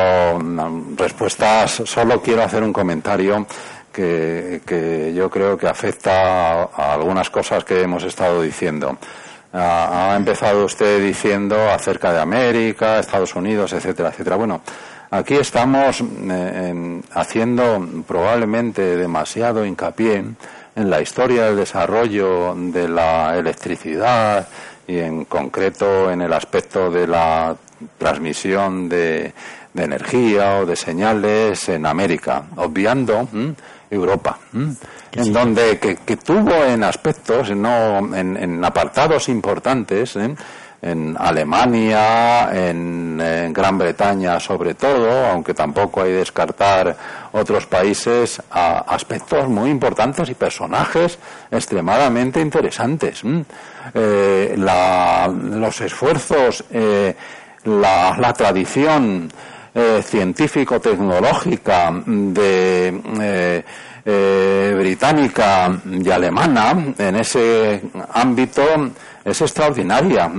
respuestas, 0.95 1.81
solo 1.85 2.21
quiero 2.21 2.43
hacer 2.43 2.61
un 2.61 2.71
comentario 2.71 3.47
que, 3.91 4.61
que 4.65 5.11
yo 5.15 5.29
creo 5.31 5.57
que 5.57 5.67
afecta 5.67 6.63
a 6.63 6.93
algunas 6.93 7.29
cosas 7.31 7.63
que 7.63 7.81
hemos 7.81 8.03
estado 8.03 8.41
diciendo. 8.43 8.97
Ha, 9.60 10.16
empezado 10.16 10.66
usted 10.66 11.01
diciendo 11.01 11.55
acerca 11.70 12.14
de 12.14 12.20
América, 12.20 12.99
Estados 12.99 13.36
Unidos, 13.36 13.74
etcétera, 13.74 14.10
etcétera. 14.10 14.36
Bueno, 14.36 14.62
aquí 15.10 15.36
estamos 15.36 16.03
eh, 16.30 17.01
haciendo 17.12 17.88
probablemente 18.08 18.95
demasiado 18.95 19.66
hincapié 19.66 20.24
en 20.76 20.89
la 20.89 21.01
historia 21.01 21.45
del 21.45 21.55
desarrollo 21.55 22.53
de 22.55 22.88
la 22.88 23.36
electricidad 23.36 24.47
y 24.88 24.99
en 24.99 25.26
concreto 25.26 26.12
en 26.12 26.22
el 26.22 26.34
aspecto 26.34 26.91
de 26.91 27.08
la 27.08 27.55
transmisión 27.97 28.88
de, 28.88 29.34
energía 29.76 30.60
o 30.60 30.66
de 30.66 30.76
señales 30.76 31.70
en 31.70 31.86
América, 31.86 32.43
obviando 32.55 33.28
Europa 33.89 34.38
en 35.17 35.33
donde 35.33 35.79
que, 35.79 36.17
tuvo 36.17 36.53
en 36.63 36.83
aspectos, 36.83 37.49
no, 37.51 38.15
en, 38.15 38.63
apartados 38.63 39.29
importantes, 39.29 40.15
¿eh? 40.15 40.35
en 40.81 41.15
Alemania, 41.17 42.49
en, 42.53 43.17
Gran 43.51 43.77
Bretaña 43.79 44.39
sobre 44.39 44.75
todo, 44.75 45.27
aunque 45.27 45.53
tampoco 45.55 46.01
hay 46.01 46.09
que 46.09 46.17
descartar 46.17 46.95
otros 47.31 47.65
países, 47.65 48.41
a 48.51 48.79
aspectos 48.93 49.47
muy 49.49 49.71
importantes 49.71 50.29
y 50.29 50.35
personajes 50.35 51.17
extremadamente 51.49 52.39
interesantes. 52.39 53.23
Eh, 53.93 54.55
los 54.55 55.81
esfuerzos, 55.81 56.63
eh, 56.69 57.15
la, 57.63 58.33
tradición 58.38 59.31
científico-tecnológica 60.03 61.91
de 62.05 63.63
eh, 64.09 64.73
británica 64.78 65.82
y 65.86 66.09
alemana 66.09 66.93
en 66.97 67.15
ese 67.17 67.82
ámbito 68.13 68.63
es 69.25 69.41
extraordinaria. 69.41 70.32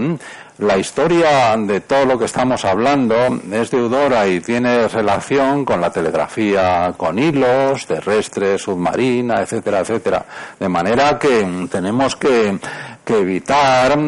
La 0.58 0.76
historia 0.76 1.54
de 1.56 1.82
todo 1.82 2.04
lo 2.06 2.18
que 2.18 2.24
estamos 2.24 2.64
hablando 2.64 3.14
es 3.52 3.70
deudora 3.70 4.26
y 4.26 4.40
tiene 4.40 4.88
relación 4.88 5.64
con 5.64 5.80
la 5.80 5.92
telegrafía 5.92 6.94
con 6.96 7.16
hilos, 7.18 7.86
terrestre, 7.86 8.58
submarina, 8.58 9.42
etcétera, 9.42 9.80
etcétera. 9.80 10.24
De 10.58 10.68
manera 10.68 11.18
que 11.18 11.68
tenemos 11.70 12.16
que 12.16 12.58
que 13.08 13.20
evitar, 13.20 13.98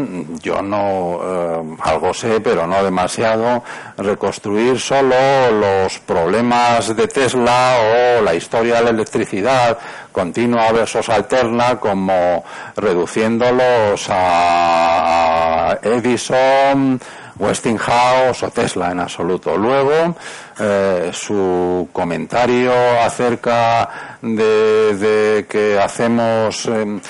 yo 0.43 0.61
no, 0.61 1.21
eh, 1.23 1.77
algo 1.85 2.13
sé, 2.13 2.39
pero 2.43 2.67
no 2.67 2.85
demasiado, 2.85 3.65
reconstruir 3.97 4.79
solo 4.79 5.17
los 5.51 5.99
problemas 6.01 6.95
de 6.95 7.09
Tesla 7.09 7.79
o 7.81 8.23
la 8.23 8.35
historia 8.35 8.75
de 8.75 8.83
la 8.83 8.91
electricidad 8.91 9.79
continua 10.13 10.71
versus 10.73 11.09
alterna 11.09 11.77
como 11.77 12.45
reduciéndolos 12.77 14.07
a 14.11 15.79
Edison, 15.83 17.01
Westinghouse 17.39 18.43
o 18.43 18.51
Tesla 18.51 18.93
en 18.93 19.01
absoluto. 19.01 19.57
Luego, 19.57 20.15
eh, 20.61 21.11
su 21.13 21.89
comentario 21.93 22.73
acerca 23.03 24.19
de, 24.21 25.47
que 25.49 25.79
hacemos, 25.79 26.67
eh, 26.67 27.01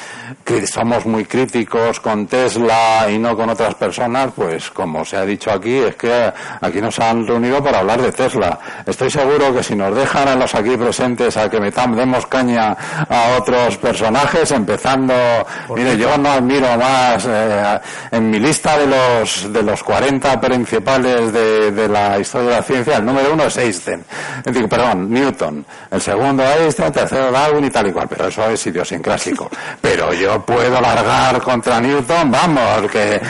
que 0.45 0.67
somos 0.67 1.05
muy 1.07 1.25
críticos 1.25 1.99
con 1.99 2.27
Tesla 2.27 3.07
y 3.11 3.19
no 3.19 3.37
con 3.37 3.51
otras 3.51 3.75
personas, 3.75 4.31
pues 4.37 4.71
como 4.71 5.05
se 5.05 5.17
ha 5.17 5.25
dicho 5.25 5.51
aquí, 5.51 5.79
es 5.79 5.97
que 5.97 6.33
aquí 6.61 6.81
nos 6.81 6.99
han 7.01 7.27
reunido 7.27 7.63
para 7.63 7.81
hablar 7.81 8.01
de 8.01 8.13
Tesla. 8.13 8.59
Estoy 8.87 9.11
seguro 9.11 9.53
que 9.53 9.63
si 9.63 9.75
nos 9.75 9.95
dejan 9.97 10.29
a 10.29 10.37
los 10.37 10.55
aquí 10.55 10.77
presentes 10.77 11.37
a 11.37 11.51
que 11.51 11.61
metamos, 11.61 11.97
demos 11.97 12.27
caña 12.27 12.77
a 13.09 13.37
otros 13.39 13.77
personajes, 13.79 14.51
empezando, 14.53 15.15
mire, 15.75 15.97
yo 15.97 16.17
no 16.19 16.31
admiro 16.31 16.77
más, 16.77 17.27
eh, 17.29 17.81
en 18.13 18.31
mi 18.31 18.39
lista 18.39 18.79
de 18.79 18.87
los, 18.87 19.53
de 19.53 19.63
los 19.63 19.83
40 19.83 20.41
principales 20.41 21.33
de, 21.33 21.73
de 21.73 21.89
la 21.89 22.19
historia 22.19 22.51
de 22.51 22.57
la 22.57 22.63
ciencia, 22.63 22.97
el 22.99 23.05
número 23.05 23.33
uno 23.33 23.40
es 23.45 23.57
Einstein, 23.57 24.05
digo, 24.47 24.69
perdón, 24.69 25.11
Newton, 25.11 25.65
el 25.91 26.01
segundo 26.01 26.43
Einstein, 26.43 26.87
el 26.89 26.93
tercero 26.93 27.31
Darwin 27.31 27.65
y 27.65 27.71
tal 27.71 27.89
y 27.89 27.93
cual, 27.93 28.09
pero 28.09 28.29
eso 28.29 28.49
es 28.49 28.67
idiosincrásico. 28.67 29.51
Pero 29.81 30.13
yo 30.13 30.45
puedo 30.45 30.81
largar 30.81 31.41
contra 31.41 31.81
Newton, 31.81 32.31
vamos, 32.31 32.91
que 32.91 33.15
eh, 33.15 33.21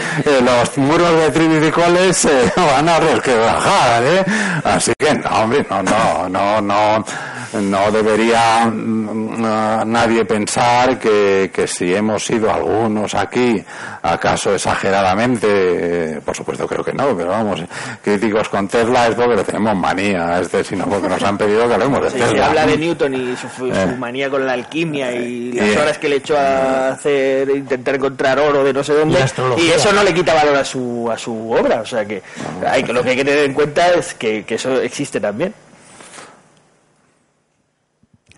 los 0.43 0.79
muros 0.79 1.13
de 1.21 1.31
Trinity 1.31 1.71
College 1.71 2.13
se 2.13 2.53
van 2.57 2.89
a 2.89 2.99
resquebrajar, 2.99 4.05
¿eh? 4.05 4.25
Así 4.65 4.93
que 4.99 5.15
no, 5.15 5.31
hombre, 5.31 5.67
no, 5.71 5.83
no, 5.83 6.29
no, 6.29 6.61
no 6.61 7.05
no 7.53 7.91
debería 7.91 8.67
mm, 8.67 9.43
nadie 9.91 10.25
pensar 10.25 10.99
que, 10.99 11.51
que, 11.53 11.67
si 11.67 11.95
hemos 11.95 12.25
sido 12.25 12.53
algunos 12.53 13.15
aquí, 13.15 13.63
acaso 14.03 14.55
exageradamente, 14.55 15.47
eh, 15.49 16.21
por 16.25 16.37
supuesto 16.37 16.67
creo 16.67 16.85
que 16.85 16.93
no, 16.93 17.17
pero 17.17 17.31
vamos, 17.31 17.63
críticos 18.03 18.49
con 18.49 18.69
Tesla 18.69 19.09
es 19.09 19.15
porque 19.15 19.37
le 19.37 19.45
tenemos 19.45 19.77
manía, 19.77 20.41
es 20.41 20.51
decir, 20.51 20.77
sino 20.77 20.87
porque 20.87 21.09
nos 21.09 21.23
han 21.23 21.37
pedido 21.37 21.67
que 21.67 21.75
hablemos 21.75 22.03
de 22.03 22.11
Tesla. 22.11 22.29
Se 22.29 22.43
habla 22.43 22.67
de 22.67 22.79
Newton 22.79 23.15
y 23.15 23.37
su, 23.37 23.67
eh. 23.67 23.97
manía 23.99 24.31
con 24.31 24.47
la 24.47 24.53
alquimia 24.53 25.13
y 25.13 25.53
las 25.53 25.77
horas 25.77 25.99
que 25.99 26.09
le 26.09 26.17
echó 26.17 26.37
a 26.39 26.91
hacer, 26.91 27.51
intentar 27.51 27.97
encontrar 27.97 28.39
oro 28.39 28.63
de 28.63 28.73
no 28.73 28.85
sé 28.85 28.95
dónde, 28.95 29.19
y, 29.59 29.71
eso 29.71 29.93
no 29.93 30.05
le 30.05 30.15
quita 30.15 30.35
valor 30.35 30.57
a 30.57 30.65
su, 30.65 31.09
a 31.11 31.19
su 31.19 31.51
obra, 31.51 31.81
o 31.81 31.87
sea 31.87 32.05
que, 32.05 32.23
hay, 32.67 32.85
que 32.85 32.93
lo 32.93 33.03
que 33.03 33.11
hay 33.11 33.17
que 33.17 33.25
tener 33.25 33.45
en 33.45 33.55
cuenta 33.55 33.89
es 33.93 34.15
que, 34.15 34.45
que 34.45 34.55
eso 34.55 34.81
existe 34.81 35.21
también. 35.21 35.53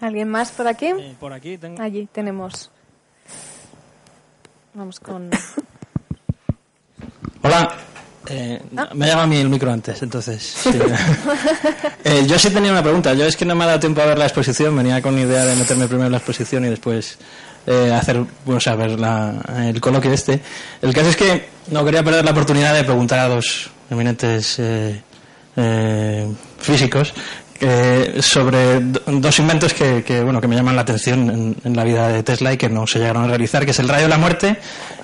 ¿Alguien 0.02 0.28
más 0.28 0.50
por 0.50 0.66
aquí? 0.66 0.86
Eh, 0.86 1.14
por 1.18 1.32
aquí 1.32 1.56
tengo... 1.56 1.80
Allí 1.80 2.08
tenemos. 2.10 2.70
Vamos 4.74 4.98
con. 4.98 5.30
Hola. 7.42 7.76
Eh, 8.28 8.60
ah. 8.76 8.90
Me 8.94 9.04
ha 9.04 9.08
llamado 9.08 9.24
a 9.24 9.26
mí 9.28 9.36
el 9.36 9.48
micro 9.48 9.72
antes, 9.72 10.02
entonces. 10.02 10.64
Eh, 12.04 12.26
yo 12.26 12.36
sí 12.36 12.50
tenía 12.50 12.72
una 12.72 12.82
pregunta. 12.82 13.14
Yo 13.14 13.24
es 13.26 13.36
que 13.36 13.44
no 13.44 13.54
me 13.54 13.62
ha 13.62 13.68
dado 13.68 13.78
tiempo 13.78 14.00
a 14.02 14.06
ver 14.06 14.18
la 14.18 14.24
exposición. 14.24 14.76
Venía 14.76 15.00
con 15.00 15.16
idea 15.16 15.44
de 15.44 15.54
meterme 15.54 15.86
primero 15.86 16.06
en 16.06 16.12
la 16.12 16.18
exposición 16.18 16.64
y 16.64 16.68
después 16.68 17.18
hacer, 17.64 18.24
bueno, 18.44 18.60
o 18.60 18.76
ver 18.76 18.98
el 19.66 19.80
coloquio 19.80 20.12
este. 20.12 20.40
El 20.82 20.92
caso 20.92 21.10
es 21.10 21.16
que 21.16 21.48
no 21.68 21.84
quería 21.84 22.02
perder 22.02 22.24
la 22.24 22.32
oportunidad 22.32 22.74
de 22.74 22.82
preguntar 22.82 23.20
a 23.20 23.28
dos 23.28 23.70
eminentes 23.88 24.60
físicos 26.58 27.14
eh, 27.64 28.20
sobre 28.20 28.80
dos 28.80 29.38
inventos 29.38 29.72
que, 29.72 30.20
bueno, 30.24 30.40
que 30.40 30.48
me 30.48 30.56
llaman 30.56 30.74
la 30.74 30.82
atención 30.82 31.56
en, 31.62 31.76
la 31.76 31.84
vida 31.84 32.08
de 32.08 32.24
Tesla 32.24 32.52
y 32.52 32.56
que 32.56 32.68
no 32.68 32.88
se 32.88 32.98
llegaron 32.98 33.22
a 33.22 33.28
realizar, 33.28 33.64
que 33.64 33.70
es 33.70 33.78
el 33.78 33.88
rayo 33.88 34.02
de 34.02 34.08
la 34.08 34.18
muerte 34.18 34.56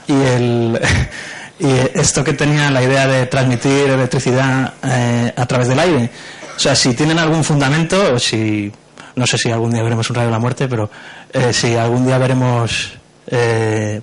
y 0.09 0.13
el 0.13 0.81
y 1.61 1.69
esto 1.95 2.25
que 2.25 2.33
tenía 2.33 2.69
la 2.73 2.83
idea 2.83 3.07
de 3.07 3.27
transmitir 3.27 3.91
electricidad 3.91 4.75
eh, 4.83 5.33
a 5.37 5.47
través 5.47 5.69
del 5.69 5.79
aire. 5.79 6.11
O 6.57 6.59
sea, 6.59 6.75
si 6.75 6.95
tienen 6.95 7.21
algún 7.21 7.45
fundamento, 7.45 8.15
o 8.15 8.19
si 8.19 8.73
no 9.15 9.25
sé 9.25 9.39
si 9.39 9.53
algún 9.53 9.71
día 9.71 9.85
veremos 9.85 10.11
un 10.11 10.17
rayo 10.17 10.27
de 10.27 10.33
la 10.33 10.41
muerte, 10.41 10.67
pero 10.67 10.91
eh, 11.33 11.53
si 11.53 11.77
algún 11.77 12.07
día 12.07 12.19
veremos 12.19 12.95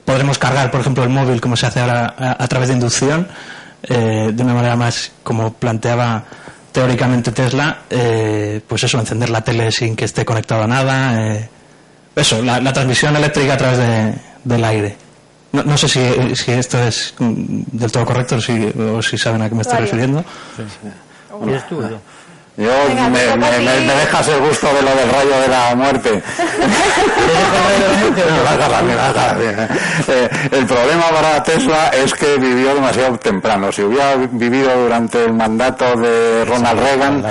podremos 0.05 0.37
cargar, 0.37 0.69
por 0.69 0.81
ejemplo, 0.81 1.03
el 1.03 1.09
móvil 1.09 1.41
como 1.41 1.57
se 1.57 1.65
hace 1.65 1.79
ahora 1.79 2.13
a 2.39 2.47
través 2.47 2.69
de 2.69 2.75
inducción, 2.75 3.27
de 3.81 4.43
una 4.43 4.53
manera 4.53 4.75
más 4.75 5.13
como 5.23 5.51
planteaba 5.51 6.25
teóricamente 6.75 7.31
Tesla, 7.31 7.83
eh, 7.89 8.59
pues 8.67 8.83
eso, 8.83 8.99
encender 8.99 9.29
la 9.29 9.39
tele 9.39 9.71
sin 9.71 9.95
que 9.95 10.03
esté 10.03 10.25
conectado 10.25 10.63
a 10.63 10.67
nada, 10.67 11.33
eh, 11.33 11.49
eso, 12.13 12.41
la, 12.41 12.73
transmisión 12.73 13.15
eléctrica 13.15 13.53
a 13.53 13.57
través 13.57 13.79
del 14.43 14.63
aire. 14.65 14.97
No, 15.53 15.77
sé 15.77 15.87
si, 15.87 16.35
si, 16.35 16.51
esto 16.51 16.77
es 16.83 17.15
mm, 17.17 17.61
del 17.71 17.89
todo 17.93 18.05
correcto 18.05 18.35
o 18.35 18.41
si, 18.41 18.73
o 18.77 19.01
si 19.01 19.17
saben 19.17 19.41
a 19.41 19.47
qué 19.47 19.55
me 19.55 19.61
estoy 19.61 19.79
refiriendo. 19.79 20.19
Sí, 20.57 20.63
sí. 20.67 20.89
Yo 22.57 22.71
me, 22.89 23.09
me, 23.09 23.59
me, 23.59 23.95
dejas 23.95 24.27
el 24.29 24.39
gusto 24.39 24.67
de 24.67 24.81
lo 24.81 24.95
del 24.95 25.09
rayo 25.09 25.41
de 25.41 25.47
la 25.47 25.75
muerte. 25.75 26.23
Eh, 30.07 30.29
el 30.51 30.65
problema 30.65 31.03
para 31.09 31.43
Tesla 31.43 31.89
es 31.89 32.13
que 32.13 32.37
vivió 32.37 32.75
demasiado 32.75 33.17
temprano. 33.17 33.71
Si 33.71 33.81
hubiera 33.81 34.15
vivido 34.15 34.69
durante 34.83 35.25
el 35.25 35.33
mandato 35.33 35.95
de 35.95 36.45
Ronald 36.45 36.79
Reagan, 36.79 37.25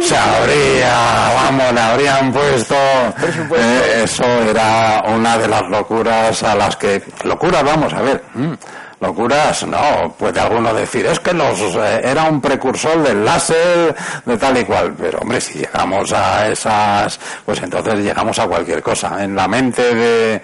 se 0.00 0.16
habría, 0.16 1.32
vamos, 1.34 1.72
le 1.72 1.80
habrían 1.80 2.32
puesto. 2.32 2.74
Eh, 2.74 4.02
eso 4.04 4.24
era 4.24 5.02
una 5.08 5.38
de 5.38 5.48
las 5.48 5.62
locuras 5.68 6.42
a 6.42 6.54
las 6.54 6.76
que. 6.76 7.02
Locuras, 7.24 7.64
vamos 7.64 7.92
a 7.92 8.02
ver. 8.02 8.22
Locuras, 9.00 9.64
no, 9.64 10.12
puede 10.18 10.40
alguno 10.40 10.74
decir, 10.74 11.06
es 11.06 11.20
que 11.20 11.32
los, 11.32 11.60
eh, 11.60 12.00
era 12.02 12.24
un 12.24 12.40
precursor 12.40 13.00
del 13.00 13.24
láser, 13.24 13.94
de 14.24 14.36
tal 14.36 14.58
y 14.58 14.64
cual, 14.64 14.92
pero 14.98 15.20
hombre, 15.20 15.40
si 15.40 15.60
llegamos 15.60 16.12
a 16.12 16.48
esas, 16.48 17.20
pues 17.44 17.62
entonces 17.62 18.00
llegamos 18.00 18.36
a 18.40 18.48
cualquier 18.48 18.82
cosa. 18.82 19.22
En 19.22 19.36
la 19.36 19.46
mente 19.46 19.94
de, 19.94 20.34
eh, 20.34 20.40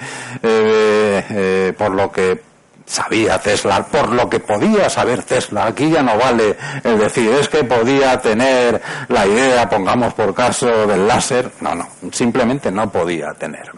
eh, 1.30 1.72
por 1.76 1.90
lo 1.90 2.12
que 2.12 2.53
sabía 2.86 3.38
Tesla, 3.38 3.84
por 3.86 4.10
lo 4.10 4.28
que 4.28 4.40
podía 4.40 4.88
saber 4.90 5.22
Tesla. 5.22 5.66
Aquí 5.66 5.90
ya 5.90 6.02
no 6.02 6.16
vale 6.16 6.56
el 6.82 6.98
decir, 6.98 7.30
es 7.32 7.48
que 7.48 7.64
podía 7.64 8.20
tener 8.20 8.80
la 9.08 9.26
idea, 9.26 9.68
pongamos 9.68 10.14
por 10.14 10.34
caso, 10.34 10.86
del 10.86 11.06
láser. 11.06 11.50
No, 11.60 11.74
no, 11.74 11.88
simplemente 12.12 12.70
no 12.70 12.90
podía 12.90 13.32
tener 13.34 13.70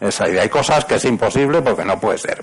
esa 0.00 0.28
idea. 0.28 0.42
Hay 0.42 0.48
cosas 0.48 0.84
que 0.84 0.96
es 0.96 1.04
imposible 1.04 1.62
porque 1.62 1.84
no 1.84 1.98
puede 1.98 2.18
ser. 2.18 2.42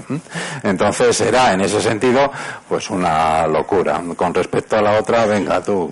Entonces 0.64 1.20
era, 1.22 1.54
en 1.54 1.62
ese 1.62 1.82
sentido, 1.82 2.32
pues 2.68 2.90
una 2.90 3.48
locura. 3.48 4.02
Con 4.16 4.34
respecto 4.34 4.78
a 4.78 4.82
la 4.82 5.00
otra, 5.00 5.26
venga 5.26 5.62
tú. 5.62 5.92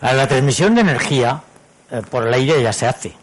La 0.00 0.26
transmisión 0.26 0.74
de 0.74 0.80
energía 0.80 1.42
eh, 1.90 2.02
por 2.08 2.26
el 2.26 2.34
aire 2.34 2.62
ya 2.62 2.72
se 2.72 2.86
hace. 2.86 3.14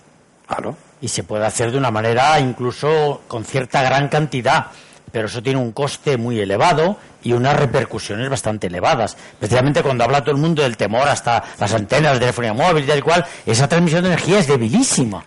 Claro. 0.48 0.76
Y 1.02 1.10
se 1.10 1.24
puede 1.24 1.46
hacer 1.46 1.72
de 1.72 1.78
una 1.78 1.92
manera 1.92 2.40
incluso 2.40 3.22
con 3.28 3.44
cierta 3.44 3.84
gran 3.84 4.08
cantidad 4.08 4.68
pero 5.12 5.28
eso 5.28 5.42
tiene 5.42 5.60
un 5.60 5.72
coste 5.72 6.18
muy 6.18 6.40
elevado 6.40 6.98
y 7.24 7.34
unas 7.34 7.58
repercusiones 7.58 8.30
bastante 8.30 8.68
elevadas. 8.68 9.18
Especialmente 9.34 9.84
cuando 9.84 10.04
habla 10.04 10.22
todo 10.22 10.32
el 10.32 10.42
mundo 10.42 10.64
del 10.64 10.78
temor 10.78 11.08
hasta 11.08 11.44
las 11.60 11.74
antenas 11.74 12.14
de 12.14 12.20
telefonía 12.20 12.54
móvil 12.54 12.84
y 12.84 12.88
tal 12.88 13.04
cual, 13.04 13.26
esa 13.46 13.68
transmisión 13.68 14.04
de 14.04 14.10
energía 14.10 14.40
es 14.40 14.48
debilísima. 14.48 15.24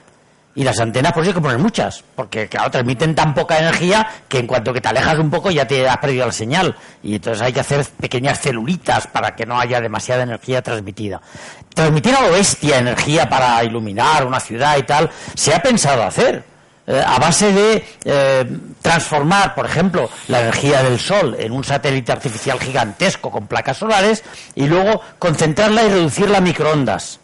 Y 0.53 0.64
las 0.64 0.81
antenas, 0.81 1.12
por 1.12 1.22
eso 1.22 1.31
hay 1.31 1.35
que 1.35 1.41
poner 1.41 1.59
muchas, 1.59 2.03
porque 2.16 2.49
claro, 2.49 2.70
transmiten 2.72 3.14
tan 3.14 3.35
poca 3.35 3.59
energía 3.59 4.07
que 4.28 4.41
en 4.41 4.49
cuanto 4.49 4.72
que 4.72 4.81
te 4.81 4.89
alejas 4.89 5.16
un 5.18 5.31
poco 5.31 5.51
ya 5.51 5.64
te 5.64 5.89
has 5.89 5.99
perdido 5.99 6.26
la 6.26 6.33
señal. 6.33 6.74
Y 7.05 7.14
entonces 7.14 7.41
hay 7.41 7.53
que 7.53 7.61
hacer 7.61 7.85
pequeñas 8.01 8.41
celulitas 8.41 9.07
para 9.07 9.37
que 9.37 9.47
no 9.47 9.61
haya 9.61 9.81
demasiada 9.81 10.24
energía 10.24 10.61
transmitida. 10.61 11.20
Transmitir 11.72 12.16
a 12.16 12.22
lo 12.22 12.33
bestia 12.33 12.78
energía 12.78 13.28
para 13.28 13.62
iluminar 13.62 14.26
una 14.26 14.41
ciudad 14.41 14.76
y 14.76 14.83
tal, 14.83 15.09
se 15.35 15.55
ha 15.55 15.62
pensado 15.62 16.03
hacer 16.03 16.49
eh, 16.87 17.03
a 17.07 17.18
base 17.18 17.53
de 17.53 17.85
eh, 18.05 18.59
transformar, 18.81 19.55
por 19.55 19.66
ejemplo, 19.66 20.11
la 20.28 20.41
energía 20.41 20.83
del 20.83 20.99
Sol 20.99 21.37
en 21.39 21.53
un 21.53 21.62
satélite 21.62 22.11
artificial 22.11 22.59
gigantesco 22.59 23.31
con 23.31 23.47
placas 23.47 23.76
solares 23.76 24.24
y 24.55 24.66
luego 24.66 25.01
concentrarla 25.18 25.85
y 25.85 25.89
reducirla 25.89 26.39
a 26.39 26.41
microondas, 26.41 27.20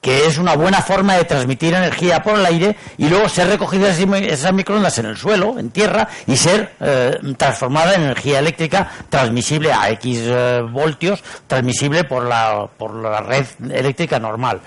que 0.00 0.26
es 0.26 0.36
una 0.36 0.56
buena 0.56 0.82
forma 0.82 1.16
de 1.16 1.24
transmitir 1.24 1.74
energía 1.74 2.22
por 2.22 2.38
el 2.38 2.44
aire 2.44 2.76
y 2.98 3.08
luego 3.08 3.28
ser 3.28 3.46
recogidas 3.46 3.98
esas 3.98 4.52
microondas 4.52 4.98
en 4.98 5.06
el 5.06 5.16
suelo, 5.16 5.58
en 5.58 5.70
tierra, 5.70 6.08
y 6.26 6.36
ser 6.36 6.74
eh, 6.80 7.18
transformada 7.36 7.94
en 7.94 8.02
energía 8.02 8.40
eléctrica 8.40 8.90
transmisible 9.08 9.72
a 9.72 9.90
X 9.90 10.24
voltios, 10.70 11.22
transmisible 11.46 12.04
por 12.04 12.26
la, 12.26 12.68
por 12.76 12.94
la 12.94 13.20
red 13.20 13.46
eléctrica 13.70 14.18
normal. 14.18 14.60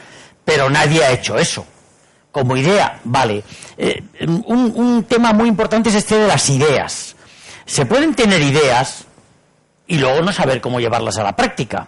Pero 0.44 0.70
nadie 0.70 1.04
ha 1.04 1.12
hecho 1.12 1.38
eso 1.38 1.66
como 2.32 2.56
idea, 2.56 3.00
vale. 3.04 3.44
Eh, 3.78 4.04
un, 4.46 5.06
tema 5.08 5.34
muy 5.34 5.50
importante 5.50 5.90
es 5.90 5.96
este 5.96 6.16
de 6.16 6.28
las 6.28 6.50
ideas. 6.50 7.16
Se 7.66 7.86
pueden 7.86 8.16
tener 8.16 8.42
ideas 8.42 9.06
y 9.88 9.98
luego 9.98 10.22
no 10.22 10.32
saber 10.32 10.62
cómo 10.62 10.80
llevarlas 10.80 11.18
a 11.18 11.24
la 11.24 11.36
práctica. 11.36 11.88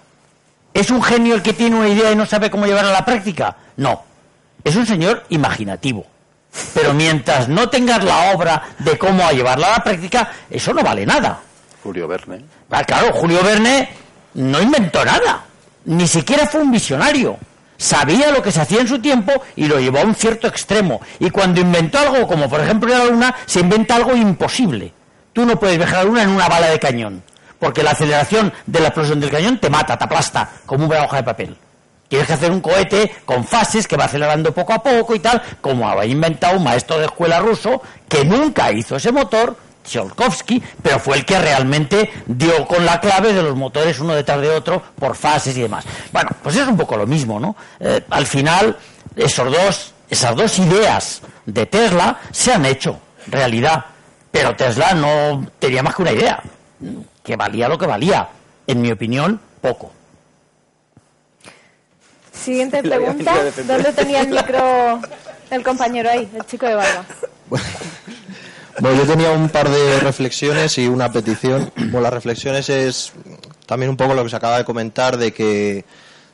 ¿Es 0.73 0.89
un 0.89 1.01
genio 1.01 1.35
el 1.35 1.41
que 1.41 1.53
tiene 1.53 1.75
una 1.75 1.87
idea 1.87 2.11
y 2.11 2.15
no 2.15 2.25
sabe 2.25 2.49
cómo 2.49 2.65
llevarla 2.65 2.89
a 2.89 2.93
la 2.93 3.05
práctica? 3.05 3.55
No. 3.77 4.03
Es 4.63 4.75
un 4.75 4.85
señor 4.85 5.23
imaginativo. 5.29 6.05
Pero 6.73 6.93
mientras 6.93 7.47
no 7.47 7.69
tengas 7.69 8.03
la 8.03 8.33
obra 8.33 8.63
de 8.79 8.97
cómo 8.97 9.29
llevarla 9.31 9.67
a 9.67 9.77
la 9.77 9.83
práctica, 9.83 10.31
eso 10.49 10.73
no 10.73 10.83
vale 10.83 11.05
nada. 11.05 11.39
Julio 11.81 12.07
Verne. 12.07 12.45
Ah, 12.69 12.83
claro, 12.83 13.13
Julio 13.13 13.43
Verne 13.43 13.89
no 14.35 14.61
inventó 14.61 15.03
nada. 15.03 15.43
Ni 15.85 16.07
siquiera 16.07 16.47
fue 16.47 16.61
un 16.61 16.71
visionario 16.71 17.37
sabía 17.77 18.31
lo 18.31 18.41
que 18.41 18.51
se 18.51 18.61
hacía 18.61 18.81
en 18.81 18.87
su 18.87 18.99
tiempo 18.99 19.31
y 19.55 19.65
lo 19.65 19.79
llevó 19.79 19.99
a 19.99 20.03
un 20.03 20.15
cierto 20.15 20.47
extremo. 20.47 21.01
Y 21.19 21.29
cuando 21.29 21.61
inventó 21.61 21.99
algo, 21.99 22.27
como 22.27 22.49
por 22.49 22.61
ejemplo 22.61 22.89
la 22.89 23.05
luna, 23.05 23.35
se 23.45 23.59
inventa 23.59 23.95
algo 23.95 24.15
imposible. 24.15 24.93
Tú 25.33 25.45
no 25.45 25.59
puedes 25.59 25.77
viajar 25.77 25.97
a 25.97 26.03
la 26.03 26.09
luna 26.09 26.23
en 26.23 26.29
una 26.29 26.47
bala 26.47 26.69
de 26.69 26.79
cañón, 26.79 27.23
porque 27.59 27.83
la 27.83 27.91
aceleración 27.91 28.53
de 28.65 28.79
la 28.79 28.87
explosión 28.87 29.19
del 29.19 29.31
cañón 29.31 29.59
te 29.59 29.69
mata, 29.69 29.97
te 29.97 30.03
aplasta, 30.03 30.49
como 30.65 30.85
una 30.85 31.03
hoja 31.03 31.17
de 31.17 31.23
papel. 31.23 31.57
Tienes 32.07 32.27
que 32.27 32.33
hacer 32.33 32.51
un 32.51 32.61
cohete 32.61 33.11
con 33.25 33.43
fases 33.43 33.87
que 33.87 33.97
va 33.97 34.05
acelerando 34.05 34.53
poco 34.53 34.73
a 34.73 34.83
poco 34.83 35.15
y 35.15 35.19
tal, 35.19 35.41
como 35.61 35.89
había 35.89 36.05
inventado 36.05 36.57
un 36.57 36.63
maestro 36.63 36.99
de 36.99 37.05
escuela 37.05 37.39
ruso 37.39 37.81
que 38.07 38.23
nunca 38.23 38.71
hizo 38.71 38.95
ese 38.97 39.11
motor, 39.11 39.57
Tsiolkovsky, 39.83 40.61
pero 40.81 40.99
fue 40.99 41.17
el 41.17 41.25
que 41.25 41.39
realmente 41.39 42.11
dio 42.25 42.65
con 42.65 42.85
la 42.85 42.99
clave 42.99 43.33
de 43.33 43.43
los 43.43 43.55
motores 43.55 43.99
uno 43.99 44.15
detrás 44.15 44.41
de 44.41 44.49
otro 44.49 44.81
por 44.97 45.15
fases 45.15 45.55
y 45.57 45.61
demás. 45.61 45.85
Bueno, 46.11 46.29
pues 46.41 46.55
es 46.55 46.67
un 46.67 46.77
poco 46.77 46.97
lo 46.97 47.05
mismo, 47.05 47.39
¿no? 47.39 47.55
Eh, 47.79 48.03
al 48.09 48.25
final, 48.25 48.77
esos 49.15 49.51
dos, 49.51 49.93
esas 50.09 50.35
dos 50.35 50.57
ideas 50.59 51.21
de 51.45 51.65
Tesla 51.65 52.19
se 52.31 52.53
han 52.53 52.65
hecho 52.65 52.99
realidad, 53.27 53.85
pero 54.31 54.55
Tesla 54.55 54.93
no 54.93 55.45
tenía 55.59 55.83
más 55.83 55.95
que 55.95 56.01
una 56.01 56.11
idea, 56.11 56.41
que 57.23 57.35
valía 57.35 57.67
lo 57.67 57.77
que 57.77 57.85
valía. 57.85 58.27
En 58.65 58.81
mi 58.81 58.91
opinión, 58.91 59.39
poco. 59.61 59.91
Siguiente 62.33 62.81
pregunta. 62.81 63.33
¿Dónde 63.65 63.93
tenía 63.93 64.21
el 64.21 64.29
micro 64.29 64.99
El 65.49 65.63
compañero 65.63 66.09
ahí, 66.09 66.29
el 66.33 66.45
chico 66.45 66.65
de 66.65 66.75
barba. 66.75 67.05
Bueno, 67.47 67.65
yo 68.81 69.05
tenía 69.05 69.31
un 69.31 69.49
par 69.49 69.69
de 69.69 69.99
reflexiones 69.99 70.77
y 70.77 70.87
una 70.87 71.11
petición. 71.11 71.71
Bueno, 71.75 72.01
las 72.01 72.13
reflexiones 72.13 72.69
es 72.69 73.13
también 73.65 73.89
un 73.89 73.97
poco 73.97 74.13
lo 74.13 74.23
que 74.23 74.29
se 74.29 74.35
acaba 74.35 74.57
de 74.57 74.65
comentar 74.65 75.17
de 75.17 75.33
que 75.33 75.85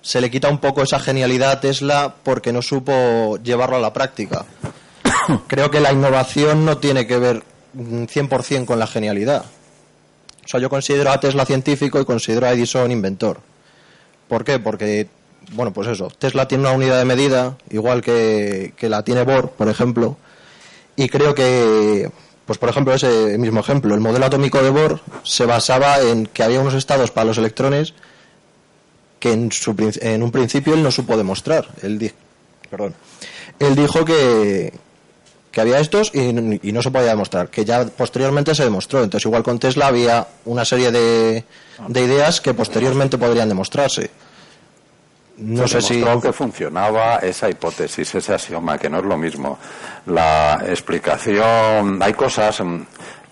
se 0.02 0.22
le 0.22 0.32
quita 0.32 0.50
un 0.50 0.60
poco 0.60 0.82
esa 0.82 1.00
genialidad 1.00 1.52
a 1.52 1.60
Tesla 1.60 2.16
porque 2.24 2.54
no 2.54 2.62
supo 2.62 3.38
llevarlo 3.44 3.76
a 3.76 3.80
la 3.80 3.94
práctica. 3.94 4.46
Creo 5.48 5.70
que 5.70 5.80
la 5.80 5.92
innovación 5.92 6.66
no 6.66 6.78
tiene 6.78 7.06
que 7.06 7.18
ver 7.18 7.44
100% 7.76 8.66
con 8.66 8.80
la 8.80 8.88
genialidad. 8.88 9.46
O 10.46 10.48
sea, 10.48 10.60
yo 10.60 10.70
considero 10.70 11.12
a 11.12 11.20
Tesla 11.20 11.46
científico 11.46 12.00
y 12.00 12.06
considero 12.06 12.48
a 12.48 12.54
Edison 12.54 12.92
inventor. 12.92 13.40
¿Por 14.28 14.44
qué? 14.44 14.60
Porque, 14.60 15.08
bueno, 15.52 15.74
pues 15.74 15.88
eso, 15.88 16.08
Tesla 16.18 16.48
tiene 16.48 16.64
una 16.64 16.74
unidad 16.74 16.98
de 16.98 17.06
medida, 17.06 17.58
igual 17.70 18.02
que, 18.02 18.74
que 18.78 18.90
la 18.90 19.04
tiene 19.04 19.24
Bohr, 19.24 19.52
por 19.52 19.70
ejemplo, 19.70 20.18
y 20.96 21.08
creo 21.08 21.34
que, 21.34 22.12
pues 22.50 22.58
por 22.58 22.70
ejemplo, 22.70 22.96
ese 22.96 23.38
mismo 23.38 23.60
ejemplo, 23.60 23.94
el 23.94 24.02
modelo 24.02 24.26
atómico 24.26 24.60
de 24.64 24.72
Bohr 24.72 25.00
se 25.22 25.46
basaba 25.46 26.00
en 26.00 26.26
que 26.26 26.42
había 26.42 26.60
unos 26.60 26.74
estados 26.74 27.12
para 27.12 27.26
los 27.26 27.38
electrones 27.38 27.94
que 29.20 29.34
en, 29.34 29.52
su, 29.52 29.76
en 30.02 30.24
un 30.24 30.32
principio 30.32 30.74
él 30.74 30.82
no 30.82 30.90
supo 30.90 31.16
demostrar. 31.16 31.68
Él, 31.84 32.00
dijo 33.76 34.04
que, 34.04 34.74
que 35.52 35.62
había 35.62 35.80
estos 35.80 36.12
y, 36.16 36.34
no 36.34 36.82
se 36.82 36.90
podía 36.90 37.10
demostrar, 37.10 37.50
que 37.50 37.66
ya 37.66 37.86
posteriormente 37.86 38.56
se 38.56 38.64
demostró. 38.64 39.04
Entonces, 39.04 39.28
igual 39.28 39.44
con 39.44 39.60
Tesla 39.60 39.86
había 39.86 40.26
una 40.46 40.66
serie 40.66 40.92
de, 40.92 41.44
de 41.88 42.02
ideas 42.02 42.42
que 42.42 42.56
posteriormente 42.56 43.20
podrían 43.20 43.48
demostrarse. 43.48 44.10
No 45.40 45.68
sé 45.68 45.82
si 45.82 46.04
que 46.22 46.34
funcionaba 46.34 47.18
esa 47.18 47.50
hipótesis, 47.50 48.14
ese 48.16 48.34
axioma, 48.34 48.78
que 48.78 48.90
no 48.90 49.00
es 49.00 49.06
lo 49.06 49.18
mismo. 49.18 49.58
La 50.06 50.62
explicación, 50.68 52.02
hay 52.02 52.14
cosas, 52.14 52.60
mm, 52.62 52.82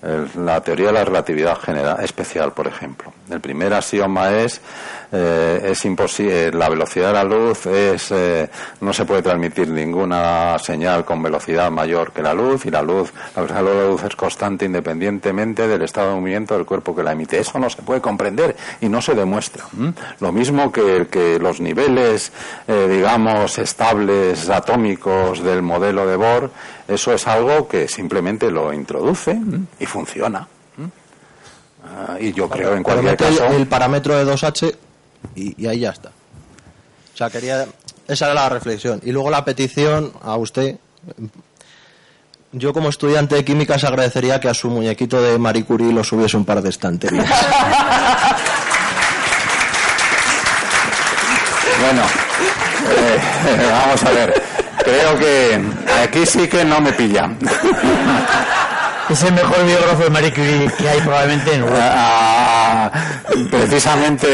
la 0.01 0.61
teoría 0.61 0.87
de 0.87 0.93
la 0.93 1.05
relatividad 1.05 1.57
general 1.57 2.03
especial, 2.03 2.53
por 2.53 2.67
ejemplo. 2.67 3.11
El 3.29 3.41
primer 3.41 3.73
axioma 3.73 4.29
es 4.31 4.61
eh, 5.09 5.61
es 5.71 5.85
imposible, 5.85 6.51
la 6.51 6.67
velocidad 6.67 7.07
de 7.07 7.13
la 7.13 7.23
luz 7.23 7.65
es, 7.65 8.11
eh, 8.11 8.49
no 8.81 8.91
se 8.91 9.05
puede 9.05 9.21
transmitir 9.21 9.69
ninguna 9.69 10.59
señal 10.59 11.05
con 11.05 11.23
velocidad 11.23 11.71
mayor 11.71 12.11
que 12.11 12.21
la 12.21 12.33
luz 12.33 12.65
y 12.65 12.71
la 12.71 12.81
luz, 12.81 13.13
la 13.33 13.43
velocidad 13.43 13.63
de 13.63 13.83
la 13.83 13.87
luz 13.87 14.03
es 14.03 14.15
constante 14.17 14.65
independientemente 14.65 15.65
del 15.65 15.81
estado 15.83 16.09
de 16.09 16.15
movimiento 16.19 16.55
del 16.55 16.65
cuerpo 16.65 16.93
que 16.93 17.03
la 17.03 17.13
emite. 17.13 17.39
Eso 17.39 17.57
no 17.57 17.69
se 17.69 17.81
puede 17.83 18.01
comprender 18.01 18.57
y 18.81 18.89
no 18.89 19.01
se 19.01 19.15
demuestra. 19.15 19.63
Lo 20.19 20.31
mismo 20.33 20.73
que, 20.73 21.39
los 21.39 21.61
niveles, 21.61 22.33
eh, 22.67 22.87
digamos, 22.89 23.57
estables 23.59 24.49
atómicos 24.49 25.41
del 25.41 25.61
modelo 25.61 26.05
de 26.05 26.15
Bohr, 26.17 26.51
eso 26.87 27.13
es 27.13 27.27
algo 27.27 27.67
que 27.67 27.87
simplemente 27.87 28.49
lo 28.49 28.71
introduce 28.73 29.37
y 29.79 29.85
funciona. 29.85 30.47
Ah, 31.83 32.17
y 32.19 32.33
yo 32.33 32.49
creo 32.49 32.75
en 32.75 32.83
cualquier 32.83 33.15
caso. 33.17 33.45
El, 33.45 33.67
parámetro 33.67 34.17
de 34.17 34.25
2H 34.31 34.75
y, 35.35 35.65
ahí 35.67 35.79
ya 35.79 35.91
está. 35.91 36.09
O 36.09 37.17
sea, 37.17 37.29
quería. 37.29 37.65
Esa 38.07 38.25
era 38.25 38.33
la 38.33 38.49
reflexión. 38.49 38.99
Y 39.03 39.11
luego 39.11 39.29
la 39.29 39.45
petición 39.45 40.11
a 40.21 40.35
usted. 40.37 40.77
Yo, 42.53 42.73
como 42.73 42.89
estudiante 42.89 43.35
de 43.35 43.45
química, 43.45 43.77
se 43.77 43.85
agradecería 43.87 44.39
que 44.39 44.47
a 44.49 44.53
su 44.53 44.69
muñequito 44.69 45.21
de 45.21 45.37
Marie 45.37 45.65
Curie 45.65 45.91
lo 45.91 46.03
subiese 46.03 46.37
un 46.37 46.45
par 46.45 46.61
de 46.61 46.69
estanterías. 46.69 47.25
bueno, 51.81 52.01
eh, 52.89 53.19
vamos 53.71 54.03
a 54.03 54.11
ver. 54.11 54.46
Creo 54.87 55.19
que 55.19 55.61
aquí 56.01 56.25
sí 56.25 56.47
que 56.47 56.63
no 56.63 56.79
me 56.79 56.93
pilla. 56.93 57.29
Es 59.09 59.23
el 59.23 59.33
mejor 59.33 59.63
biógrafo 59.65 60.03
de 60.03 60.09
Marie 60.09 60.33
Curie 60.33 60.69
que 60.77 60.89
hay 60.89 60.99
probablemente 60.99 61.53
en 61.53 61.61
Europa. 61.61 61.79
Ah, 61.81 62.91
precisamente 63.49 64.27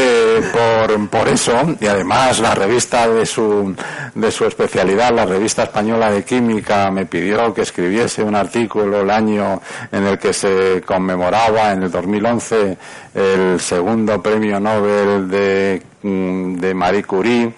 por, 0.52 1.08
por 1.10 1.28
eso, 1.28 1.76
y 1.80 1.86
además 1.86 2.40
la 2.40 2.56
revista 2.56 3.06
de 3.06 3.24
su, 3.24 3.72
de 4.16 4.30
su 4.32 4.46
especialidad, 4.46 5.12
la 5.14 5.26
revista 5.26 5.62
española 5.62 6.10
de 6.10 6.24
química, 6.24 6.90
me 6.90 7.06
pidió 7.06 7.54
que 7.54 7.62
escribiese 7.62 8.24
un 8.24 8.34
artículo 8.34 9.02
el 9.02 9.10
año 9.10 9.62
en 9.92 10.06
el 10.08 10.18
que 10.18 10.32
se 10.32 10.82
conmemoraba, 10.84 11.70
en 11.70 11.84
el 11.84 11.90
2011, 11.92 12.76
el 13.14 13.60
segundo 13.60 14.20
premio 14.20 14.58
Nobel 14.58 15.28
de, 15.30 15.82
de 16.02 16.74
Marie 16.74 17.04
Curie, 17.04 17.54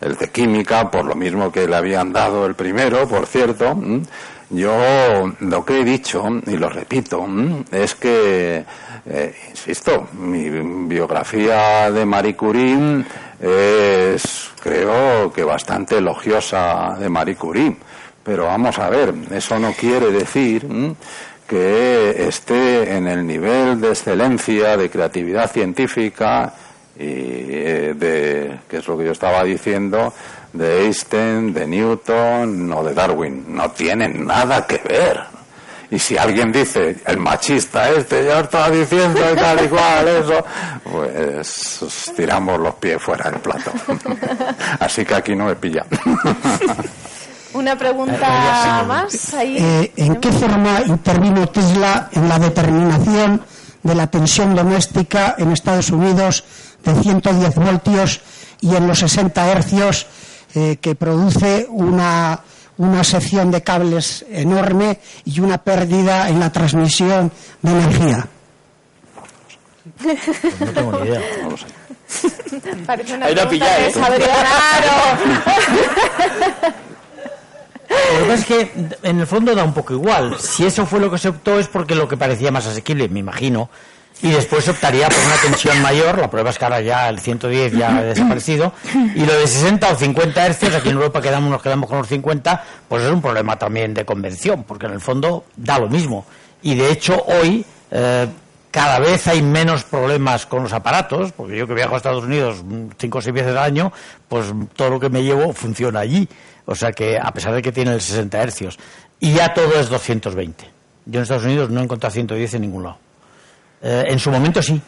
el 0.00 0.16
de 0.16 0.28
química, 0.28 0.90
por 0.90 1.04
lo 1.04 1.14
mismo 1.14 1.50
que 1.50 1.66
le 1.66 1.76
habían 1.76 2.12
dado 2.12 2.46
el 2.46 2.54
primero, 2.54 3.06
por 3.08 3.26
cierto. 3.26 3.76
Yo 4.50 5.32
lo 5.40 5.64
que 5.64 5.80
he 5.80 5.84
dicho, 5.84 6.24
y 6.46 6.56
lo 6.56 6.68
repito, 6.68 7.26
es 7.72 7.94
que, 7.94 8.64
eh, 9.06 9.34
insisto, 9.50 10.08
mi 10.12 10.48
biografía 10.86 11.90
de 11.90 12.04
Marie 12.04 12.36
Curie 12.36 13.04
es, 13.40 14.50
creo 14.62 15.32
que 15.32 15.42
bastante 15.42 15.98
elogiosa 15.98 16.96
de 16.98 17.08
Marie 17.08 17.36
Curie. 17.36 17.76
Pero 18.22 18.46
vamos 18.46 18.78
a 18.78 18.88
ver, 18.88 19.12
eso 19.32 19.58
no 19.58 19.72
quiere 19.72 20.10
decir 20.10 20.66
que 21.46 22.26
esté 22.26 22.96
en 22.96 23.06
el 23.06 23.26
nivel 23.26 23.80
de 23.80 23.88
excelencia, 23.88 24.76
de 24.76 24.88
creatividad 24.88 25.50
científica 25.50 26.54
y 26.96 27.02
eh, 27.06 27.94
de, 27.96 28.60
que 28.68 28.76
es 28.78 28.86
lo 28.86 28.96
que 28.96 29.04
yo 29.04 29.12
estaba 29.12 29.42
diciendo, 29.42 30.12
de 30.52 30.84
Einstein, 30.84 31.52
de 31.52 31.66
Newton 31.66 32.72
o 32.72 32.84
de 32.84 32.94
Darwin. 32.94 33.44
No 33.48 33.70
tienen 33.72 34.24
nada 34.26 34.66
que 34.66 34.78
ver. 34.78 35.20
Y 35.90 35.98
si 35.98 36.16
alguien 36.16 36.50
dice, 36.50 36.96
el 37.06 37.18
machista 37.18 37.90
este 37.90 38.24
ya 38.24 38.40
estaba 38.40 38.70
diciendo 38.70 39.20
y 39.32 39.36
tal 39.36 39.64
y 39.64 39.68
cual, 39.68 40.08
eso, 40.08 40.44
pues 40.82 42.12
tiramos 42.16 42.58
los 42.58 42.74
pies 42.76 43.00
fuera 43.00 43.30
del 43.30 43.40
plato. 43.40 43.70
Así 44.80 45.04
que 45.04 45.14
aquí 45.14 45.36
no 45.36 45.46
me 45.46 45.56
pilla. 45.56 45.84
Una 47.54 47.76
pregunta 47.76 48.84
más. 48.88 49.34
Ahí. 49.34 49.56
Eh, 49.58 49.92
¿En 49.96 50.16
qué 50.16 50.32
forma 50.32 50.82
intervino 50.86 51.46
Tesla 51.48 52.08
en 52.12 52.28
la 52.28 52.38
determinación 52.40 53.42
de 53.84 53.94
la 53.94 54.08
tensión 54.08 54.54
doméstica 54.56 55.36
en 55.38 55.52
Estados 55.52 55.90
Unidos 55.90 56.44
de 56.84 57.02
110 57.02 57.54
voltios 57.54 58.20
y 58.60 58.74
en 58.74 58.86
los 58.86 58.98
60 59.00 59.50
hercios 59.50 60.06
eh, 60.54 60.78
que 60.80 60.94
produce 60.94 61.66
una, 61.68 62.40
una 62.78 63.04
sección 63.04 63.50
de 63.50 63.62
cables 63.62 64.24
enorme 64.30 65.00
y 65.24 65.40
una 65.40 65.58
pérdida 65.58 66.28
en 66.28 66.40
la 66.40 66.50
transmisión 66.52 67.32
de 67.62 67.70
energía. 67.70 68.28
no 70.60 70.72
tengo 70.72 71.00
ni 71.00 71.08
idea. 71.08 71.20
No 71.42 71.50
lo 71.50 71.56
sé. 71.56 71.66
Parece 72.86 73.14
una 73.14 73.30
lo 73.30 73.48
pilláis. 73.48 73.96
¿eh? 73.96 74.00
Lo 77.88 78.18
que 78.18 78.24
pasa 78.24 78.34
es 78.34 78.44
que 78.44 78.72
en 79.02 79.20
el 79.20 79.26
fondo 79.26 79.54
da 79.54 79.64
un 79.64 79.74
poco 79.74 79.92
igual. 79.92 80.36
Si 80.38 80.64
eso 80.64 80.86
fue 80.86 81.00
lo 81.00 81.10
que 81.10 81.18
se 81.18 81.28
optó 81.28 81.58
es 81.58 81.68
porque 81.68 81.94
lo 81.94 82.08
que 82.08 82.16
parecía 82.16 82.50
más 82.50 82.66
asequible, 82.66 83.08
me 83.08 83.20
imagino, 83.20 83.70
y 84.22 84.30
después 84.30 84.68
optaría 84.68 85.08
por 85.08 85.18
una 85.18 85.36
tensión 85.36 85.82
mayor, 85.82 86.18
la 86.18 86.30
prueba 86.30 86.50
es 86.50 86.58
que 86.58 86.64
ahora 86.64 86.80
ya 86.80 87.08
el 87.08 87.18
110 87.18 87.72
ya 87.72 87.96
ha 87.96 88.02
desaparecido, 88.02 88.72
y 89.14 89.24
lo 89.24 89.34
de 89.34 89.46
60 89.46 89.92
o 89.92 89.96
50 89.96 90.46
hercios, 90.46 90.74
aquí 90.74 90.88
en 90.88 90.96
Europa 90.96 91.20
quedamos, 91.20 91.50
nos 91.50 91.62
quedamos 91.62 91.88
con 91.88 91.98
los 91.98 92.08
50, 92.08 92.64
pues 92.88 93.02
es 93.04 93.10
un 93.10 93.20
problema 93.20 93.58
también 93.58 93.92
de 93.92 94.04
convención, 94.04 94.64
porque 94.64 94.86
en 94.86 94.92
el 94.92 95.00
fondo 95.00 95.44
da 95.56 95.78
lo 95.78 95.88
mismo. 95.88 96.24
Y 96.62 96.74
de 96.74 96.90
hecho 96.90 97.22
hoy 97.26 97.64
eh, 97.90 98.26
cada 98.70 98.98
vez 98.98 99.28
hay 99.28 99.40
menos 99.40 99.84
problemas 99.84 100.46
con 100.46 100.64
los 100.64 100.72
aparatos, 100.72 101.30
porque 101.30 101.56
yo 101.56 101.66
que 101.66 101.74
viajo 101.74 101.94
a 101.94 101.98
Estados 101.98 102.24
Unidos 102.24 102.64
cinco 102.98 103.18
o 103.18 103.22
seis 103.22 103.32
veces 103.32 103.52
al 103.52 103.58
año, 103.58 103.92
pues 104.26 104.46
todo 104.74 104.90
lo 104.90 104.98
que 104.98 105.08
me 105.08 105.22
llevo 105.22 105.52
funciona 105.52 106.00
allí. 106.00 106.28
O 106.66 106.74
sea 106.74 106.90
que, 106.90 107.16
a 107.16 107.30
pesar 107.30 107.54
de 107.54 107.62
que 107.62 107.70
tiene 107.70 107.92
el 107.92 108.00
60 108.00 108.42
hercios, 108.42 108.78
y 109.20 109.34
ya 109.34 109.54
todo 109.54 109.78
es 109.78 109.88
220. 109.88 110.64
Yo 111.06 111.20
en 111.20 111.22
Estados 111.22 111.44
Unidos 111.44 111.70
no 111.70 111.80
he 111.80 111.84
encontrado 111.84 112.12
110 112.12 112.54
en 112.54 112.62
ningún 112.62 112.82
lado. 112.82 112.98
Eh, 113.84 114.04
en 114.08 114.18
su 114.18 114.30
momento 114.30 114.62
sí. 114.62 114.80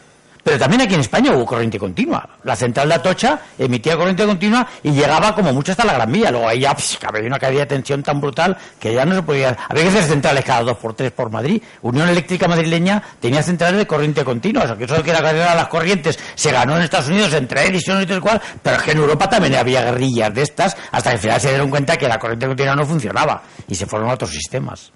Pero 0.43 0.57
también 0.57 0.81
aquí 0.81 0.93
en 0.93 1.01
España 1.01 1.33
hubo 1.33 1.45
corriente 1.45 1.77
continua. 1.77 2.27
La 2.43 2.55
central 2.55 2.87
de 2.87 2.95
Atocha 2.95 3.37
emitía 3.59 3.97
corriente 3.97 4.25
continua 4.25 4.65
y 4.81 4.91
llegaba 4.91 5.35
como 5.35 5.51
mucho 5.51 5.73
hasta 5.73 5.83
la 5.83 5.93
Gran 5.93 6.09
Vía. 6.09 6.31
Luego 6.31 6.47
ahí 6.47 6.61
ya 6.61 6.73
había 7.05 7.27
una 7.27 7.37
caída 7.37 7.59
de 7.59 7.65
tensión 7.65 8.01
tan 8.01 8.21
brutal 8.21 8.57
que 8.79 8.93
ya 8.93 9.03
no 9.03 9.13
se 9.13 9.23
podía... 9.23 9.57
Había 9.67 9.83
que 9.83 9.89
hacer 9.89 10.03
centrales 10.03 10.45
cada 10.45 10.63
dos 10.63 10.77
por 10.77 10.93
tres 10.93 11.11
por 11.11 11.29
Madrid. 11.29 11.61
Unión 11.81 12.07
Eléctrica 12.07 12.47
Madrileña 12.47 13.03
tenía 13.19 13.43
centrales 13.43 13.77
de 13.77 13.85
corriente 13.85 14.23
continua. 14.23 14.63
O 14.63 14.67
sea, 14.67 14.77
que 14.77 14.85
eso 14.85 14.95
de 14.95 15.03
que 15.03 15.09
era 15.09 15.21
carrera 15.21 15.53
las 15.53 15.67
corrientes 15.67 16.17
se 16.33 16.49
ganó 16.49 16.77
en 16.77 16.83
Estados 16.83 17.09
Unidos 17.09 17.33
entre 17.33 17.67
Edison 17.67 18.01
y 18.01 18.05
tal 18.05 18.21
cual, 18.21 18.41
pero 18.63 18.77
es 18.77 18.83
que 18.83 18.91
en 18.91 18.99
Europa 18.99 19.29
también 19.29 19.53
había 19.55 19.83
guerrillas 19.83 20.33
de 20.33 20.43
estas 20.43 20.77
hasta 20.91 21.09
que 21.09 21.15
al 21.15 21.21
final 21.21 21.41
se 21.41 21.49
dieron 21.49 21.69
cuenta 21.69 21.97
que 21.97 22.07
la 22.07 22.17
corriente 22.17 22.47
continua 22.47 22.73
no 22.73 22.85
funcionaba 22.85 23.43
y 23.67 23.75
se 23.75 23.85
fueron 23.85 24.09
a 24.09 24.13
otros 24.13 24.31
sistemas. 24.31 24.93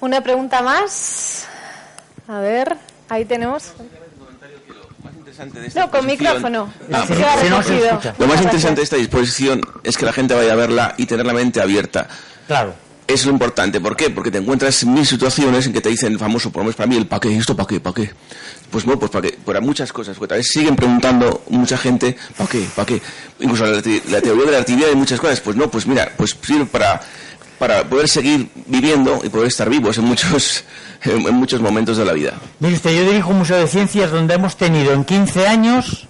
Una 0.00 0.22
pregunta 0.22 0.62
más. 0.62 1.46
A 2.28 2.40
ver, 2.40 2.76
ahí 3.08 3.24
tenemos. 3.24 3.72
interesante 5.18 5.60
de 5.60 5.66
esta 5.68 5.80
No, 5.80 5.90
con 5.90 6.06
micrófono. 6.06 6.72
Ah, 6.92 7.06
lo 8.18 8.26
más 8.26 8.42
interesante 8.42 8.80
de 8.80 8.84
esta 8.84 8.96
disposición 8.96 9.60
es 9.84 9.96
que 9.96 10.04
la 10.04 10.12
gente 10.12 10.34
vaya 10.34 10.52
a 10.52 10.56
verla 10.56 10.94
y 10.96 11.06
tener 11.06 11.24
la 11.26 11.32
mente 11.32 11.60
abierta. 11.60 12.08
Claro. 12.46 12.74
Es 13.06 13.24
lo 13.24 13.30
importante. 13.30 13.80
¿Por 13.80 13.96
qué? 13.96 14.10
Porque 14.10 14.32
te 14.32 14.38
encuentras 14.38 14.82
en 14.82 14.92
mil 14.92 15.06
situaciones 15.06 15.66
en 15.66 15.72
que 15.72 15.80
te 15.80 15.88
dicen, 15.88 16.18
famoso, 16.18 16.50
por 16.50 16.60
lo 16.60 16.64
menos 16.64 16.76
para 16.76 16.88
mí, 16.88 16.96
el 16.96 17.06
pa' 17.06 17.20
qué, 17.20 17.36
esto 17.36 17.54
para 17.54 17.68
qué, 17.68 17.78
para 17.78 17.94
qué. 17.94 18.10
Pues 18.68 18.84
bueno, 18.84 18.98
pues 18.98 19.12
para 19.12 19.28
qué, 19.28 19.38
para 19.44 19.60
muchas 19.60 19.92
cosas. 19.92 20.16
Porque 20.16 20.30
tal 20.30 20.38
vez 20.38 20.48
siguen 20.48 20.74
preguntando 20.74 21.44
mucha 21.50 21.78
gente, 21.78 22.16
¿para 22.36 22.50
qué, 22.50 22.66
para 22.74 22.86
qué? 22.86 23.00
Incluso 23.38 23.64
la, 23.64 23.76
la 24.10 24.20
teoría 24.20 24.46
de 24.46 24.50
la 24.50 24.58
actividad 24.58 24.88
y 24.92 24.96
muchas 24.96 25.20
cosas. 25.20 25.40
Pues 25.40 25.54
no, 25.56 25.70
pues 25.70 25.86
mira, 25.86 26.10
pues 26.16 26.36
sirve 26.42 26.66
para 26.66 27.00
para 27.58 27.84
poder 27.84 28.08
seguir 28.08 28.50
viviendo 28.66 29.20
y 29.24 29.28
poder 29.28 29.48
estar 29.48 29.68
vivos 29.68 29.98
en 29.98 30.04
muchos, 30.04 30.64
en 31.02 31.34
muchos 31.34 31.60
momentos 31.60 31.96
de 31.96 32.04
la 32.04 32.12
vida. 32.12 32.34
Mire 32.60 32.74
usted, 32.74 32.96
yo 32.96 33.04
dirijo 33.04 33.30
un 33.30 33.38
museo 33.38 33.58
de 33.58 33.66
ciencias 33.66 34.10
donde 34.10 34.34
hemos 34.34 34.56
tenido 34.56 34.92
en 34.92 35.04
15 35.04 35.46
años, 35.46 36.06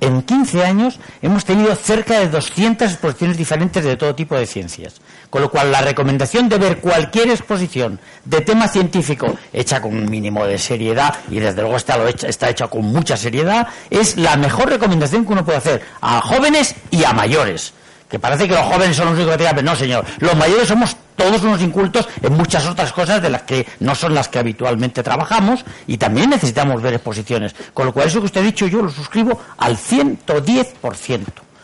en 0.00 0.22
15 0.22 0.64
años, 0.64 1.00
hemos 1.22 1.44
tenido 1.44 1.74
cerca 1.74 2.20
de 2.20 2.28
200 2.28 2.90
exposiciones 2.90 3.36
diferentes 3.36 3.84
de 3.84 3.96
todo 3.96 4.14
tipo 4.14 4.36
de 4.36 4.46
ciencias. 4.46 5.00
Con 5.30 5.42
lo 5.42 5.50
cual, 5.50 5.72
la 5.72 5.80
recomendación 5.80 6.48
de 6.48 6.58
ver 6.58 6.78
cualquier 6.78 7.30
exposición 7.30 7.98
de 8.24 8.40
tema 8.40 8.68
científico 8.68 9.36
hecha 9.52 9.82
con 9.82 9.96
un 9.96 10.08
mínimo 10.08 10.46
de 10.46 10.58
seriedad, 10.58 11.16
y 11.30 11.40
desde 11.40 11.62
luego 11.62 11.76
está, 11.76 11.98
lo 11.98 12.06
hecha, 12.06 12.28
está 12.28 12.48
hecha 12.48 12.68
con 12.68 12.84
mucha 12.84 13.16
seriedad, 13.16 13.68
es 13.90 14.16
la 14.16 14.36
mejor 14.36 14.68
recomendación 14.68 15.24
que 15.26 15.32
uno 15.32 15.44
puede 15.44 15.58
hacer 15.58 15.82
a 16.00 16.20
jóvenes 16.20 16.74
y 16.90 17.04
a 17.04 17.12
mayores 17.12 17.74
que 18.08 18.18
parece 18.18 18.48
que 18.48 18.54
los 18.54 18.64
jóvenes 18.64 18.96
son 18.96 19.06
los 19.06 19.14
únicos 19.14 19.36
que 19.36 19.62
no 19.62 19.76
señor, 19.76 20.04
los 20.18 20.36
mayores 20.36 20.68
somos 20.68 20.96
todos 21.16 21.42
unos 21.42 21.60
incultos 21.60 22.08
en 22.22 22.32
muchas 22.32 22.66
otras 22.66 22.92
cosas 22.92 23.20
de 23.20 23.28
las 23.28 23.42
que 23.42 23.66
no 23.80 23.94
son 23.94 24.14
las 24.14 24.28
que 24.28 24.38
habitualmente 24.38 25.02
trabajamos 25.02 25.64
y 25.86 25.98
también 25.98 26.30
necesitamos 26.30 26.80
ver 26.80 26.94
exposiciones, 26.94 27.54
con 27.74 27.86
lo 27.86 27.92
cual 27.92 28.06
eso 28.06 28.20
que 28.20 28.26
usted 28.26 28.40
ha 28.40 28.44
dicho 28.44 28.66
yo 28.66 28.82
lo 28.82 28.90
suscribo 28.90 29.38
al 29.58 29.76
110%, 29.76 31.22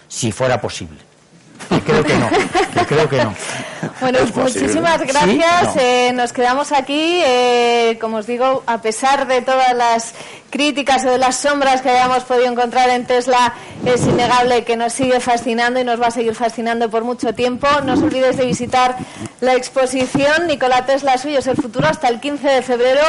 si 0.09 0.32
fuera 0.32 0.61
posible 0.61 1.13
creo 1.84 2.04
que 2.04 2.14
no, 2.14 2.28
creo 2.86 3.08
que 3.08 3.24
no. 3.24 3.34
Bueno, 4.00 4.18
muchísimas 4.34 5.00
gracias. 5.02 5.76
Eh, 5.76 6.12
nos 6.14 6.32
quedamos 6.32 6.72
aquí. 6.72 7.20
Eh, 7.24 7.98
como 8.00 8.18
os 8.18 8.26
digo, 8.26 8.62
a 8.66 8.80
pesar 8.80 9.26
de 9.26 9.42
todas 9.42 9.74
las 9.74 10.14
críticas 10.50 11.04
o 11.04 11.10
de 11.10 11.18
las 11.18 11.36
sombras 11.36 11.82
que 11.82 11.90
hayamos 11.90 12.24
podido 12.24 12.46
encontrar 12.46 12.88
en 12.90 13.06
Tesla, 13.06 13.54
es 13.84 14.02
innegable 14.06 14.64
que 14.64 14.76
nos 14.76 14.92
sigue 14.92 15.20
fascinando 15.20 15.80
y 15.80 15.84
nos 15.84 16.00
va 16.00 16.06
a 16.06 16.10
seguir 16.10 16.34
fascinando 16.34 16.88
por 16.90 17.04
mucho 17.04 17.34
tiempo. 17.34 17.66
No 17.84 17.94
os 17.94 18.02
olvidéis 18.02 18.36
de 18.36 18.46
visitar 18.46 18.96
la 19.40 19.54
exposición 19.54 20.46
Nicolás 20.46 20.86
Tesla 20.86 21.18
Suyos 21.18 21.46
el 21.46 21.56
futuro 21.56 21.86
hasta 21.88 22.08
el 22.08 22.20
15 22.20 22.48
de 22.48 22.62
febrero 22.62 23.02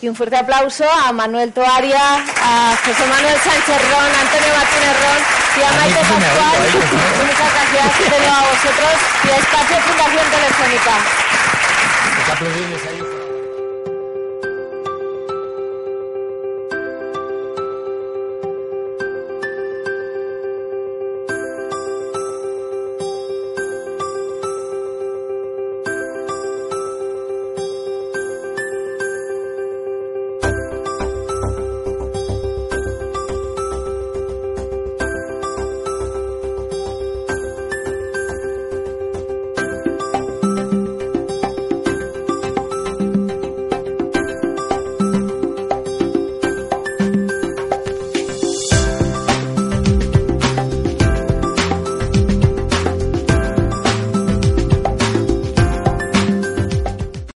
y 0.00 0.08
un 0.08 0.14
fuerte 0.14 0.36
aplauso 0.36 0.84
a 1.04 1.12
Manuel 1.12 1.52
Toaria, 1.52 1.98
a 1.98 2.76
José 2.84 3.06
Manuel 3.06 3.36
Sánchez 3.36 3.80
Ron, 3.90 4.10
Antonio 4.20 4.52
Martínez 4.56 4.96
Ron 5.02 5.20
y 5.58 5.62
a 5.62 5.72
Maite 5.72 6.00
Pascual. 6.00 6.58
Muchas 7.26 7.52
gracias 7.52 8.01
nuevo 8.08 8.30
a 8.32 8.40
vosotros 8.40 8.94
y 9.24 9.28
a 9.30 9.36
Espacio 9.36 9.76
Fundación 9.80 10.26
Telefónica. 10.30 10.92